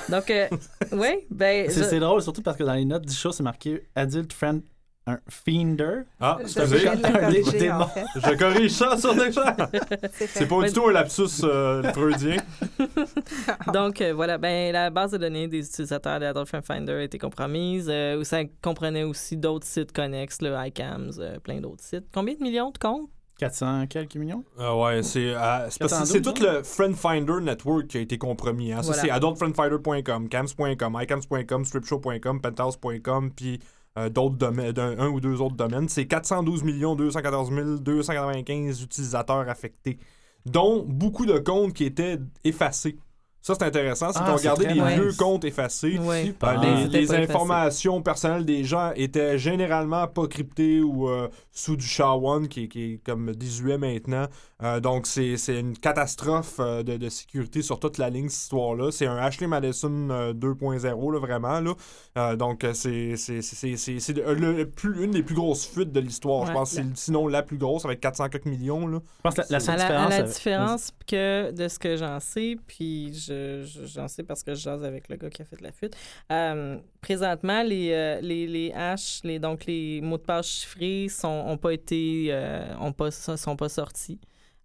Donc, 0.09 0.31
euh, 0.31 0.49
oui, 0.93 1.27
ben. 1.31 1.69
C'est 1.71 1.83
je- 1.83 1.89
c'est 1.89 1.99
drôle, 2.01 2.23
surtout 2.23 2.43
parce 2.43 2.57
que 2.57 2.63
dans 2.63 2.75
les 2.75 2.85
notes 2.85 3.07
du 3.07 3.15
show, 3.15 3.33
c'est 3.33 3.43
marqué 3.43 3.83
Adult 3.95 4.33
Friend, 4.33 4.63
un 5.07 5.19
Fiender. 5.29 6.03
Ah, 6.21 6.39
Je 6.43 6.47
c'est 6.49 6.67
de 6.67 7.07
Un 7.07 7.59
démon. 7.59 7.81
en 7.81 7.87
fait. 7.89 8.05
Je 8.17 8.35
corrige 8.37 8.71
ça 8.71 8.97
sur. 8.97 9.15
C'est 9.15 9.33
fait. 9.33 10.27
C'est 10.27 10.47
pas 10.47 10.63
du 10.63 10.73
tout 10.73 10.87
un 10.89 10.93
lapsus 10.93 11.43
euh, 11.43 11.83
freudien. 11.93 12.37
Donc, 13.73 14.01
euh, 14.01 14.13
voilà, 14.13 14.39
ben, 14.39 14.73
la 14.73 14.91
base 14.91 15.13
de 15.13 15.19
données 15.19 15.49
des 15.49 15.67
utilisateurs 15.67 16.21
d'Adult 16.21 16.47
Friend 16.47 16.65
Finder 16.65 16.93
a 16.93 17.03
été 17.03 17.19
compromise. 17.19 17.89
euh, 17.89 18.23
ça 18.25 18.43
comprenait 18.63 19.05
aussi 19.05 19.37
d'autres 19.37 19.67
sites 19.67 19.93
connexes, 19.93 20.43
le 20.43 20.55
iCams, 20.67 21.11
euh, 21.19 21.39
plein 21.41 21.61
d'autres 21.61 21.83
sites. 21.83 22.05
Combien 22.13 22.35
de 22.35 22.43
millions 22.43 22.71
de 22.71 22.79
comptes? 22.79 23.09
400 23.39 23.87
quelques 23.87 24.17
millions? 24.17 24.45
Ah 24.59 24.77
ouais, 24.77 25.03
c'est 25.03 25.35
euh, 25.35 25.71
c'est 25.71 25.79
parce 25.81 25.95
que 25.95 25.99
412, 25.99 26.09
c'est 26.11 26.21
tout 26.23 26.35
le 26.45 26.63
Friend 26.63 26.95
Finder 26.95 27.41
Network 27.41 27.87
qui 27.87 27.97
a 27.97 28.01
été 28.01 28.19
compromis. 28.19 28.71
Hein. 28.73 28.83
Ça, 28.83 28.89
Voilà. 28.93 29.03
c'est 29.03 29.11
adultfriendfinder.com, 29.11 30.29
cams.com, 30.29 30.99
icams.com, 31.03 31.65
stripshow.com, 31.65 32.41
penthouse.com, 32.43 33.31
puis 33.35 33.55
euh, 33.55 33.59
d'autres 33.97 34.37
domaines, 34.37 34.73
d'un- 34.73 34.99
un 34.99 35.09
ou 35.09 35.21
deux 35.21 35.41
autres 35.41 35.57
domaines. 35.57 35.89
C'est 35.89 36.07
412 36.07 36.63
214 36.97 37.51
295 37.83 38.83
utilisateurs 38.83 39.49
affectés, 39.49 39.99
dont 40.47 40.85
beaucoup 40.87 41.27
de 41.27 41.39
comptes 41.39 41.73
qui 41.75 41.85
étaient 41.85 42.19
effacés. 42.45 42.99
Ça, 43.43 43.55
c'est 43.55 43.65
intéressant, 43.65 44.13
c'est 44.13 44.19
Ah, 44.23 44.37
qu'on 44.37 44.61
les 44.61 44.75
nice. 44.75 44.83
vieux 44.95 45.13
comptes 45.19 45.45
effacés. 45.45 45.99
Oui. 45.99 46.29
Euh, 46.29 46.33
Ah, 46.43 46.57
les 46.91 47.05
effacé. 47.05 47.23
informations 47.23 48.03
personnelles 48.03 48.45
des 48.45 48.65
gens 48.65 48.93
étaient 48.97 49.39
généralement 49.39 50.07
pas 50.09 50.27
cryptées 50.27 50.83
ou 50.83 51.09
euh, 51.09 51.29
sous 51.51 51.77
du 51.77 51.87
SHA-1, 51.87 52.49
qui, 52.49 52.65
est- 52.65 52.69
qui 52.69 52.83
est 52.95 53.01
comme 53.05 53.33
désuet 53.35 53.79
maintenant. 53.79 54.27
Euh, 54.63 54.79
donc, 54.79 55.07
c'est 55.07 55.39
c'est 55.39 55.59
une 55.59 55.77
catastrophe 55.77 56.57
euh, 56.61 56.83
de, 56.83 56.99
de 56.99 57.09
sécurité 57.09 57.63
sur 57.63 57.81
toute 57.81 57.97
la 57.97 58.11
ligne, 58.11 58.29
cette 58.29 58.43
histoire-là. 58.43 58.91
C'est 58.91 59.07
un 59.07 59.17
Ashley 59.17 59.47
Madison 59.47 60.09
euh, 60.11 60.33
2.0, 60.35 61.11
là, 61.13 61.19
vraiment. 61.19 61.61
Là. 61.61 61.73
Euh, 62.19 62.37
donc, 62.37 62.67
c'est 62.75 63.17
c'est- 63.17 63.41
c'est- 63.41 63.77
c'est- 63.77 64.01
c'est 64.01 64.13
le- 64.19 64.35
le 64.53 64.69
plus- 64.69 65.03
une 65.03 65.13
des 65.13 65.23
plus 65.23 65.35
grosses 65.35 65.67
fuites 65.67 65.93
de 65.93 66.01
l'histoire. 66.01 66.45
Je 66.47 66.53
pense 66.53 66.71
que 66.71 66.77
c'est 66.77 66.97
sinon 66.97 67.27
la 67.27 67.43
plus 67.43 67.57
grosse, 67.57 67.87
avec 67.87 68.01
400 68.01 68.29
quelques 68.29 68.45
millions. 68.45 68.87
Là. 68.87 68.99
Je 69.17 69.21
pense 69.23 69.35
que 69.35 69.41
la, 69.41 69.47
la 69.51 69.57
À 69.57 69.61
seule 69.61 69.77
la, 69.79 69.85
à 69.85 69.87
différence. 69.87 70.11
la 70.11 70.17
avec- 70.17 70.35
différence 70.35 70.91
que 71.07 71.51
de 71.53 71.69
ce 71.69 71.79
que 71.79 71.97
j'en 71.97 72.21
sais, 72.21 72.57
puis 72.67 73.15
je, 73.15 73.30
je- 73.65 73.87
j'en 73.87 74.09
sais 74.09 74.23
parce 74.23 74.43
que 74.43 74.55
je 74.55 74.61
jase 74.61 74.85
avec 74.85 75.09
le 75.09 75.17
gars 75.17 75.31
qui 75.31 75.43
a 75.43 75.45
fait 75.45 75.61
la 75.61 75.73
fuite. 75.73 75.97
euh, 76.33 76.79
présentement, 77.01 77.63
les, 77.63 77.93
euh, 77.93 78.21
les, 78.21 78.47
les 78.47 78.73
hash, 78.73 79.21
les, 79.25 79.39
donc 79.39 79.67
les 79.67 80.01
mots 80.01 80.19
de 80.19 80.23
passe 80.23 80.47
chiffrés 80.49 81.09
sont, 81.09 81.29
ont 81.29 81.57
pas 81.59 81.73
été, 81.73 82.29
euh, 82.31 82.75
ont 82.81 82.93
pas, 82.93 83.11
sont 83.11 83.57
pas 83.57 83.69
sortis. 83.69 84.19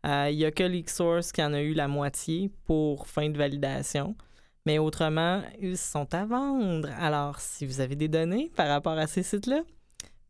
Il 0.04 0.36
y 0.36 0.46
a 0.46 0.52
que 0.52 0.62
LeakSource 0.64 1.32
qui 1.32 1.42
en 1.44 1.52
a 1.54 1.62
eu 1.62 1.74
la 1.74 1.88
moitié 1.88 2.52
pour 2.66 3.08
fin 3.08 3.28
de 3.30 3.38
validation. 3.38 4.16
Mais 4.68 4.78
autrement, 4.78 5.42
ils 5.60 5.78
sont 5.78 6.12
à 6.14 6.26
vendre. 6.26 6.90
Alors, 7.00 7.40
si 7.40 7.66
vous 7.66 7.82
avez 7.82 7.96
des 7.96 8.08
données 8.08 8.52
par 8.56 8.68
rapport 8.68 8.98
à 8.98 9.08
ces 9.08 9.24
sites-là, 9.24 9.62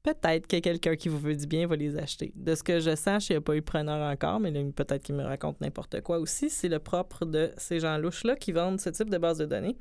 peut-être 0.05 0.45
que 0.45 0.59
quelqu'un 0.59 0.95
qui 0.95 1.09
vous 1.09 1.17
veut 1.17 1.35
du 1.35 1.47
bien 1.47 1.65
va 1.65 1.75
les 1.75 1.97
acheter. 1.97 2.31
De 2.35 2.53
ce 2.53 2.61
que 2.61 2.79
je 2.79 2.95
sache, 2.95 3.29
il 3.29 3.33
n'y 3.33 3.37
a 3.37 3.41
pas 3.41 3.55
eu 3.55 3.61
preneur 3.63 3.99
encore, 4.11 4.39
mais 4.39 4.51
peut-être 4.71 5.01
qu'il 5.01 5.15
me 5.15 5.23
raconte 5.23 5.59
n'importe 5.61 6.01
quoi 6.01 6.19
aussi. 6.19 6.49
C'est 6.49 6.69
le 6.69 6.79
propre 6.79 7.25
de 7.25 7.51
ces 7.57 7.79
gens 7.79 7.97
louches-là 7.97 8.35
qui 8.35 8.51
vendent 8.51 8.79
ce 8.79 8.89
type 8.89 9.09
de 9.09 9.17
base 9.17 9.39
de 9.39 9.45
données. 9.45 9.75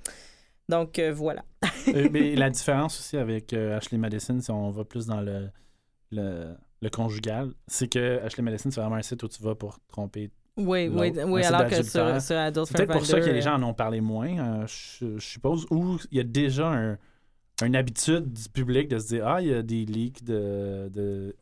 Donc, 0.69 0.99
euh, 0.99 1.13
voilà. 1.13 1.45
Euh, 1.89 2.09
mais 2.13 2.35
la 2.35 2.49
différence 2.49 2.99
aussi 2.99 3.19
avec 3.19 3.53
euh, 3.53 3.77
Ashley 3.77 3.99
Madison, 3.99 4.41
si 4.41 4.51
on 4.51 4.71
va 4.71 4.85
plus 4.85 5.07
dans 5.07 5.21
le, 5.21 5.51
le, 6.11 6.55
le 6.81 6.91
conjugal, 6.91 7.53
c'est 7.67 7.89
que 7.89 8.19
Ashley 8.25 8.43
Madison, 8.43 8.71
c'est 8.71 8.81
vraiment 8.81 8.97
un 8.97 9.03
site 9.03 9.23
où 9.23 9.29
tu 9.29 9.43
vas 9.43 9.55
pour 9.55 9.79
tromper. 9.89 10.31
Oui, 10.57 10.89
oui, 10.89 11.13
oui 11.27 11.43
alors 11.43 11.67
que 11.67 11.83
sur, 11.83 12.23
sur 12.23 12.37
Adult 12.37 12.69
C'est 12.69 12.77
peut-être 12.77 12.93
pour 12.93 13.05
ça 13.05 13.21
que 13.21 13.31
les 13.31 13.43
gens 13.43 13.55
en 13.55 13.63
ont 13.65 13.75
parlé 13.75 14.01
moins, 14.01 14.39
euh, 14.39 14.67
je, 14.67 15.19
je 15.19 15.27
suppose, 15.27 15.67
ou 15.71 15.99
il 16.13 16.19
y 16.19 16.21
a 16.21 16.25
déjà 16.25 16.69
un, 16.69 16.97
une 17.63 17.77
habitude 17.77 18.33
du 18.33 18.49
public 18.49 18.89
de 18.89 18.99
se 18.99 19.07
dire 19.09 19.27
Ah, 19.27 19.41
il 19.41 19.49
y 19.49 19.55
a 19.55 19.63
des 19.63 19.85
leaks 19.85 20.25
de. 20.25 20.89
de- 20.93 21.37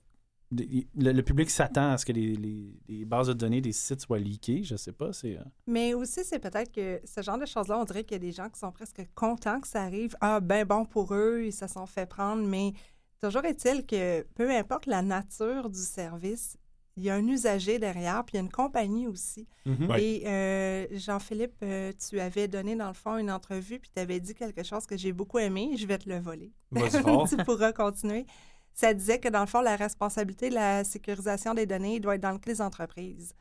le, 0.94 1.22
public 1.22 1.48
s'attend 1.48 1.92
à 1.92 1.96
ce 1.96 2.04
que 2.04 2.12
les, 2.12 2.34
les- 2.36 2.78
les 2.86 3.04
bases 3.06 3.28
de 3.28 3.32
données 3.32 3.62
des 3.62 3.72
sites 3.72 4.02
soient 4.02 4.18
leakées, 4.18 4.62
je 4.64 4.76
sais 4.76 4.92
pas. 4.92 5.10
Euh, 5.24 5.38
Mais 5.66 5.94
aussi, 5.94 6.22
c'est 6.24 6.38
peut-être 6.38 6.70
que 6.70 7.00
ce 7.06 7.22
genre 7.22 7.38
de 7.38 7.46
choses-là, 7.46 7.78
on 7.78 7.84
dirait 7.86 8.04
qu'il 8.04 8.12
y 8.12 8.16
a 8.16 8.18
des 8.18 8.32
gens 8.32 8.50
qui 8.50 8.58
sont 8.60 8.70
presque 8.70 9.00
contents 9.14 9.60
que 9.60 9.66
ça 9.68 9.82
arrive. 9.82 10.14
Ah, 10.20 10.40
ben 10.40 10.66
bon 10.66 10.84
pour 10.84 11.14
eux, 11.14 11.44
ils 11.46 11.54
se 11.54 11.66
sont 11.66 11.86
fait 11.86 12.04
prendre. 12.04 12.46
Mais 12.46 12.74
toujours 13.18 13.46
est-il 13.46 13.86
que 13.86 14.22
peu 14.34 14.50
importe 14.50 14.84
la 14.84 15.00
nature 15.00 15.70
du 15.70 15.80
service, 15.80 16.58
il 16.96 17.04
y 17.04 17.10
a 17.10 17.14
un 17.14 17.26
usager 17.26 17.78
derrière, 17.78 18.22
puis 18.24 18.34
il 18.34 18.36
y 18.36 18.40
a 18.40 18.42
une 18.42 18.50
compagnie 18.50 19.06
aussi. 19.08 19.46
Ouais. 19.66 20.02
Et 20.04 20.22
euh, 20.26 20.86
Jean-Philippe, 20.92 21.54
euh, 21.62 21.92
tu 22.08 22.20
avais 22.20 22.48
donné 22.48 22.76
dans 22.76 22.88
le 22.88 22.94
fond 22.94 23.16
une 23.16 23.30
entrevue, 23.30 23.78
puis 23.78 23.90
tu 23.94 24.00
avais 24.00 24.20
dit 24.20 24.34
quelque 24.34 24.62
chose 24.62 24.84
que 24.86 24.96
j'ai 24.96 25.12
beaucoup 25.12 25.38
aimé. 25.38 25.74
Je 25.78 25.86
vais 25.86 25.98
te 25.98 26.08
le 26.08 26.18
voler. 26.18 26.52
Tu 27.28 27.36
pourras 27.44 27.72
continuer. 27.72 28.26
Ça 28.74 28.92
disait 28.94 29.18
que 29.20 29.28
dans 29.28 29.40
le 29.40 29.46
fond, 29.46 29.60
la 29.60 29.76
responsabilité 29.76 30.48
de 30.50 30.54
la 30.54 30.84
sécurisation 30.84 31.54
des 31.54 31.66
données 31.66 32.00
doit 32.00 32.14
être 32.16 32.22
dans 32.22 32.32
le 32.32 32.38
clé 32.38 32.54
des 32.54 32.60
entreprises. 32.62 33.34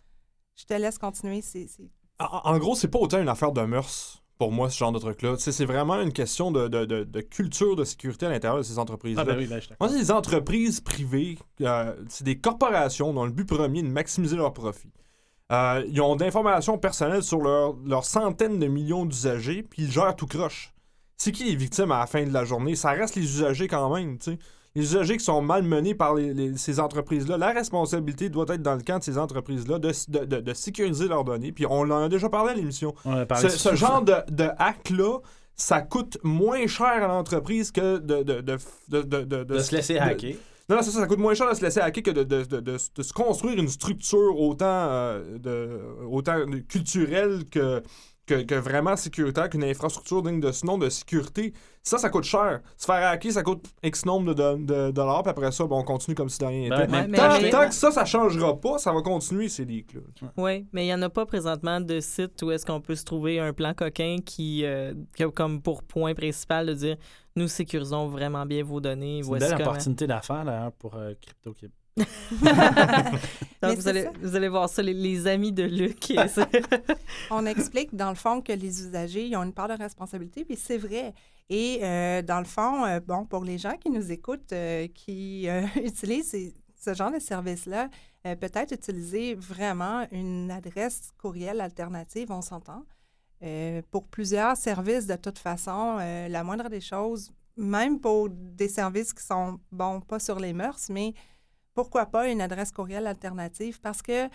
Je 0.56 0.66
te 0.66 0.74
laisse 0.74 0.98
continuer. 0.98 1.42
C'est, 1.42 1.68
c'est- 1.68 1.90
En, 2.20 2.42
en 2.54 2.58
gros, 2.60 2.76
c'est 2.76 2.90
pas 2.90 3.00
autant 3.00 3.22
une 3.22 3.30
affaire 3.30 3.52
de 3.52 3.62
mœurs 3.64 4.21
pour 4.42 4.52
moi, 4.52 4.72
ce 4.72 4.78
genre 4.80 4.92
de 4.92 4.98
truc-là. 4.98 5.36
C'est 5.38 5.66
vraiment 5.66 6.02
une 6.02 6.12
question 6.12 6.52
de, 6.52 6.68
de- 6.68 6.86
de- 6.86 7.04
de 7.04 7.22
culture 7.22 7.76
de 7.76 7.84
sécurité 7.84 8.26
à 8.26 8.30
l'intérieur 8.30 8.58
de 8.58 8.64
ces 8.64 8.80
entreprises-là. 8.80 9.22
Ah, 9.22 9.26
ben 9.32 9.38
oui, 9.38 9.46
ben. 9.46 9.62
Moi, 9.80 9.88
c'est 9.88 10.00
des 10.00 10.10
entreprises 10.10 10.80
privées, 10.80 11.38
euh, 11.62 11.94
c'est 12.10 12.24
des 12.24 12.40
corporations 12.40 13.14
dont 13.14 13.26
le 13.26 13.32
but 13.32 13.46
premier 13.48 13.80
est 13.80 13.84
de 13.84 13.88
maximiser 13.90 14.36
leurs 14.36 14.52
profits. 14.54 14.90
Euh, 15.52 15.84
ils 15.88 16.02
ont 16.02 16.16
d'informations 16.16 16.80
personnelles 16.80 17.22
sur 17.22 17.40
leur- 17.40 17.76
leurs 17.86 18.06
centaines 18.06 18.58
de 18.58 18.66
millions 18.66 19.06
d'usagers, 19.06 19.62
puis 19.62 19.84
ils 19.84 19.92
gèrent 19.92 20.16
tout 20.16 20.26
croche. 20.26 20.74
C'est 21.18 21.32
qui 21.32 21.44
les 21.44 21.56
victimes 21.56 21.92
à 21.92 22.00
la 22.00 22.08
fin 22.08 22.24
de 22.26 22.34
la 22.34 22.44
journée? 22.44 22.76
Ça 22.76 22.90
reste 22.94 23.16
les 23.16 23.22
usagers 23.22 23.68
quand 23.68 23.94
même, 23.94 24.18
tu 24.18 24.32
sais. 24.32 24.40
Les 24.76 24.84
usagers 24.84 25.18
qui 25.18 25.24
sont 25.26 25.42
malmenés 25.42 25.94
par 25.96 26.16
les- 26.16 26.34
les- 26.34 26.56
ces 26.58 26.80
entreprises-là, 26.80 27.38
la 27.38 27.52
responsabilité 27.52 28.30
doit 28.30 28.46
être 28.50 28.62
dans 28.62 28.76
le 28.76 28.82
camp 28.84 29.00
de 29.00 29.04
ces 29.04 29.18
entreprises-là 29.18 29.80
de, 29.80 29.92
de- 30.08 30.26
de- 30.26 30.40
de 30.40 30.54
sécuriser 30.54 31.08
leurs 31.10 31.26
données. 31.26 31.52
Puis 31.52 31.66
on 31.66 31.82
en 31.82 32.04
a 32.04 32.08
déjà 32.10 32.30
parlé 32.30 32.52
à 32.52 32.56
l'émission. 32.56 32.94
On 33.04 33.12
a 33.18 33.26
parlé 33.26 33.50
Ce, 33.50 33.58
ce 33.58 33.76
genre 33.76 34.02
de, 34.02 34.14
de 34.30 34.50
hack-là, 34.58 35.20
ça 35.56 35.82
coûte 35.82 36.18
moins 36.24 36.66
cher 36.68 36.86
à 36.88 37.08
l'entreprise 37.08 37.72
que 37.72 37.98
de, 37.98 38.24
de, 38.24 38.40
de, 38.42 38.58
de, 38.90 39.02
de- 39.02 39.24
de- 39.26 39.44
de 39.44 39.60
se 39.60 39.76
laisser 39.76 39.96
de- 39.96 40.00
hacker. 40.00 40.36
non, 40.70 40.78
non, 40.78 40.82
ça, 40.82 40.92
ça 40.92 41.06
coûte 41.06 41.20
moins 41.20 41.34
cher 41.34 41.50
de 41.50 41.56
se 41.56 41.62
laisser 41.62 41.82
hacker 41.82 42.02
que 42.04 42.12
de, 42.12 42.24
de, 42.24 42.44
de, 42.46 42.60
de- 42.62 42.78
de 42.96 43.04
se 43.04 43.12
construire 43.14 43.60
une 43.60 43.68
structure 43.68 44.40
autant, 44.40 44.66
euh, 44.66 45.38
de, 45.38 45.80
autant 46.10 46.38
culturelle 46.70 47.44
que, 47.52 47.84
que, 48.36 48.42
que 48.44 48.56
vraiment 48.56 48.96
sécuritaire, 48.96 49.50
qu'une 49.50 49.64
infrastructure 49.64 50.22
digne 50.24 50.40
de 50.40 50.52
ce 50.52 50.66
nom 50.66 50.78
de 50.78 50.90
sécurité. 50.90 51.54
Ça, 51.84 51.98
ça 51.98 52.10
coûte 52.10 52.26
cher. 52.26 52.62
Se 52.78 52.86
faire 52.86 53.08
hacker, 53.10 53.32
ça 53.32 53.42
coûte 53.42 53.66
X 53.84 54.06
nombre 54.06 54.34
de, 54.36 54.56
de, 54.56 54.64
de 54.88 54.92
dollars, 54.92 55.24
puis 55.24 55.32
après 55.32 55.52
ça, 55.52 55.66
bon, 55.66 55.80
on 55.80 55.84
continue 55.84 56.16
comme 56.16 56.30
si 56.30 56.38
de 56.38 56.46
rien 56.46 56.70
n'était. 56.70 56.88
tant, 56.88 57.42
mais- 57.42 57.50
tant 57.50 57.68
que 57.68 57.74
ça, 57.74 57.90
ça 57.92 58.06
changera 58.06 58.56
pas, 58.60 58.78
ça 58.78 58.94
va 58.94 59.02
continuer 59.02 59.50
ces 59.50 59.66
leaks-là. 59.66 60.02
Oui, 60.38 60.68
mais 60.74 60.84
il 60.84 60.88
n'y 60.88 60.94
en 60.94 61.02
a 61.02 61.10
pas 61.10 61.26
présentement 61.26 61.82
de 61.82 62.00
site 62.00 62.42
où 62.44 62.52
est-ce 62.52 62.66
qu'on 62.68 62.82
peut 62.82 62.96
se 62.96 63.04
trouver 63.04 63.40
un 63.40 63.52
plan 63.52 63.74
coquin 63.74 64.18
qui, 64.24 64.64
euh, 64.64 64.94
qui 65.16 65.24
a 65.24 65.32
comme 65.32 65.62
pour 65.62 65.82
point 65.84 66.14
principal 66.14 66.68
de 66.68 66.74
dire 66.74 66.98
nous 67.36 67.48
sécurisons 67.48 68.08
vraiment 68.10 68.46
bien 68.46 68.64
vos 68.64 68.80
données. 68.80 69.22
C'est 69.24 69.30
une 69.32 69.38
belle 69.40 69.52
comment. 69.58 69.70
opportunité 69.70 70.06
d'affaires 70.06 70.46
d'ailleurs 70.46 70.72
pour 70.74 70.96
euh, 70.96 71.14
Crypto 71.20 71.54
Québec. 71.54 71.76
Donc, 73.62 73.78
vous 73.78 73.88
allez, 73.88 74.04
ça. 74.04 74.12
vous 74.22 74.36
allez 74.36 74.48
voir 74.50 74.70
ça, 74.70 74.82
les, 74.82 74.94
les 74.94 75.28
amis 75.28 75.52
de 75.52 75.64
Luc. 75.64 76.12
On 77.32 77.46
explique, 77.46 77.96
dans 77.96 78.10
le 78.10 78.16
fond, 78.16 78.42
que 78.42 78.54
les 78.54 78.82
usagers 78.82 79.26
ils 79.28 79.36
ont 79.36 79.44
une 79.44 79.54
part 79.54 79.68
de 79.68 79.74
responsabilité, 79.74 80.46
puis 80.46 80.56
c'est 80.56 80.78
vrai. 80.78 81.14
Et 81.50 81.80
euh, 81.84 82.22
dans 82.22 82.40
le 82.40 82.46
fond, 82.46 82.86
euh, 82.86 83.00
bon, 83.06 83.26
pour 83.26 83.44
les 83.44 83.58
gens 83.58 83.76
qui 83.78 83.90
nous 83.90 84.12
écoutent, 84.12 84.54
euh, 84.54 84.88
qui 84.94 85.48
utilisent 85.84 86.30
ces- 86.30 86.54
ce 86.80 86.94
genre 86.96 87.12
de 87.12 87.20
service-là, 87.20 87.90
peut-être 88.24 88.72
utiliser 88.74 89.36
vraiment 89.36 90.08
une 90.12 90.50
adresse 90.50 91.10
courriel 91.20 91.62
alternative, 91.62 92.32
on 92.32 92.42
s'entend. 92.42 92.86
Pour 93.92 94.08
plusieurs 94.08 94.58
services, 94.58 95.06
de 95.06 95.16
toute 95.16 95.38
façon, 95.38 95.98
la 95.98 96.44
moindre 96.44 96.70
des 96.70 96.82
choses, 96.82 97.32
même 97.56 98.00
pour 98.00 98.30
des 98.32 98.68
services 98.68 99.14
qui 99.14 99.24
sont, 99.24 99.60
bon, 99.72 100.02
pas 100.02 100.18
sur 100.20 100.40
les 100.40 100.54
mœurs, 100.54 100.88
mais 100.90 101.14
pourquoi 101.74 102.06
pas 102.06 102.28
une 102.30 102.42
adresse 102.42 102.72
courriel 102.72 103.08
alternative? 103.08 103.80
Parce 103.82 104.02
que, 104.02 104.28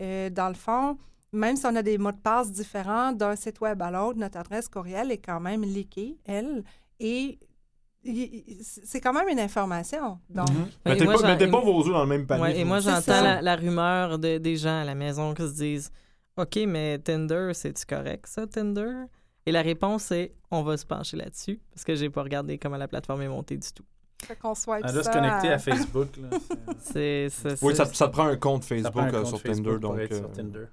euh, 0.00 0.30
dans 0.30 0.48
le 0.48 0.54
fond, 0.54 0.96
même 1.32 1.56
si 1.56 1.66
on 1.66 1.74
a 1.76 1.82
des 1.82 1.98
mots 1.98 2.12
de 2.12 2.16
passe 2.16 2.52
différents 2.52 3.12
d'un 3.12 3.34
site 3.36 3.60
web 3.60 3.82
à 3.82 3.90
l'autre, 3.90 4.18
notre 4.18 4.38
adresse 4.38 4.68
courriel 4.68 5.10
est 5.10 5.18
quand 5.18 5.40
même 5.40 5.62
leakée, 5.62 6.16
elle, 6.24 6.62
et 7.00 7.38
c'est 8.60 9.00
quand 9.00 9.12
même 9.12 9.28
une 9.28 9.40
information. 9.40 10.18
Donc. 10.28 10.48
Et 10.84 10.90
Mettez, 10.90 11.04
moi, 11.04 11.14
pas, 11.14 11.20
j'en- 11.20 11.26
mettez 11.28 11.50
pas 11.50 11.60
vos 11.60 11.80
œufs 11.86 11.92
dans 11.92 12.02
le 12.02 12.08
même 12.08 12.26
panier. 12.26 12.42
Ouais, 12.42 12.58
et 12.58 12.64
moi, 12.64 12.80
j'entends 12.80 13.22
la, 13.22 13.40
la 13.42 13.56
rumeur 13.56 14.18
de, 14.18 14.38
des 14.38 14.56
gens 14.56 14.80
à 14.82 14.84
la 14.84 14.94
maison 14.94 15.32
qui 15.34 15.42
se 15.42 15.54
disent 15.54 15.90
OK, 16.36 16.56
mais 16.66 16.98
Tinder, 16.98 17.50
c'est-tu 17.54 17.86
correct, 17.86 18.26
ça, 18.26 18.46
Tinder? 18.46 18.92
Et 19.46 19.52
la 19.52 19.62
réponse 19.62 20.10
est 20.10 20.34
on 20.50 20.62
va 20.62 20.76
se 20.76 20.86
pencher 20.86 21.16
là-dessus 21.16 21.60
parce 21.70 21.84
que 21.84 21.94
j'ai 21.94 22.10
pas 22.10 22.22
regardé 22.22 22.58
comment 22.58 22.76
la 22.76 22.88
plateforme 22.88 23.22
est 23.22 23.28
montée 23.28 23.56
du 23.56 23.72
tout. 23.72 23.84
Fait 24.24 24.36
qu'on 24.36 24.54
swipe 24.54 24.82
Elle 24.84 24.92
doit 24.92 25.02
ça 25.02 25.12
se 25.12 25.16
connecter 25.16 25.48
à- 25.48 25.54
à 25.54 25.58
Facebook. 25.58 26.08
Là. 26.16 26.38
C'est- 26.80 27.28
C'est. 27.32 27.56
c'est- 27.56 27.62
Oui, 27.64 27.74
ça, 27.74 27.86
te 27.86 28.04
prend 28.12 28.26
un 28.26 28.36
compte 28.36 28.64
Facebook 28.64 28.96
un 28.96 29.06
euh, 29.08 29.10
compte 29.12 29.26
sur 29.26 29.40
Facebook 29.40 29.80
Tinder, 29.80 29.80
donc 29.80 29.98
euh, 30.12 30.16
sur 30.18 30.32
Tinder. 30.32 30.64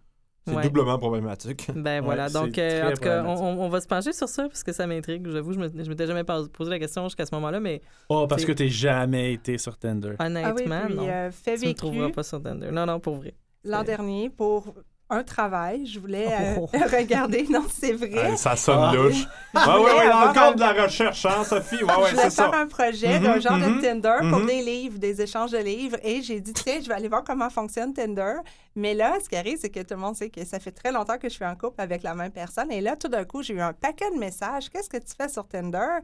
c'est 0.47 0.55
Ouais. 0.55 0.63
doublement 0.63 0.97
problématique. 0.97 1.67
Ben 1.75 2.01
voilà. 2.03 2.29
Donc, 2.29 2.57
euh, 2.57 2.89
en 2.89 2.93
tout 2.93 3.01
cas, 3.01 3.23
on, 3.23 3.69
va 3.69 3.79
se 3.79 3.87
pencher 3.87 4.11
sur 4.13 4.27
ça 4.27 4.43
parce 4.47 4.63
que 4.63 4.71
ça 4.71 4.87
m'intrigue. 4.87 5.27
J'avoue, 5.29 5.53
je 5.53 5.59
me- 5.59 5.83
je 5.83 5.89
m'étais 5.89 6.07
jamais 6.07 6.23
posé 6.23 6.69
la 6.71 6.79
question 6.79 7.03
jusqu'à 7.03 7.25
ce 7.27 7.35
moment-là, 7.35 7.59
mais 7.59 7.81
Oh, 8.09 8.25
parce 8.27 8.41
C'est- 8.41 8.47
que 8.47 8.51
t'es 8.53 8.69
jamais 8.69 9.33
été 9.33 9.57
sur 9.59 9.77
Tinder. 9.77 10.15
Ah 10.19 10.25
oui, 10.27 10.35
honnêtement, 10.37 10.81
puis 10.87 10.95
non. 10.95 11.07
euh, 11.07 11.31
fait 11.31 11.55
tu 11.55 11.61
me 11.61 11.65
vécu 11.67 11.75
trouveras 11.75 12.09
pas 12.09 12.23
sur 12.23 12.41
Tinder. 12.41 12.71
Non, 12.71 12.85
non, 12.87 12.99
pour 12.99 13.17
vrai. 13.17 13.35
l'an 13.63 13.79
C'est- 13.81 13.85
dernier 13.85 14.29
pour 14.31 14.73
un 15.11 15.23
travail. 15.23 15.85
Je 15.85 15.99
voulais 15.99 16.27
euh, 16.31 16.55
Oh. 16.59 16.69
regarder. 16.97 17.45
Non, 17.49 17.65
c'est 17.69 17.93
vrai. 17.93 18.35
Ça 18.37 18.55
sonne 18.55 18.79
Ah. 18.81 18.93
louche. 18.95 19.21
Je 19.53 19.59
Ah 19.59 19.79
ouais, 19.81 19.91
un- 19.91 20.51
de 20.53 20.59
la 20.59 20.83
recherche, 20.83 21.25
hein, 21.25 21.43
Sophie? 21.43 21.83
Ouais, 21.83 21.89
ouais, 21.89 21.93
je 22.05 22.15
voulais 22.15 22.21
faire 22.29 22.31
ça. 22.31 22.51
un 22.53 22.67
projet 22.67 23.19
Mhm, 23.19 23.23
d'un 23.25 23.39
genre 23.39 23.57
de 23.57 23.81
Tinder 23.81 24.17
pour 24.29 24.39
mhm. 24.39 24.45
des 24.47 24.61
livres, 24.61 24.97
des 24.97 25.21
échanges 25.21 25.51
de 25.51 25.57
livres. 25.57 25.97
Et 26.03 26.21
j'ai 26.21 26.39
dit, 26.39 26.53
tiens, 26.53 26.79
je 26.81 26.87
vais 26.87 26.93
aller 26.95 27.09
voir 27.09 27.23
comment 27.25 27.49
fonctionne 27.49 27.93
Tinder. 27.93 28.35
Mais 28.75 28.93
là, 28.93 29.17
ce 29.21 29.27
qui 29.27 29.35
arrive, 29.35 29.57
c'est 29.59 29.69
que 29.69 29.81
tout 29.81 29.93
le 29.95 29.99
monde 29.99 30.15
sait 30.15 30.29
que 30.29 30.45
ça 30.45 30.59
fait 30.59 30.71
très 30.71 30.91
longtemps 30.93 31.17
que 31.17 31.27
je 31.27 31.33
suis 31.33 31.45
en 31.45 31.55
couple 31.55 31.81
avec 31.81 32.01
la 32.03 32.15
même 32.15 32.31
personne. 32.31 32.71
Et 32.71 32.79
là, 32.81 32.95
tout 32.95 33.09
d'un 33.09 33.25
coup, 33.25 33.43
j'ai 33.43 33.53
eu 33.55 33.61
un 33.61 33.73
paquet 33.73 34.09
de 34.13 34.17
messages. 34.19 34.69
Qu'est-ce 34.69 34.89
que 34.89 34.97
tu 34.97 35.13
fais 35.17 35.27
sur 35.27 35.45
Tinder? 35.47 35.99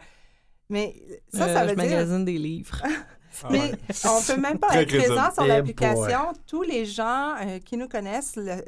Mais 0.69 0.95
ça, 1.33 1.45
Euh, 1.45 1.53
ça 1.53 1.63
je 1.63 1.69
veut 1.69 1.75
dire... 1.77 1.85
magasine 1.85 2.25
des 2.25 2.37
livres. 2.37 2.81
Ah 3.43 3.49
Mais 3.51 3.59
ouais. 3.59 3.71
on 4.05 4.21
peut 4.23 4.41
même 4.41 4.57
pas 4.57 4.81
être 4.81 4.97
présent 4.97 5.31
sur 5.31 5.43
Eh 5.43 5.47
l'application. 5.47 6.33
Tous 6.47 6.63
les 6.63 6.85
gens 6.85 7.35
euh, 7.45 7.59
qui 7.59 7.77
nous 7.77 7.87
connaissent 7.87 8.35
le- 8.35 8.63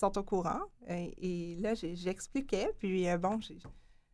sont 0.00 0.16
au 0.18 0.22
courant. 0.22 0.60
Et, 0.88 1.14
et 1.54 1.56
là, 1.60 1.74
j'expliquais. 1.74 2.70
Puis 2.78 3.08
euh, 3.08 3.18
bon, 3.18 3.38
j'ai- 3.40 3.58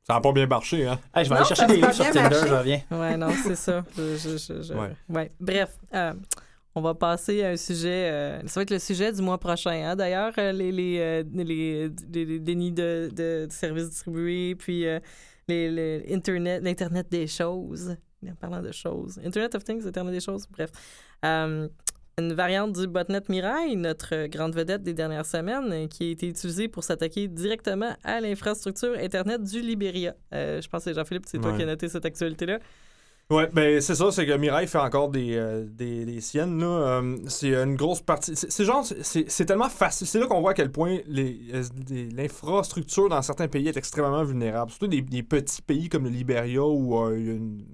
Ça 0.07 0.14
n'a 0.14 0.20
pas 0.20 0.33
bien 0.33 0.46
marché, 0.46 0.87
hein? 0.87 0.99
Hey, 1.14 1.25
je 1.25 1.31
vais 1.31 1.35
Non, 1.35 1.40
aller 1.40 1.49
chercher 1.49 1.66
des 1.66 1.77
livres 1.77 1.92
sur 1.92 2.05
Tinder, 2.05 2.20
marché. 2.22 2.49
je 2.49 2.55
reviens. 2.55 2.81
Ouais, 2.90 3.16
non, 3.16 3.31
c'est 3.42 3.57
ça. 3.57 3.85
Je- 3.96 4.16
je- 4.16 4.37
je- 4.37 4.62
je- 4.62 4.75
Ouais. 4.75 4.90
ouais. 5.09 5.33
Bref, 5.40 5.77
euh, 5.94 6.12
on 6.75 6.81
va 6.83 6.94
passer 6.94 7.42
à 7.42 7.49
un 7.51 7.57
sujet. 7.57 8.11
euh, 8.12 8.46
ça 8.46 8.61
va 8.61 8.62
être 8.62 8.70
le 8.70 8.79
sujet 8.79 9.11
du 9.12 9.22
mois 9.22 9.38
prochain. 9.38 9.70
hein? 9.70 9.96
D'ailleurs, 9.96 10.33
les, 10.37 10.53
les, 10.53 11.22
les, 11.33 11.44
les- 11.44 11.88
les 12.27 12.38
dénis 12.38 12.72
de, 12.72 13.11
de 13.12 13.46
services 13.51 13.88
distribués, 13.90 14.55
puis 14.55 14.87
euh, 14.87 15.01
les, 15.49 15.70
les 15.70 16.14
Internet, 16.14 16.62
l'Internet 16.62 17.09
des 17.11 17.27
choses. 17.27 17.96
En 18.29 18.35
parlant 18.35 18.61
de 18.62 18.72
choses. 18.72 19.20
Internet 19.25 19.55
of 19.55 19.62
Things, 19.62 19.87
Internet 19.87 20.12
des 20.12 20.20
choses, 20.20 20.47
bref. 20.51 20.70
Euh, 22.19 22.23
une 22.23 22.33
variante 22.33 22.73
du 22.73 22.87
botnet 22.87 23.21
Mirai, 23.29 23.75
notre 23.77 24.27
grande 24.29 24.55
vedette 24.55 24.83
des 24.83 24.95
dernières 24.95 25.27
semaines, 25.27 25.71
euh, 25.71 25.87
qui 25.87 26.09
a 26.09 26.11
été 26.12 26.29
utilisée 26.29 26.69
pour 26.69 26.83
s'attaquer 26.85 27.29
directement 27.29 27.95
à 28.05 28.21
l'infrastructure 28.21 28.95
Internet 28.99 29.43
du 29.43 29.61
Libéria. 29.61 30.14
Euh, 30.33 30.61
je 30.62 30.69
pense 30.69 30.85
que 30.85 30.95
Jean-Philippe, 30.95 31.25
c'est 31.27 31.39
toi 31.39 31.53
qui 31.57 31.62
as 31.62 31.67
noté 31.67 31.89
cette 31.89 32.05
actualité-là. 32.07 32.59
Ouais, 33.29 33.49
ben 33.53 33.81
c'est 33.81 33.97
ça, 33.97 34.12
c'est 34.12 34.25
que 34.25 34.37
Mirai 34.37 34.69
fait 34.69 34.79
encore 34.79 35.11
des, 35.11 35.35
euh, 35.35 35.67
des, 35.69 36.05
des 36.05 36.21
siennes. 36.21 36.61
là. 36.61 36.67
Euh, 36.67 37.17
c'est 37.27 37.53
une 37.55 37.75
grosse 37.75 38.01
partie. 38.01 38.37
C'est 38.37 38.64
genre, 38.64 38.87
c'est 39.03 39.45
tellement 39.45 39.69
facile. 39.69 40.07
C'est 40.07 40.21
là 40.21 40.27
qu'on 40.27 40.41
voit 40.41 40.53
à 40.53 40.55
quel 40.55 40.71
point 40.71 40.99
euh, 41.09 41.62
l'infrastructure 42.14 43.09
dans 43.09 43.21
certains 43.23 43.49
pays 43.49 43.67
est 43.67 43.77
extrêmement 43.77 44.23
vulnérable. 44.23 44.71
Surtout 44.71 44.87
des, 44.87 45.03
des 45.03 45.25
petits 45.25 45.61
pays 45.61 45.89
comme 45.89 46.05
le 46.05 46.11
Liberia 46.11 46.62
où 46.62 46.97
euh, 46.97 47.19
il 47.19 47.27
y 47.27 47.31
a 47.31 47.33
une, 47.33 47.64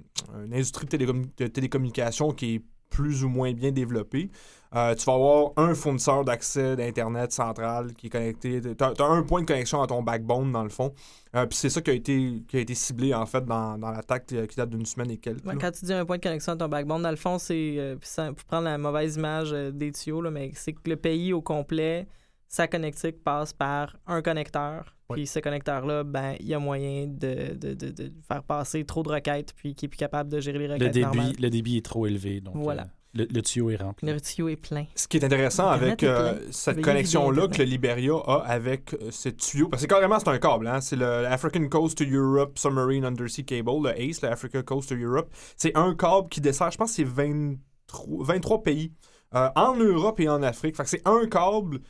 une 0.47 0.55
industrie 0.55 0.87
de, 0.87 0.97
télécom- 0.97 1.27
de 1.37 1.47
télécommunications 1.47 2.33
qui 2.33 2.55
est 2.55 2.63
plus 2.93 3.25
ou 3.25 3.29
moins 3.29 3.53
bien 3.53 3.73
développée. 3.73 4.31
Euh, 4.75 4.95
tu 4.95 5.05
vas 5.05 5.15
avoir 5.15 5.53
un 5.57 5.75
fournisseur 5.75 6.25
d'accès 6.25 6.77
d'Internet 6.77 7.31
central 7.33 7.93
qui 7.95 8.07
est 8.07 8.11
connecté. 8.11 8.61
Tu 8.61 8.85
as, 8.85 9.05
un 9.05 9.23
point 9.23 9.43
de 9.43 9.47
connexion 9.47 9.83
à 9.83 9.87
ton 9.87 10.03
backbone, 10.03 10.51
dans 10.51 10.63
le 10.63 10.71
fond. 10.71 10.95
Euh, 11.35 11.45
Puis 11.47 11.59
c'est 11.59 11.69
ça 11.69 11.83
qui 11.83 11.91
a, 11.91 11.95
été, 11.95 12.43
qui 12.49 12.57
a 12.57 12.61
été 12.61 12.75
ciblé, 12.75 13.13
en 13.13 13.27
fait, 13.27 13.45
dans, 13.45 13.77
dans 13.77 13.91
l'attaque 13.91 14.33
euh, 14.33 14.47
qui 14.47 14.57
date 14.57 14.71
d'une 14.71 14.87
semaine 14.87 15.11
et 15.11 15.19
quelques. 15.19 15.45
Ouais, 15.45 15.57
quand 15.61 15.73
tu 15.73 15.85
dis 15.85 15.93
un 15.93 16.07
point 16.07 16.17
de 16.17 16.23
connexion 16.23 16.53
à 16.53 16.57
ton 16.57 16.69
backbone, 16.69 17.03
dans 17.03 17.11
le 17.11 17.17
fond, 17.17 17.39
c'est 17.39 17.75
euh, 17.79 17.97
pour 17.97 18.45
prendre 18.45 18.65
la 18.65 18.79
mauvaise 18.79 19.17
image 19.17 19.51
des 19.51 19.93
tuyaux, 19.93 20.23
là, 20.23 20.31
mais 20.31 20.53
c'est 20.55 20.73
que 20.73 20.89
le 20.89 20.97
pays 20.97 21.35
au 21.35 21.43
complet, 21.43 22.07
sa 22.53 22.69
connectique 22.69 23.25
passe 23.25 23.55
par 23.55 23.97
un 24.07 24.21
connecteur. 24.21 24.95
Ouais. 25.09 25.17
Puis 25.17 25.27
ce 25.27 25.39
connecteur-là, 25.39 26.05
ben, 26.05 26.35
il 26.39 26.47
y 26.47 26.53
a 26.55 26.59
moyen 26.59 27.07
de, 27.07 27.55
de, 27.55 27.73
de, 27.73 27.91
de 27.91 28.13
faire 28.29 28.43
passer 28.43 28.85
trop 28.85 29.03
de 29.03 29.09
requêtes, 29.09 29.55
puis 29.57 29.75
qui 29.75 29.87
est 29.87 29.89
plus 29.89 29.97
capable 29.97 30.31
de 30.31 30.39
gérer 30.39 30.59
les 30.59 30.67
Le 30.69 30.75
requêtes 30.75 30.93
débit, 30.93 31.05
normales. 31.07 31.33
le 31.41 31.51
débit 31.51 31.79
est 31.79 31.85
trop 31.85 32.07
élevé, 32.07 32.43
donc 32.43 32.57
Voilà. 32.57 32.83
euh, 32.83 32.87
le, 33.15 33.25
le 33.25 33.41
tuyau 33.43 33.71
est 33.71 33.77
rempli. 33.77 34.07
Le 34.07 34.21
tuyau 34.21 34.49
est 34.51 34.57
plein. 34.57 34.85
Ce 34.95 35.09
qui 35.09 35.17
est 35.17 35.25
intéressant 35.25 35.69
Internet 35.71 36.03
avec 36.03 36.03
est 36.03 36.07
euh, 36.09 36.51
cette 36.51 36.75
Veuillez 36.75 36.83
connexion-là 36.85 37.49
que 37.49 37.57
le 37.59 37.65
Liberia 37.65 38.13
a 38.27 38.43
avec 38.47 38.93
euh, 38.95 39.11
ce 39.11 39.31
tuyau, 39.31 39.69
parce 39.69 39.83
que 39.83 39.89
carrément 39.89 40.19
c'est 40.19 40.29
un 40.29 40.39
câble, 40.39 40.67
hein? 40.67 40.83
c'est 40.83 40.97
le 40.97 41.27
African 41.27 41.67
Coast 41.69 41.97
to 41.99 42.05
Europe 42.05 42.59
Submarine 42.59 43.07
Undersea 43.07 43.45
Cable, 43.45 43.83
le 43.85 43.99
ACE, 43.99 44.21
le 44.21 44.29
Africa 44.29 44.63
Coast 44.63 44.91
to 44.91 44.95
Europe. 44.97 45.31
C'est 45.57 45.75
un 45.75 45.95
câble 45.95 46.29
qui 46.29 46.43
dessert, 46.43 46.71
je 46.71 46.77
pense 46.77 46.93
c'est 46.93 47.05
23, 47.05 48.25
23 48.27 48.63
pays 48.63 48.93
euh, 49.35 49.49
en 49.57 49.75
Europe 49.77 50.21
et 50.21 50.29
en 50.29 50.43
Afrique. 50.43 50.77
Fait 50.77 50.83
que 50.83 50.89
c'est 50.91 51.07
un 51.09 51.27
câble. 51.27 51.81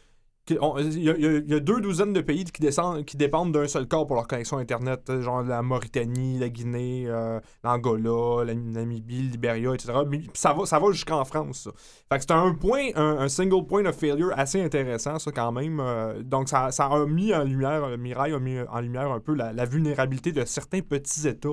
Il 0.50 0.56
y, 0.56 1.08
a- 1.10 1.16
il 1.16 1.54
y 1.54 1.60
deux 1.60 1.80
douzaines 1.80 2.12
de 2.12 2.20
pays 2.20 2.44
qui, 2.44 2.60
descendent, 2.60 3.04
qui 3.04 3.16
dépendent 3.16 3.52
d'un 3.52 3.68
seul 3.68 3.86
câble 3.86 4.06
pour 4.06 4.16
leur 4.16 4.26
connexion 4.26 4.58
Internet, 4.58 5.08
euh, 5.08 5.22
genre 5.22 5.42
la 5.44 5.62
Mauritanie, 5.62 6.36
la 6.38 6.48
Guinée, 6.48 7.04
euh, 7.06 7.38
l'Angola, 7.62 8.44
la 8.44 8.54
Namibie, 8.54 9.22
le 9.22 9.30
Libéria, 9.30 9.72
etc. 9.72 9.92
Mais 10.08 10.22
ça 10.34 10.52
va, 10.52 10.66
ça 10.66 10.80
va 10.80 10.90
jusqu'en 10.90 11.24
France. 11.24 11.62
ça. 11.64 11.70
Fait 12.10 12.18
que 12.18 12.22
c'est 12.22 12.32
un 12.32 12.54
point, 12.54 12.88
un, 12.96 13.18
un 13.18 13.28
single 13.28 13.66
point 13.66 13.84
of 13.86 13.96
failure 13.96 14.32
assez 14.36 14.60
intéressant, 14.60 15.18
ça, 15.20 15.30
quand 15.30 15.52
même. 15.52 15.78
Euh, 15.80 16.22
donc, 16.24 16.48
ça, 16.48 16.72
ça 16.72 16.86
a 16.86 17.06
mis 17.06 17.32
en 17.32 17.44
lumière, 17.44 17.84
euh, 17.84 17.96
Mirai 17.96 18.32
a 18.32 18.38
mis 18.40 18.58
en 18.60 18.80
lumière 18.80 19.12
un 19.12 19.20
peu 19.20 19.34
la, 19.34 19.52
la 19.52 19.64
vulnérabilité 19.64 20.32
de 20.32 20.44
certains 20.44 20.80
petits 20.80 21.28
États 21.28 21.50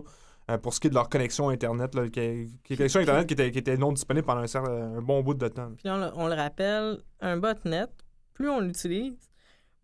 pour 0.64 0.74
ce 0.74 0.80
qui 0.80 0.88
est 0.88 0.90
de 0.90 0.96
leur 0.96 1.10
connexion 1.10 1.50
Internet, 1.50 1.94
là, 1.94 2.10
qui, 2.10 2.48
qui- 2.64 2.76
connexion 2.76 3.02
Internet 3.02 3.28
qui 3.28 3.34
était, 3.36 3.52
qui 3.52 3.60
était 3.60 3.78
non 3.78 3.92
disponible 3.92 4.26
pendant 4.26 4.42
un, 4.42 4.48
certain- 4.48 4.96
un 4.98 5.02
bon 5.04 5.22
bout 5.22 5.36
de 5.36 5.48
temps. 5.48 5.70
Puis 5.78 5.84
le- 5.88 6.10
on 6.16 6.28
le 6.28 6.34
rappelle, 6.34 6.98
un 7.22 7.38
botnet, 7.38 7.86
plus 8.40 8.50
on 8.50 8.62
l'utilise, 8.62 9.18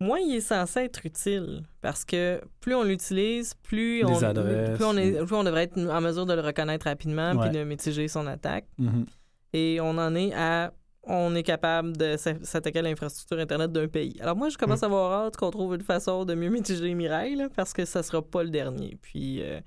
moins 0.00 0.18
il 0.18 0.36
est 0.36 0.40
censé 0.40 0.80
être 0.80 1.04
utile. 1.04 1.62
Parce 1.82 2.04
que 2.06 2.40
plus 2.60 2.74
on 2.74 2.82
l'utilise, 2.82 3.52
plus 3.62 4.02
on, 4.04 4.22
adresses, 4.22 4.76
plus, 4.76 4.84
on 4.84 4.96
est, 4.96 5.24
plus 5.24 5.34
on 5.36 5.44
devrait 5.44 5.64
être 5.64 5.78
en 5.78 6.00
mesure 6.00 6.24
de 6.26 6.32
le 6.32 6.40
reconnaître 6.40 6.86
rapidement 6.86 7.32
Ouais. 7.34 7.48
puis 7.50 7.58
de 7.58 7.64
mitiger 7.64 8.08
son 8.08 8.26
attaque. 8.26 8.66
Mhm. 8.78 9.04
Et 9.52 9.78
on 9.80 9.90
en 9.98 10.14
est 10.14 10.32
à. 10.34 10.72
On 11.08 11.36
est 11.36 11.44
capable 11.44 11.96
de 11.96 12.16
s'a- 12.16 12.42
s'attaquer 12.42 12.80
à 12.80 12.82
l'infrastructure 12.82 13.38
Internet 13.38 13.70
d'un 13.70 13.86
pays. 13.86 14.16
Alors 14.20 14.34
moi, 14.34 14.48
je 14.48 14.58
commence 14.58 14.82
à 14.82 14.86
avoir 14.86 15.12
hâte 15.26 15.36
qu'on 15.36 15.52
trouve 15.52 15.76
une 15.76 15.82
façon 15.82 16.24
de 16.24 16.34
mieux 16.34 16.48
mitiger 16.50 16.92
Mireille, 16.94 17.36
là, 17.36 17.48
parce 17.54 17.72
que 17.72 17.84
ça 17.84 18.02
sera 18.02 18.20
pas 18.22 18.42
le 18.42 18.50
dernier. 18.50 18.98
Puis, 19.00 19.40
euh, 19.40 19.60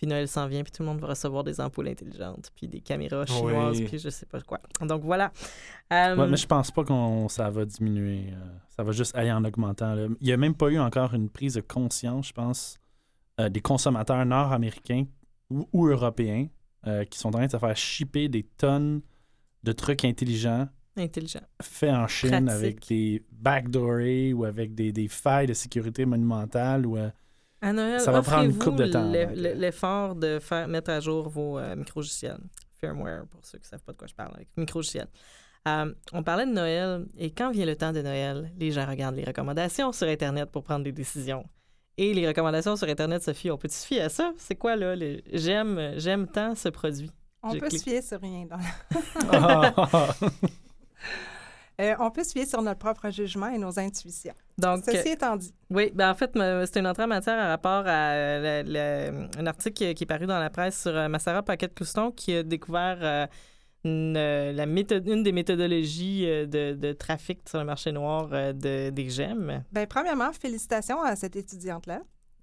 puis 0.00 0.06
Noël 0.06 0.26
s'en 0.28 0.46
vient, 0.46 0.62
puis 0.62 0.72
tout 0.72 0.82
le 0.82 0.88
monde 0.88 0.98
va 0.98 1.08
recevoir 1.08 1.44
des 1.44 1.60
ampoules 1.60 1.88
intelligentes, 1.88 2.50
puis 2.56 2.66
des 2.66 2.80
caméras 2.80 3.26
chinoises, 3.26 3.80
Oui. 3.80 3.84
puis 3.84 3.98
je 3.98 4.08
sais 4.08 4.24
pas 4.24 4.40
quoi. 4.40 4.58
Donc 4.80 5.02
voilà. 5.02 5.30
Euh, 5.92 6.16
Ouais, 6.16 6.26
mais 6.26 6.38
je 6.38 6.46
pense 6.46 6.70
pas 6.70 6.84
qu'on 6.84 7.28
ça 7.28 7.50
va 7.50 7.66
diminuer. 7.66 8.28
euh, 8.32 8.36
ça 8.70 8.82
va 8.82 8.92
juste 8.92 9.14
aller 9.14 9.30
en 9.30 9.44
augmentant. 9.44 9.92
là. 9.94 10.06
Il 10.22 10.26
n'y 10.26 10.32
a 10.32 10.38
même 10.38 10.54
pas 10.54 10.68
eu 10.70 10.78
encore 10.78 11.12
une 11.12 11.28
prise 11.28 11.54
de 11.54 11.60
conscience, 11.60 12.28
je 12.28 12.32
pense, 12.32 12.78
euh, 13.40 13.50
des 13.50 13.60
consommateurs 13.60 14.24
nord-américains 14.24 15.04
ou, 15.50 15.68
ou 15.74 15.86
européens 15.88 16.46
euh, 16.86 17.04
qui 17.04 17.18
sont 17.18 17.28
en 17.28 17.32
train 17.32 17.46
de 17.46 17.50
se 17.50 17.58
faire 17.58 17.76
shipper 17.76 18.28
des 18.30 18.44
tonnes 18.44 19.02
de 19.64 19.72
trucs 19.72 20.06
intelligents 20.06 20.66
Intelligent. 20.96 21.40
faits 21.60 21.90
en 21.92 22.06
Chine 22.08 22.30
Pratique. 22.30 22.50
avec 22.50 22.88
des 22.88 23.22
backdoorés 23.32 24.32
ou 24.32 24.44
avec 24.44 24.74
des, 24.74 24.92
des 24.92 25.08
failles 25.08 25.46
de 25.46 25.52
sécurité 25.54 26.06
monumentales. 26.06 26.86
Ou, 26.86 26.96
euh, 26.96 27.10
À 27.62 27.72
Noël, 27.72 28.00
Ça 28.00 28.10
va 28.10 28.22
prendre 28.22 28.44
une 28.44 28.76
de 28.76 28.86
temps 28.86 29.10
l'effort 29.10 30.14
de 30.14 30.38
faire 30.38 30.66
mettre 30.66 30.90
à 30.90 31.00
jour 31.00 31.28
vos 31.28 31.58
euh, 31.58 31.76
micro-logiciels. 31.76 32.38
Firmware, 32.80 33.26
pour 33.26 33.44
ceux 33.44 33.58
qui 33.58 33.64
ne 33.64 33.68
savent 33.68 33.82
pas 33.82 33.92
de 33.92 33.98
quoi 33.98 34.06
je 34.08 34.14
parle, 34.14 34.32
avec 34.34 34.48
micro-logiciels. 34.56 35.08
Euh, 35.68 35.92
on 36.14 36.22
parlait 36.22 36.46
de 36.46 36.52
Noël, 36.52 37.04
et 37.18 37.30
quand 37.32 37.50
vient 37.50 37.66
le 37.66 37.76
temps 37.76 37.92
de 37.92 38.00
Noël, 38.00 38.50
les 38.58 38.70
gens 38.72 38.86
regardent 38.86 39.16
les 39.16 39.24
recommandations 39.24 39.92
sur 39.92 40.06
Internet 40.08 40.50
pour 40.50 40.62
prendre 40.64 40.84
des 40.84 40.92
décisions. 40.92 41.44
Et 41.98 42.14
les 42.14 42.26
recommandations 42.26 42.76
sur 42.76 42.88
Internet, 42.88 43.22
Sophie, 43.22 43.50
on 43.50 43.58
peut 43.58 43.68
se 43.68 43.84
fier 43.86 44.00
à 44.00 44.08
ça? 44.08 44.32
C'est 44.38 44.54
quoi, 44.54 44.74
là? 44.76 44.96
le- 44.96 45.20
J'aime 45.34 45.92
j'aime 45.98 46.26
tant 46.28 46.54
ce 46.54 46.70
produit? 46.70 47.10
On 47.42 47.50
Je 47.52 47.58
peut 47.58 47.68
clique. 47.68 47.80
se 47.82 47.90
fier 47.90 48.02
sur 48.02 48.20
rien. 48.22 48.46
dans- 48.46 48.58
Ah! 49.32 50.14
Euh, 51.80 51.94
on 51.98 52.10
peut 52.10 52.22
se 52.24 52.32
fier 52.32 52.44
sur 52.44 52.60
notre 52.60 52.78
propre 52.78 53.08
jugement 53.08 53.48
et 53.48 53.56
nos 53.56 53.78
intuitions. 53.78 54.34
Donc, 54.60 54.84
Ceci 54.84 55.08
étant 55.10 55.36
dit, 55.36 55.54
Oui, 55.70 55.90
ben 55.94 56.10
en 56.10 56.14
fait, 56.14 56.30
c'est 56.66 56.78
une 56.80 56.86
entrée 56.86 57.04
en 57.04 57.08
matière 57.08 57.38
à 57.38 57.48
rapport 57.48 57.84
à 57.86 58.10
euh, 58.12 58.62
le- 58.62 58.72
le- 58.72 59.40
un 59.40 59.46
article 59.46 59.72
qui, 59.74 59.94
qui 59.94 60.04
est 60.04 60.06
paru 60.06 60.26
dans 60.26 60.38
la 60.38 60.50
presse 60.50 60.80
sur 60.82 60.94
euh, 60.96 61.08
Massara 61.08 61.42
Paquette-Clouston 61.42 62.10
qui 62.12 62.34
a 62.34 62.42
découvert 62.42 62.98
euh, 63.02 63.26
une, 63.84 64.16
euh, 64.16 64.52
la 64.52 64.66
méthode, 64.66 65.06
une 65.08 65.22
des 65.22 65.32
méthodologies 65.32 66.24
euh, 66.26 66.46
de, 66.46 66.74
de 66.74 66.92
trafic 66.92 67.40
sur 67.48 67.58
le 67.58 67.64
marché 67.64 67.92
noir 67.92 68.28
euh, 68.32 68.52
de, 68.52 68.90
des 68.90 69.08
gemmes. 69.08 69.64
ben, 69.72 69.86
premièrement, 69.86 70.32
félicitations 70.32 71.00
à 71.02 71.16
cette 71.16 71.36
étudiante-là. 71.36 72.00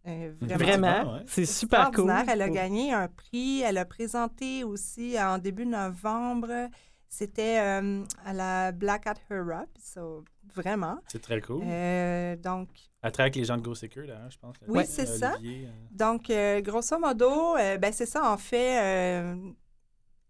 Euh, 0.07 0.31
vraiment. 0.39 0.63
Vraiment, 0.65 1.13
ouais. 1.15 1.23
c'est 1.27 1.45
super 1.45 1.91
cool. 1.91 2.09
Elle 2.31 2.41
a 2.41 2.49
gagné 2.49 2.93
un 2.93 3.09
prix. 3.09 3.61
Elle 3.61 3.77
a 3.77 3.83
présenté 3.83 4.63
aussi 4.63 5.15
en 5.21 5.37
début 5.37 5.65
novembre. 5.65 6.69
C'était 7.09 7.59
euh, 7.59 8.03
à 8.25 8.33
la 8.33 8.71
Black 8.71 9.07
Hat 9.07 9.15
Europe. 9.31 9.69
So, 9.79 10.23
vraiment. 10.53 10.97
C'est 11.07 11.21
très 11.21 11.39
cool. 11.41 11.63
Euh, 11.65 12.35
donc, 12.35 12.67
travaille 13.01 13.19
avec 13.19 13.35
les 13.37 13.45
gens 13.45 13.57
de 13.57 13.61
Go 13.61 13.73
Secure, 13.75 14.07
d'ailleurs, 14.07 14.29
je 14.31 14.37
pense. 14.37 14.59
là. 14.61 14.67
Oui, 14.69 14.83
c'est 14.85 15.05
ça. 15.05 15.35
Euh, 15.43 15.65
donc 15.91 16.29
euh, 16.29 16.59
grosso 16.61 16.99
modo, 16.99 17.55
ben, 17.55 17.91
c'est 17.93 18.05
ça. 18.05 18.29
En 18.31 18.37
fait, 18.37 19.23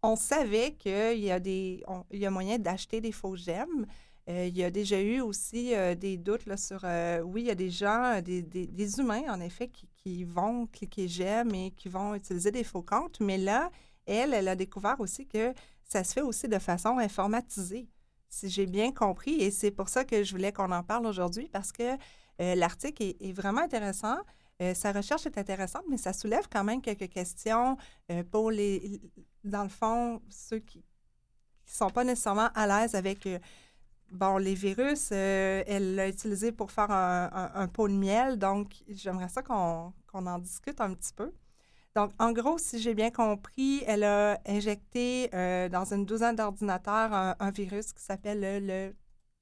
on 0.03 0.15
savait 0.15 0.73
qu'il 0.73 1.19
y 1.19 1.31
a 1.31 1.39
des, 1.39 1.83
on- 1.87 2.03
il 2.11 2.19
y 2.19 2.25
a 2.25 2.29
moyen 2.31 2.59
d'acheter 2.59 3.01
des 3.01 3.11
faux 3.11 3.35
gemmes. 3.35 3.85
Il 4.29 4.57
y 4.57 4.63
a 4.65 4.69
déjà 4.69 5.01
eu 5.01 5.21
aussi 5.21 5.73
des 5.97 6.17
doutes 6.17 6.45
là, 6.47 6.57
sur. 6.57 6.83
oui, 7.25 7.43
il 7.43 7.47
y 7.47 7.51
a 7.51 7.55
des 7.55 7.69
gens, 7.69 8.21
des, 8.21 8.41
des- 8.43 8.67
des 8.67 8.99
humains, 8.99 9.23
en 9.29 9.39
effet, 9.39 9.69
qui, 9.69 9.87
qui 9.95 10.23
vont 10.25 10.67
cliquer 10.67 11.07
j'aime 11.07 11.55
et 11.55 11.71
qui 11.71 11.87
vont 11.87 12.13
utiliser 12.13 12.51
des 12.51 12.65
faux 12.65 12.81
comptes. 12.81 13.21
Mais 13.21 13.37
là, 13.37 13.71
elle, 14.05 14.33
elle 14.33 14.49
a 14.49 14.55
découvert 14.57 14.99
aussi 14.99 15.25
que 15.25 15.53
ça 15.87 16.03
se 16.03 16.13
fait 16.13 16.21
aussi 16.21 16.47
de 16.47 16.59
façon 16.59 16.97
informatisée, 16.97 17.87
si 18.29 18.49
j'ai 18.49 18.65
bien 18.65 18.91
compris. 18.91 19.35
Et 19.35 19.51
c'est 19.51 19.71
pour 19.71 19.89
ça 19.89 20.03
que 20.03 20.23
je 20.23 20.31
voulais 20.31 20.51
qu'on 20.51 20.71
en 20.71 20.83
parle 20.83 21.05
aujourd'hui, 21.05 21.49
parce 21.49 21.71
que 21.71 21.97
euh, 22.41 22.55
l'article 22.55 23.03
est, 23.03 23.31
vraiment 23.33 23.61
intéressant. 23.61 24.17
Euh, 24.61 24.73
sa 24.73 24.91
recherche 24.91 25.25
est 25.25 25.37
intéressante, 25.37 25.83
mais 25.89 25.97
ça 25.97 26.13
soulève 26.13 26.47
quand 26.51 26.63
même 26.63 26.81
quelques 26.81 27.09
questions 27.09 27.77
euh, 28.11 28.23
pour 28.23 28.51
les, 28.51 29.01
dans 29.43 29.63
le 29.63 29.69
fond, 29.69 30.21
ceux 30.29 30.59
qui 30.59 30.79
ne 30.79 31.71
sont 31.71 31.89
pas 31.89 32.03
nécessairement 32.03 32.49
à 32.53 32.67
l'aise 32.67 32.95
avec, 32.95 33.27
bon, 34.11 34.37
les 34.37 34.55
virus. 34.55 35.11
elle 35.11 35.95
l'a 35.95 36.07
utilisé 36.07 36.51
pour 36.51 36.71
faire 36.71 36.91
un, 36.91 37.67
pot 37.67 37.87
de 37.87 37.93
miel, 37.93 38.37
donc 38.37 38.73
j'aimerais 38.89 39.29
ça 39.29 39.41
qu'on 39.41 39.93
qu'on 40.07 40.25
en 40.25 40.39
discute 40.39 40.79
un 40.79 40.93
petit 40.93 41.13
peu. 41.13 41.31
Donc, 41.97 42.11
en 42.19 42.31
gros, 42.31 42.59
si 42.59 42.79
j'ai 42.79 42.93
bien 42.93 43.09
compris, 43.09 43.81
elle 43.87 44.03
a 44.03 44.39
injecté 44.45 45.31
euh, 45.33 45.67
dans 45.67 45.91
une 45.91 46.05
douzaine 46.05 46.35
d'ordinateurs 46.35 47.11
un, 47.11 47.35
un 47.39 47.49
virus 47.49 47.91
qui 47.91 48.03
s'appelle 48.03 48.39
le, 48.39 48.59
le 48.59 48.93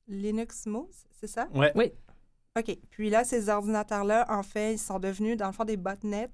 Linux 0.08 0.62
Smooth, 0.62 0.90
c'est 1.20 1.28
ça? 1.28 1.50
Ouais. 1.54 1.74
Oui. 1.76 1.92
OK. 2.58 2.78
Puis 2.92 3.10
là, 3.10 3.26
ces 3.26 3.50
ordinateurs-là, 3.50 4.26
en 4.30 4.42
fait, 4.42 4.76
ils 4.76 4.80
sont 4.80 5.00
devenus, 5.00 5.36
dans 5.36 5.48
le 5.48 5.52
fond, 5.52 5.66
des 5.66 5.76
botnets 5.76 6.30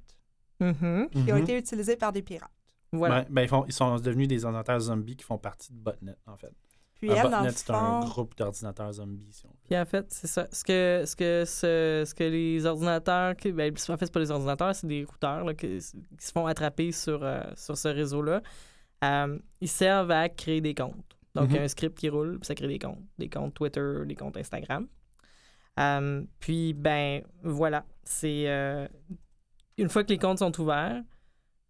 Mhm. 0.60 1.10
qui 1.10 1.32
ont 1.32 1.38
mhm. 1.38 1.42
été 1.42 1.58
utilisés 1.58 1.96
par 1.96 2.12
des 2.12 2.22
pirates. 2.22 2.52
Voilà. 2.92 3.22
Ouais, 3.22 3.26
ben, 3.32 3.42
ils, 3.42 3.48
font- 3.48 3.66
ils 3.66 3.74
sont 3.74 3.96
devenus 3.96 4.28
des 4.28 4.46
ordinateurs 4.46 4.80
zombies 4.80 5.16
qui 5.16 5.24
font 5.26 5.40
partie 5.40 5.74
de 5.74 5.78
Botnet, 5.80 6.16
en 6.28 6.38
fait. 6.38 6.54
Puis 7.02 7.10
un 7.12 7.16
elle, 7.16 7.24
Botnet, 7.32 7.50
c'est 7.52 7.72
un 7.72 8.00
groupe 8.02 8.38
d'ordinateurs 8.38 8.94
zombies, 8.94 9.28
si 9.32 9.46
on 9.46 9.50
veut. 9.50 9.56
Puis 9.66 9.78
en 9.78 9.86
fait, 9.86 10.06
c'est 10.10 10.28
ça. 10.28 10.48
Ce 10.52 10.64
que, 10.64 11.04
ce 11.06 11.16
que, 11.16 11.44
ce, 11.46 12.04
ce 12.08 12.14
que 12.14 12.24
les 12.24 12.66
ordinateurs. 12.66 13.36
qui- 13.36 13.52
Ben, 13.52 13.74
en 13.74 13.76
fait, 13.98 14.06
c'est 14.06 14.12
pas 14.14 14.20
les 14.20 14.30
ordinateurs, 14.32 14.76
c'est 14.76 14.86
des 14.88 15.04
routeurs 15.04 15.44
là, 15.44 15.54
qui, 15.56 15.80
qui 15.80 16.26
se 16.26 16.32
font 16.32 16.46
attraper 16.46 16.92
sur, 16.92 17.24
euh, 17.24 17.42
sur 17.56 17.76
ce 17.78 17.88
réseau-là. 17.88 18.42
Euh, 19.04 19.40
ils 19.60 19.68
servent 19.68 20.12
à 20.12 20.30
créer 20.30 20.62
des 20.62 20.76
comptes. 20.76 21.18
Donc, 21.34 21.46
il 21.50 21.56
y 21.56 21.60
a 21.60 21.64
un 21.64 21.68
script 21.68 21.98
qui 21.98 22.08
roule, 22.10 22.38
puis 22.40 22.46
ça 22.46 22.54
crée 22.56 22.68
des 22.68 22.78
comptes. 22.78 23.02
Des 23.18 23.30
comptes 23.30 23.54
Twitter, 23.56 24.04
des 24.06 24.16
comptes 24.16 24.38
Instagram. 24.38 24.88
Euh, 25.80 26.24
puis, 26.40 26.74
ben, 26.74 27.24
voilà. 27.44 27.84
C'est. 28.04 28.44
une 29.78 29.90
fois 29.90 30.04
que 30.04 30.10
les 30.10 30.18
comptes 30.20 30.40
sont 30.40 30.62
ouverts, 30.62 31.02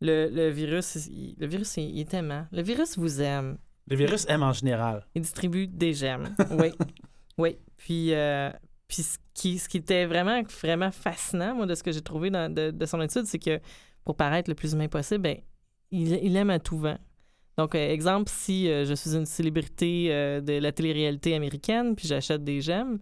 le, 0.01 0.27
le 0.29 0.49
virus, 0.49 0.95
il- 1.07 1.35
le 1.37 1.45
virus, 1.47 1.77
il, 1.77 1.83
il 1.91 1.99
est 2.01 2.13
aimant. 2.15 2.47
Le 2.51 2.61
virus 2.63 2.97
vous 2.97 3.21
aime. 3.21 3.57
Le 3.87 3.95
virus 3.95 4.25
aime 4.29 4.43
en 4.43 4.53
général. 4.53 5.05
Il 5.15 5.21
distribue 5.21 5.67
des 5.67 5.93
gemmes. 5.93 6.35
Oui. 6.51 6.71
oui. 7.37 7.57
Puis, 7.77 8.13
euh, 8.13 8.51
puis 8.87 9.03
ce, 9.03 9.17
qui, 9.33 9.57
ce 9.57 9.67
qui 9.67 9.77
était 9.77 10.05
vraiment, 10.05 10.41
vraiment 10.61 10.91
fascinant, 10.91 11.55
moi, 11.55 11.65
de 11.65 11.75
ce 11.75 11.83
que 11.83 11.91
j'ai 11.91 12.01
trouvé 12.01 12.29
dans, 12.29 12.53
de, 12.53 12.71
de 12.71 12.85
son 12.85 13.01
étude, 13.01 13.25
c'est 13.25 13.39
que 13.39 13.59
pour 14.05 14.15
paraître 14.15 14.49
le 14.49 14.55
plus 14.55 14.73
humain 14.73 14.87
possible, 14.87 15.21
ben, 15.21 15.37
il, 15.91 16.13
il 16.23 16.35
aime 16.35 16.49
à 16.49 16.59
tout 16.59 16.77
vent. 16.77 16.97
Donc, 17.57 17.75
euh, 17.75 17.89
exemple, 17.89 18.29
si 18.33 18.69
euh, 18.69 18.85
je 18.85 18.93
suis 18.93 19.15
une 19.15 19.25
célébrité 19.25 20.09
de 20.41 20.59
la 20.59 20.71
télé-réalité 20.71 21.35
américaine, 21.35 21.95
puis 21.95 22.07
j'achète 22.07 22.43
des 22.43 22.61
gemmes, 22.61 22.99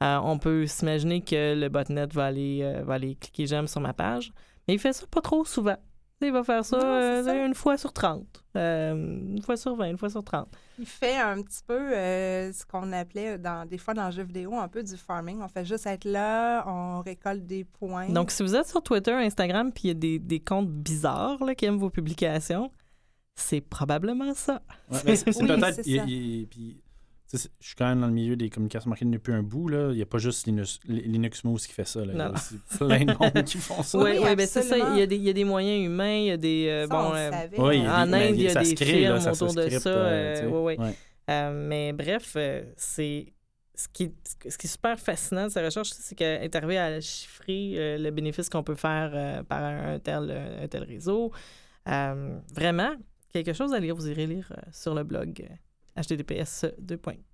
on 0.00 0.38
peut 0.38 0.66
s'imaginer 0.66 1.20
que 1.20 1.54
le 1.54 1.68
botnet 1.68 2.06
va 2.06 2.26
aller, 2.26 2.80
va 2.84 2.94
aller 2.94 3.16
cliquer 3.16 3.46
j'aime 3.46 3.66
sur 3.66 3.80
ma 3.80 3.92
page. 3.92 4.32
Mais 4.66 4.74
il 4.74 4.78
fait 4.78 4.92
ça 4.92 5.04
pas 5.10 5.20
trop 5.20 5.44
souvent. 5.44 5.76
Il 6.22 6.32
va 6.32 6.44
faire 6.44 6.64
ça, 6.64 6.76
Non, 6.76 6.84
euh, 6.84 7.24
ça. 7.24 7.34
une 7.34 7.54
fois 7.54 7.78
sur 7.78 7.92
30. 7.92 8.44
Euh, 8.56 8.92
une 8.94 9.40
fois 9.42 9.56
sur 9.56 9.74
20, 9.74 9.90
une 9.90 9.98
fois 9.98 10.10
sur 10.10 10.22
30. 10.22 10.48
Il 10.78 10.84
fait 10.84 11.16
un 11.16 11.40
petit 11.42 11.62
peu 11.66 11.78
euh, 11.96 12.52
ce 12.52 12.66
qu'on 12.66 12.92
appelait 12.92 13.38
dans, 13.38 13.66
des 13.66 13.78
fois 13.78 13.94
dans 13.94 14.06
le 14.06 14.10
jeu 14.10 14.22
vidéo 14.22 14.54
un 14.54 14.68
peu 14.68 14.82
du 14.82 14.96
farming. 14.96 15.40
On 15.40 15.48
fait 15.48 15.64
juste 15.64 15.86
être 15.86 16.04
là, 16.04 16.64
on 16.66 17.00
récolte 17.00 17.46
des 17.46 17.64
points. 17.64 18.08
Donc, 18.08 18.30
si 18.30 18.42
vous 18.42 18.54
êtes 18.54 18.66
sur 18.66 18.82
Twitter, 18.82 19.12
Instagram, 19.12 19.72
puis 19.72 19.84
il 19.84 19.88
y 19.88 19.90
a 19.92 19.94
des, 19.94 20.18
des 20.18 20.40
comptes 20.40 20.68
bizarres 20.70 21.42
là, 21.42 21.54
qui 21.54 21.64
aiment 21.64 21.78
vos 21.78 21.90
publications, 21.90 22.70
c'est 23.34 23.62
probablement 23.62 24.34
ça. 24.34 24.60
Ouais, 24.90 25.16
c'est 25.16 25.32
c'est 25.32 25.42
Oui, 25.42 25.48
peut-être. 25.48 26.89
Je 27.32 27.38
suis 27.66 27.74
quand 27.76 27.86
même 27.88 28.00
dans 28.00 28.06
le 28.08 28.12
milieu 28.12 28.34
des 28.36 28.50
communications 28.50 28.88
marketing 28.90 29.12
depuis 29.12 29.32
un 29.32 29.42
bout. 29.42 29.68
Là. 29.68 29.90
Il 29.90 29.96
n'y 29.96 30.02
a 30.02 30.06
pas 30.06 30.18
juste 30.18 30.46
Linux, 30.46 30.80
Linux 30.86 31.44
Moose 31.44 31.66
qui 31.66 31.72
fait 31.72 31.86
ça. 31.86 32.04
Là. 32.04 32.12
Il 32.12 32.18
y 32.18 32.20
a 32.20 32.32
aussi 32.32 32.58
plein 32.78 33.04
de 33.04 33.12
monde 33.18 33.44
qui 33.44 33.58
font 33.58 33.82
ça. 33.82 33.98
Oui, 34.02 34.18
Oui, 34.22 34.34
ben 34.36 34.46
c'est 34.46 34.62
ça. 34.62 34.76
Il 34.78 34.98
y, 34.98 35.02
a 35.02 35.06
des, 35.06 35.16
il 35.16 35.22
y 35.22 35.30
a 35.30 35.32
des 35.32 35.44
moyens 35.44 35.84
humains, 35.86 36.16
il 36.16 36.24
y 36.26 36.30
a 36.32 36.36
des. 36.36 36.66
euh, 36.68 36.86
Ça, 36.86 36.88
bon, 36.88 37.12
euh, 37.14 37.30
savait. 37.30 37.60
Oui, 37.60 37.76
il 37.78 37.82
y 37.84 37.86
a 37.86 38.00
En 38.02 38.04
des- 38.06 38.10
mais 38.10 38.28
Inde, 38.30 38.36
il 38.36 38.42
y 38.42 38.48
a 38.48 38.62
des 38.62 38.74
crée, 38.74 39.00
là, 39.02 39.08
films 39.10 39.20
ça 39.20 39.34
se 39.34 39.44
autour 39.44 39.54
de 39.54 39.68
ça, 39.70 39.88
euh, 39.90 40.42
euh. 40.42 40.62
Ouais. 40.62 40.76
Euh, 41.30 41.68
mais 41.68 41.92
bref, 41.92 42.32
euh, 42.36 42.62
c'est. 42.76 43.32
Ce 43.76 43.88
qui, 43.90 44.12
ce 44.46 44.58
qui 44.58 44.66
est 44.66 44.70
super 44.70 44.98
fascinant 45.00 45.44
de 45.44 45.48
sa 45.52 45.64
recherche, 45.64 45.88
c'est 45.90 46.14
qu'elle 46.14 46.42
est 46.42 46.54
arrivée 46.54 46.76
à 46.76 47.00
chiffrer 47.00 47.72
euh, 47.76 47.96
le 47.96 48.10
bénéfice 48.10 48.50
qu'on 48.50 48.62
peut 48.62 48.74
faire 48.74 49.10
euh, 49.14 49.42
par 49.42 49.62
un 49.62 49.98
tel, 49.98 50.30
un 50.62 50.68
tel 50.68 50.82
réseau. 50.82 51.32
Euh, 51.88 52.36
vraiment, 52.54 52.90
quelque 53.32 53.54
chose 53.54 53.72
à 53.72 53.80
lire, 53.80 53.94
vous 53.94 54.06
irez 54.08 54.26
lire 54.26 54.52
euh, 54.52 54.60
sur 54.70 54.94
le 54.94 55.02
blog 55.02 55.48
euh, 56.64 56.66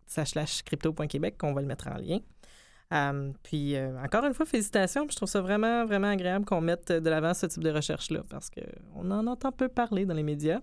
https 0.08 0.62
crypto.québec, 0.64 1.36
qu'on 1.38 1.52
va 1.52 1.60
le 1.60 1.66
mettre 1.66 1.88
en 1.88 1.96
lien. 1.96 2.18
Euh, 2.92 3.32
puis, 3.42 3.74
euh, 3.74 3.98
encore 4.00 4.24
une 4.24 4.34
fois, 4.34 4.46
félicitations. 4.46 5.06
Je 5.10 5.16
trouve 5.16 5.28
ça 5.28 5.40
vraiment, 5.40 5.84
vraiment 5.84 6.08
agréable 6.08 6.44
qu'on 6.44 6.60
mette 6.60 6.92
de 6.92 7.10
l'avant 7.10 7.34
ce 7.34 7.46
type 7.46 7.62
de 7.62 7.70
recherche-là 7.70 8.22
parce 8.30 8.48
qu'on 8.50 9.10
en 9.10 9.26
entend 9.26 9.50
peu 9.50 9.68
parler 9.68 10.06
dans 10.06 10.14
les 10.14 10.22
médias. 10.22 10.60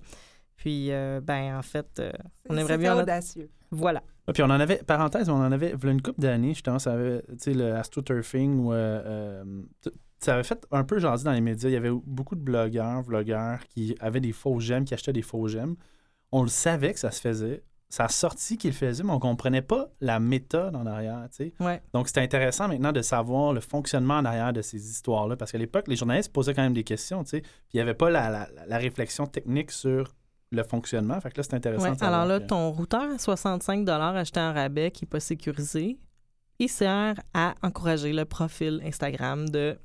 Puis, 0.56 0.92
euh, 0.92 1.20
ben, 1.22 1.58
en 1.58 1.62
fait, 1.62 2.00
euh, 2.00 2.12
on 2.48 2.56
aimerait 2.56 2.78
bien 2.78 2.96
en 2.96 3.02
audacieux. 3.02 3.50
Voilà. 3.72 4.04
Puis 4.34 4.42
on 4.42 4.46
en 4.46 4.52
avait, 4.52 4.78
parenthèse, 4.78 5.28
on 5.28 5.34
en 5.34 5.52
avait, 5.52 5.74
voilà 5.74 5.92
une 5.94 6.02
couple 6.02 6.22
d'années, 6.22 6.54
justement, 6.54 6.80
ça 6.80 6.94
avait, 6.94 7.24
tu 7.24 7.36
sais, 7.40 7.54
le 7.54 7.74
astroturfing, 7.76 8.60
où, 8.60 8.72
t- 9.82 9.92
ça 10.20 10.36
avait 10.36 10.44
fait 10.44 10.66
un 10.72 10.86
peu 10.86 11.00
jaser 11.00 11.26
dans 11.26 11.34
les 11.34 11.42
médias. 11.42 11.68
Il 11.70 11.74
y 11.74 11.76
avait 11.76 11.92
beaucoup 11.92 12.36
de 12.36 12.40
blogueurs, 12.40 13.02
vlogueurs 13.02 13.60
qui 13.68 13.98
avaient 14.00 14.22
des 14.22 14.32
faux 14.32 14.62
gemmes, 14.62 14.86
qui 14.86 14.94
achetaient 14.94 15.12
des 15.12 15.22
faux 15.24 15.50
gemmes. 15.50 15.76
On 16.32 16.44
le 16.44 16.48
savait 16.48 16.94
que 16.94 17.00
ça 17.00 17.12
se 17.12 17.20
faisait. 17.20 17.64
Ça 17.94 18.06
a 18.06 18.10
sorti 18.10 18.58
qu'ils 18.58 18.72
le 18.72 18.76
faisaient, 18.76 19.04
mais 19.04 19.12
on 19.12 19.20
comprenait 19.20 19.62
pas 19.62 19.90
la 20.02 20.20
méthode 20.20 20.76
en 20.76 20.88
arrière. 20.88 21.28
Ouais. 21.60 21.80
Donc, 21.94 22.08
c'est 22.08 22.18
intéressant 22.18 22.68
maintenant 22.68 22.92
de 22.92 23.04
savoir 23.04 23.54
le 23.54 23.60
fonctionnement 23.60 24.16
en 24.18 24.26
arrière 24.26 24.52
de 24.52 24.64
ces 24.64 24.90
histoires-là, 24.90 25.36
parce 25.36 25.52
qu'à 25.52 25.60
l'époque, 25.60 25.88
les 25.88 25.96
journalistes 25.96 26.34
posaient 26.34 26.56
quand 26.56 26.64
même 26.64 26.74
des 26.74 26.84
questions, 26.84 27.24
puis 27.24 27.44
il 27.72 27.76
n'y 27.78 27.82
avait 27.82 27.94
pas 27.94 28.10
la, 28.10 28.32
la- 28.32 28.48
la 28.68 28.78
réflexion 28.80 29.28
technique 29.28 29.70
sur 29.70 30.12
le 30.52 30.64
fonctionnement. 30.64 31.22
Fait 31.22 31.30
que 31.30 31.38
là, 31.38 31.44
c'est 31.44 31.54
intéressant. 31.54 31.92
Ouais, 31.92 32.04
alors 32.04 32.26
là, 32.26 32.40
ton 32.40 32.72
routeur 32.72 33.04
à 33.12 33.18
65 33.20 33.88
acheté 33.88 34.40
en 34.40 34.54
rabais 34.54 34.90
qui 34.90 35.04
n'est 35.06 35.10
pas 35.10 35.20
sécurisé, 35.20 36.00
il 36.58 36.70
sert 36.70 37.14
à 37.36 37.54
encourager 37.62 38.12
le 38.12 38.26
profil 38.26 38.82
Instagram 38.84 39.48
de. 39.50 39.78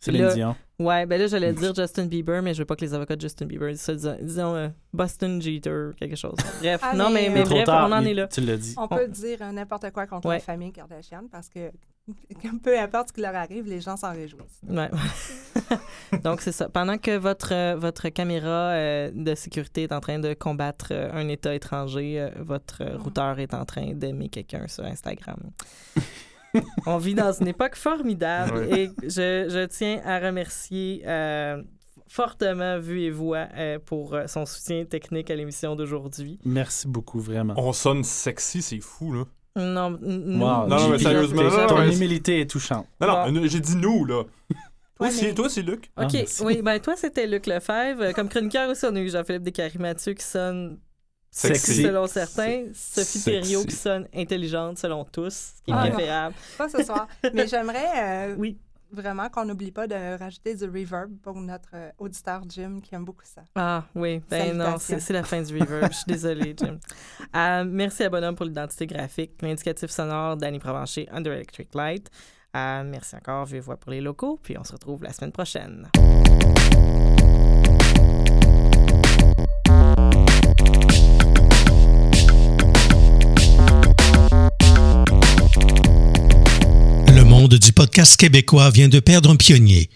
Céline 0.00 0.22
le- 0.26 0.34
Dion. 0.34 0.56
Ouais, 0.78 1.06
ben 1.06 1.18
là, 1.18 1.26
j'allais 1.26 1.54
dire 1.54 1.74
Justin 1.74 2.04
Bieber, 2.04 2.42
mais 2.42 2.52
je 2.52 2.58
veux 2.58 2.66
pas 2.66 2.76
que 2.76 2.84
les 2.84 2.92
avocats 2.92 3.16
de 3.16 3.20
Justin 3.22 3.46
Bieber 3.46 3.70
disent 3.72 3.80
ça. 3.80 3.94
Disons, 3.94 4.16
disons, 4.20 4.54
euh, 4.54 4.68
Boston 4.92 5.40
Jeter, 5.40 5.88
quelque 5.98 6.16
chose. 6.16 6.34
Bref, 6.60 6.80
Ah, 6.82 6.94
non, 6.94 7.08
mais, 7.08 7.30
mais, 7.30 7.40
euh, 7.40 7.44
bref, 7.44 7.64
tard, 7.64 7.88
on 7.88 7.92
en 7.92 8.04
est 8.04 8.12
là. 8.12 8.28
Tu 8.28 8.42
l'as 8.42 8.58
dit. 8.58 8.74
On 8.76 8.86
peut 8.86 9.08
dire 9.08 9.38
euh, 9.40 9.52
n'importe 9.52 9.90
quoi 9.90 10.06
contre 10.06 10.28
Ouais. 10.28 10.34
la 10.34 10.40
famille 10.40 10.72
Kardashian 10.72 11.22
parce 11.32 11.48
que 11.48 11.70
peu 12.62 12.78
importe 12.78 13.08
ce 13.08 13.12
qui 13.14 13.22
leur 13.22 13.34
arrive, 13.34 13.64
les 13.66 13.80
gens 13.80 13.96
s'en 13.96 14.12
réjouissent. 14.12 14.60
Ouais. 14.68 14.90
Donc, 16.22 16.42
c'est 16.42 16.52
ça. 16.52 16.68
Pendant 16.68 16.98
que 16.98 17.16
votre, 17.16 17.54
euh, 17.54 17.74
votre 17.76 18.10
caméra 18.10 18.70
euh, 18.72 19.10
de 19.14 19.34
sécurité 19.34 19.84
est 19.84 19.92
en 19.92 20.00
train 20.00 20.18
de 20.18 20.34
combattre 20.34 20.88
euh, 20.90 21.08
un 21.14 21.26
État 21.28 21.54
étranger, 21.54 22.20
euh, 22.20 22.28
votre 22.40 22.82
euh, 22.82 22.98
routeur 22.98 23.38
est 23.40 23.54
en 23.54 23.64
train 23.64 23.94
d'aimer 23.94 24.28
quelqu'un 24.28 24.68
sur 24.68 24.84
Instagram. 24.84 25.38
On 26.86 26.98
vit 26.98 27.14
dans 27.14 27.32
une 27.32 27.48
époque 27.48 27.74
formidable 27.76 28.58
Ouais. 28.58 28.80
et 28.80 28.90
je, 29.02 29.48
je 29.48 29.66
tiens 29.66 30.00
à 30.04 30.18
remercier 30.18 31.02
euh, 31.06 31.62
fortement 32.08 32.78
Vue 32.78 33.02
et 33.02 33.10
Voix 33.10 33.48
euh, 33.56 33.78
pour 33.84 34.14
euh, 34.14 34.26
son 34.26 34.46
soutien 34.46 34.84
technique 34.84 35.30
à 35.30 35.34
l'émission 35.34 35.74
d'aujourd'hui. 35.76 36.38
Merci 36.44 36.88
beaucoup, 36.88 37.20
vraiment. 37.20 37.54
On 37.56 37.72
sonne 37.72 38.04
sexy, 38.04 38.62
c'est 38.62 38.80
fou, 38.80 39.12
là. 39.12 39.24
Non, 39.56 39.92
Wow. 39.92 39.98
Non, 39.98 40.66
non, 40.68 40.88
mais 40.90 40.98
sérieusement, 40.98 41.42
déjà- 41.42 41.56
non, 41.56 41.62
non, 41.62 41.68
Ton 41.68 41.82
humilité 41.90 42.40
est 42.42 42.50
touchante. 42.50 42.86
Non, 43.00 43.06
Bon. 43.08 43.32
non, 43.32 43.40
j'ai 43.46 43.60
dit 43.60 43.76
nous, 43.76 44.04
là. 44.04 44.24
Toi, 44.24 45.06
Ouais, 45.08 45.10
c'est, 45.10 45.26
mais- 45.28 45.34
toi, 45.34 45.48
c'est 45.48 45.62
Luc. 45.62 45.90
Ah, 45.96 46.04
OK, 46.04 46.12
merci. 46.14 46.42
oui, 46.44 46.62
ben 46.62 46.78
toi, 46.78 46.94
c'était 46.96 47.26
Luc 47.26 47.46
Lefebvre. 47.46 48.12
Comme 48.14 48.28
chroniqueur 48.28 48.70
aussi, 48.70 48.84
on 48.86 48.94
a 48.96 49.00
eu 49.00 49.10
Jean-Philippe 49.10 49.42
Descaries-Mathieu 49.42 50.14
qui 50.14 50.24
sonne 50.24 50.78
Sexy. 51.38 51.82
selon 51.82 52.06
certains, 52.06 52.66
Sophie. 52.74 53.22
Thériault 53.22 53.64
qui 53.64 53.74
sonne 53.74 54.08
intelligente 54.14 54.78
selon 54.78 55.04
tous, 55.04 55.52
ce 55.58 55.62
qui 55.62 55.70
est 55.70 55.74
Ah, 55.74 55.86
préférable. 55.90 56.34
Pas 56.56 56.68
ce 56.68 56.82
soir. 56.82 57.06
Mais 57.34 57.46
j'aimerais 57.46 58.30
euh, 58.30 58.34
Oui. 58.38 58.58
vraiment 58.90 59.28
qu'on 59.28 59.44
n'oublie 59.44 59.70
pas 59.72 59.86
de 59.86 60.18
rajouter 60.18 60.54
du 60.54 60.64
reverb 60.64 61.10
pour 61.22 61.34
notre 61.40 61.68
euh, 61.74 61.90
auditeur 61.98 62.42
Jim 62.48 62.78
qui 62.82 62.94
aime 62.94 63.04
beaucoup 63.04 63.24
ça. 63.24 63.42
Ah 63.54 63.84
oui, 63.94 64.22
ben 64.30 64.56
non, 64.56 64.76
c'est 64.78 65.10
la 65.10 65.24
fin 65.24 65.42
du 65.42 65.58
reverb. 65.58 65.92
Je 65.92 65.96
suis 65.96 66.04
désolée, 66.06 66.54
Jim. 66.56 66.78
Euh, 67.34 67.64
merci 67.66 68.02
à 68.04 68.08
Bonhomme 68.08 68.34
pour 68.36 68.46
l'identité 68.46 68.86
graphique, 68.86 69.32
l'indicatif 69.42 69.90
sonore 69.90 70.36
d'Annie 70.38 70.58
Provencher, 70.60 71.06
Under 71.12 71.32
Electric 71.34 71.74
Light. 71.74 72.08
Euh, 72.56 72.82
merci 72.84 73.14
encore, 73.16 73.44
Vieux 73.44 73.60
Voix 73.60 73.76
pour 73.76 73.90
les 73.90 74.00
locaux, 74.00 74.38
puis 74.42 74.56
on 74.56 74.64
se 74.64 74.72
retrouve 74.72 75.02
la 75.02 75.12
semaine 75.12 75.32
prochaine. 75.32 75.86
Monde 87.46 87.60
du 87.60 87.72
podcast 87.72 88.16
québécois 88.16 88.70
vient 88.70 88.88
de 88.88 88.98
perdre 88.98 89.30
un 89.30 89.36
pionnier. 89.36 89.88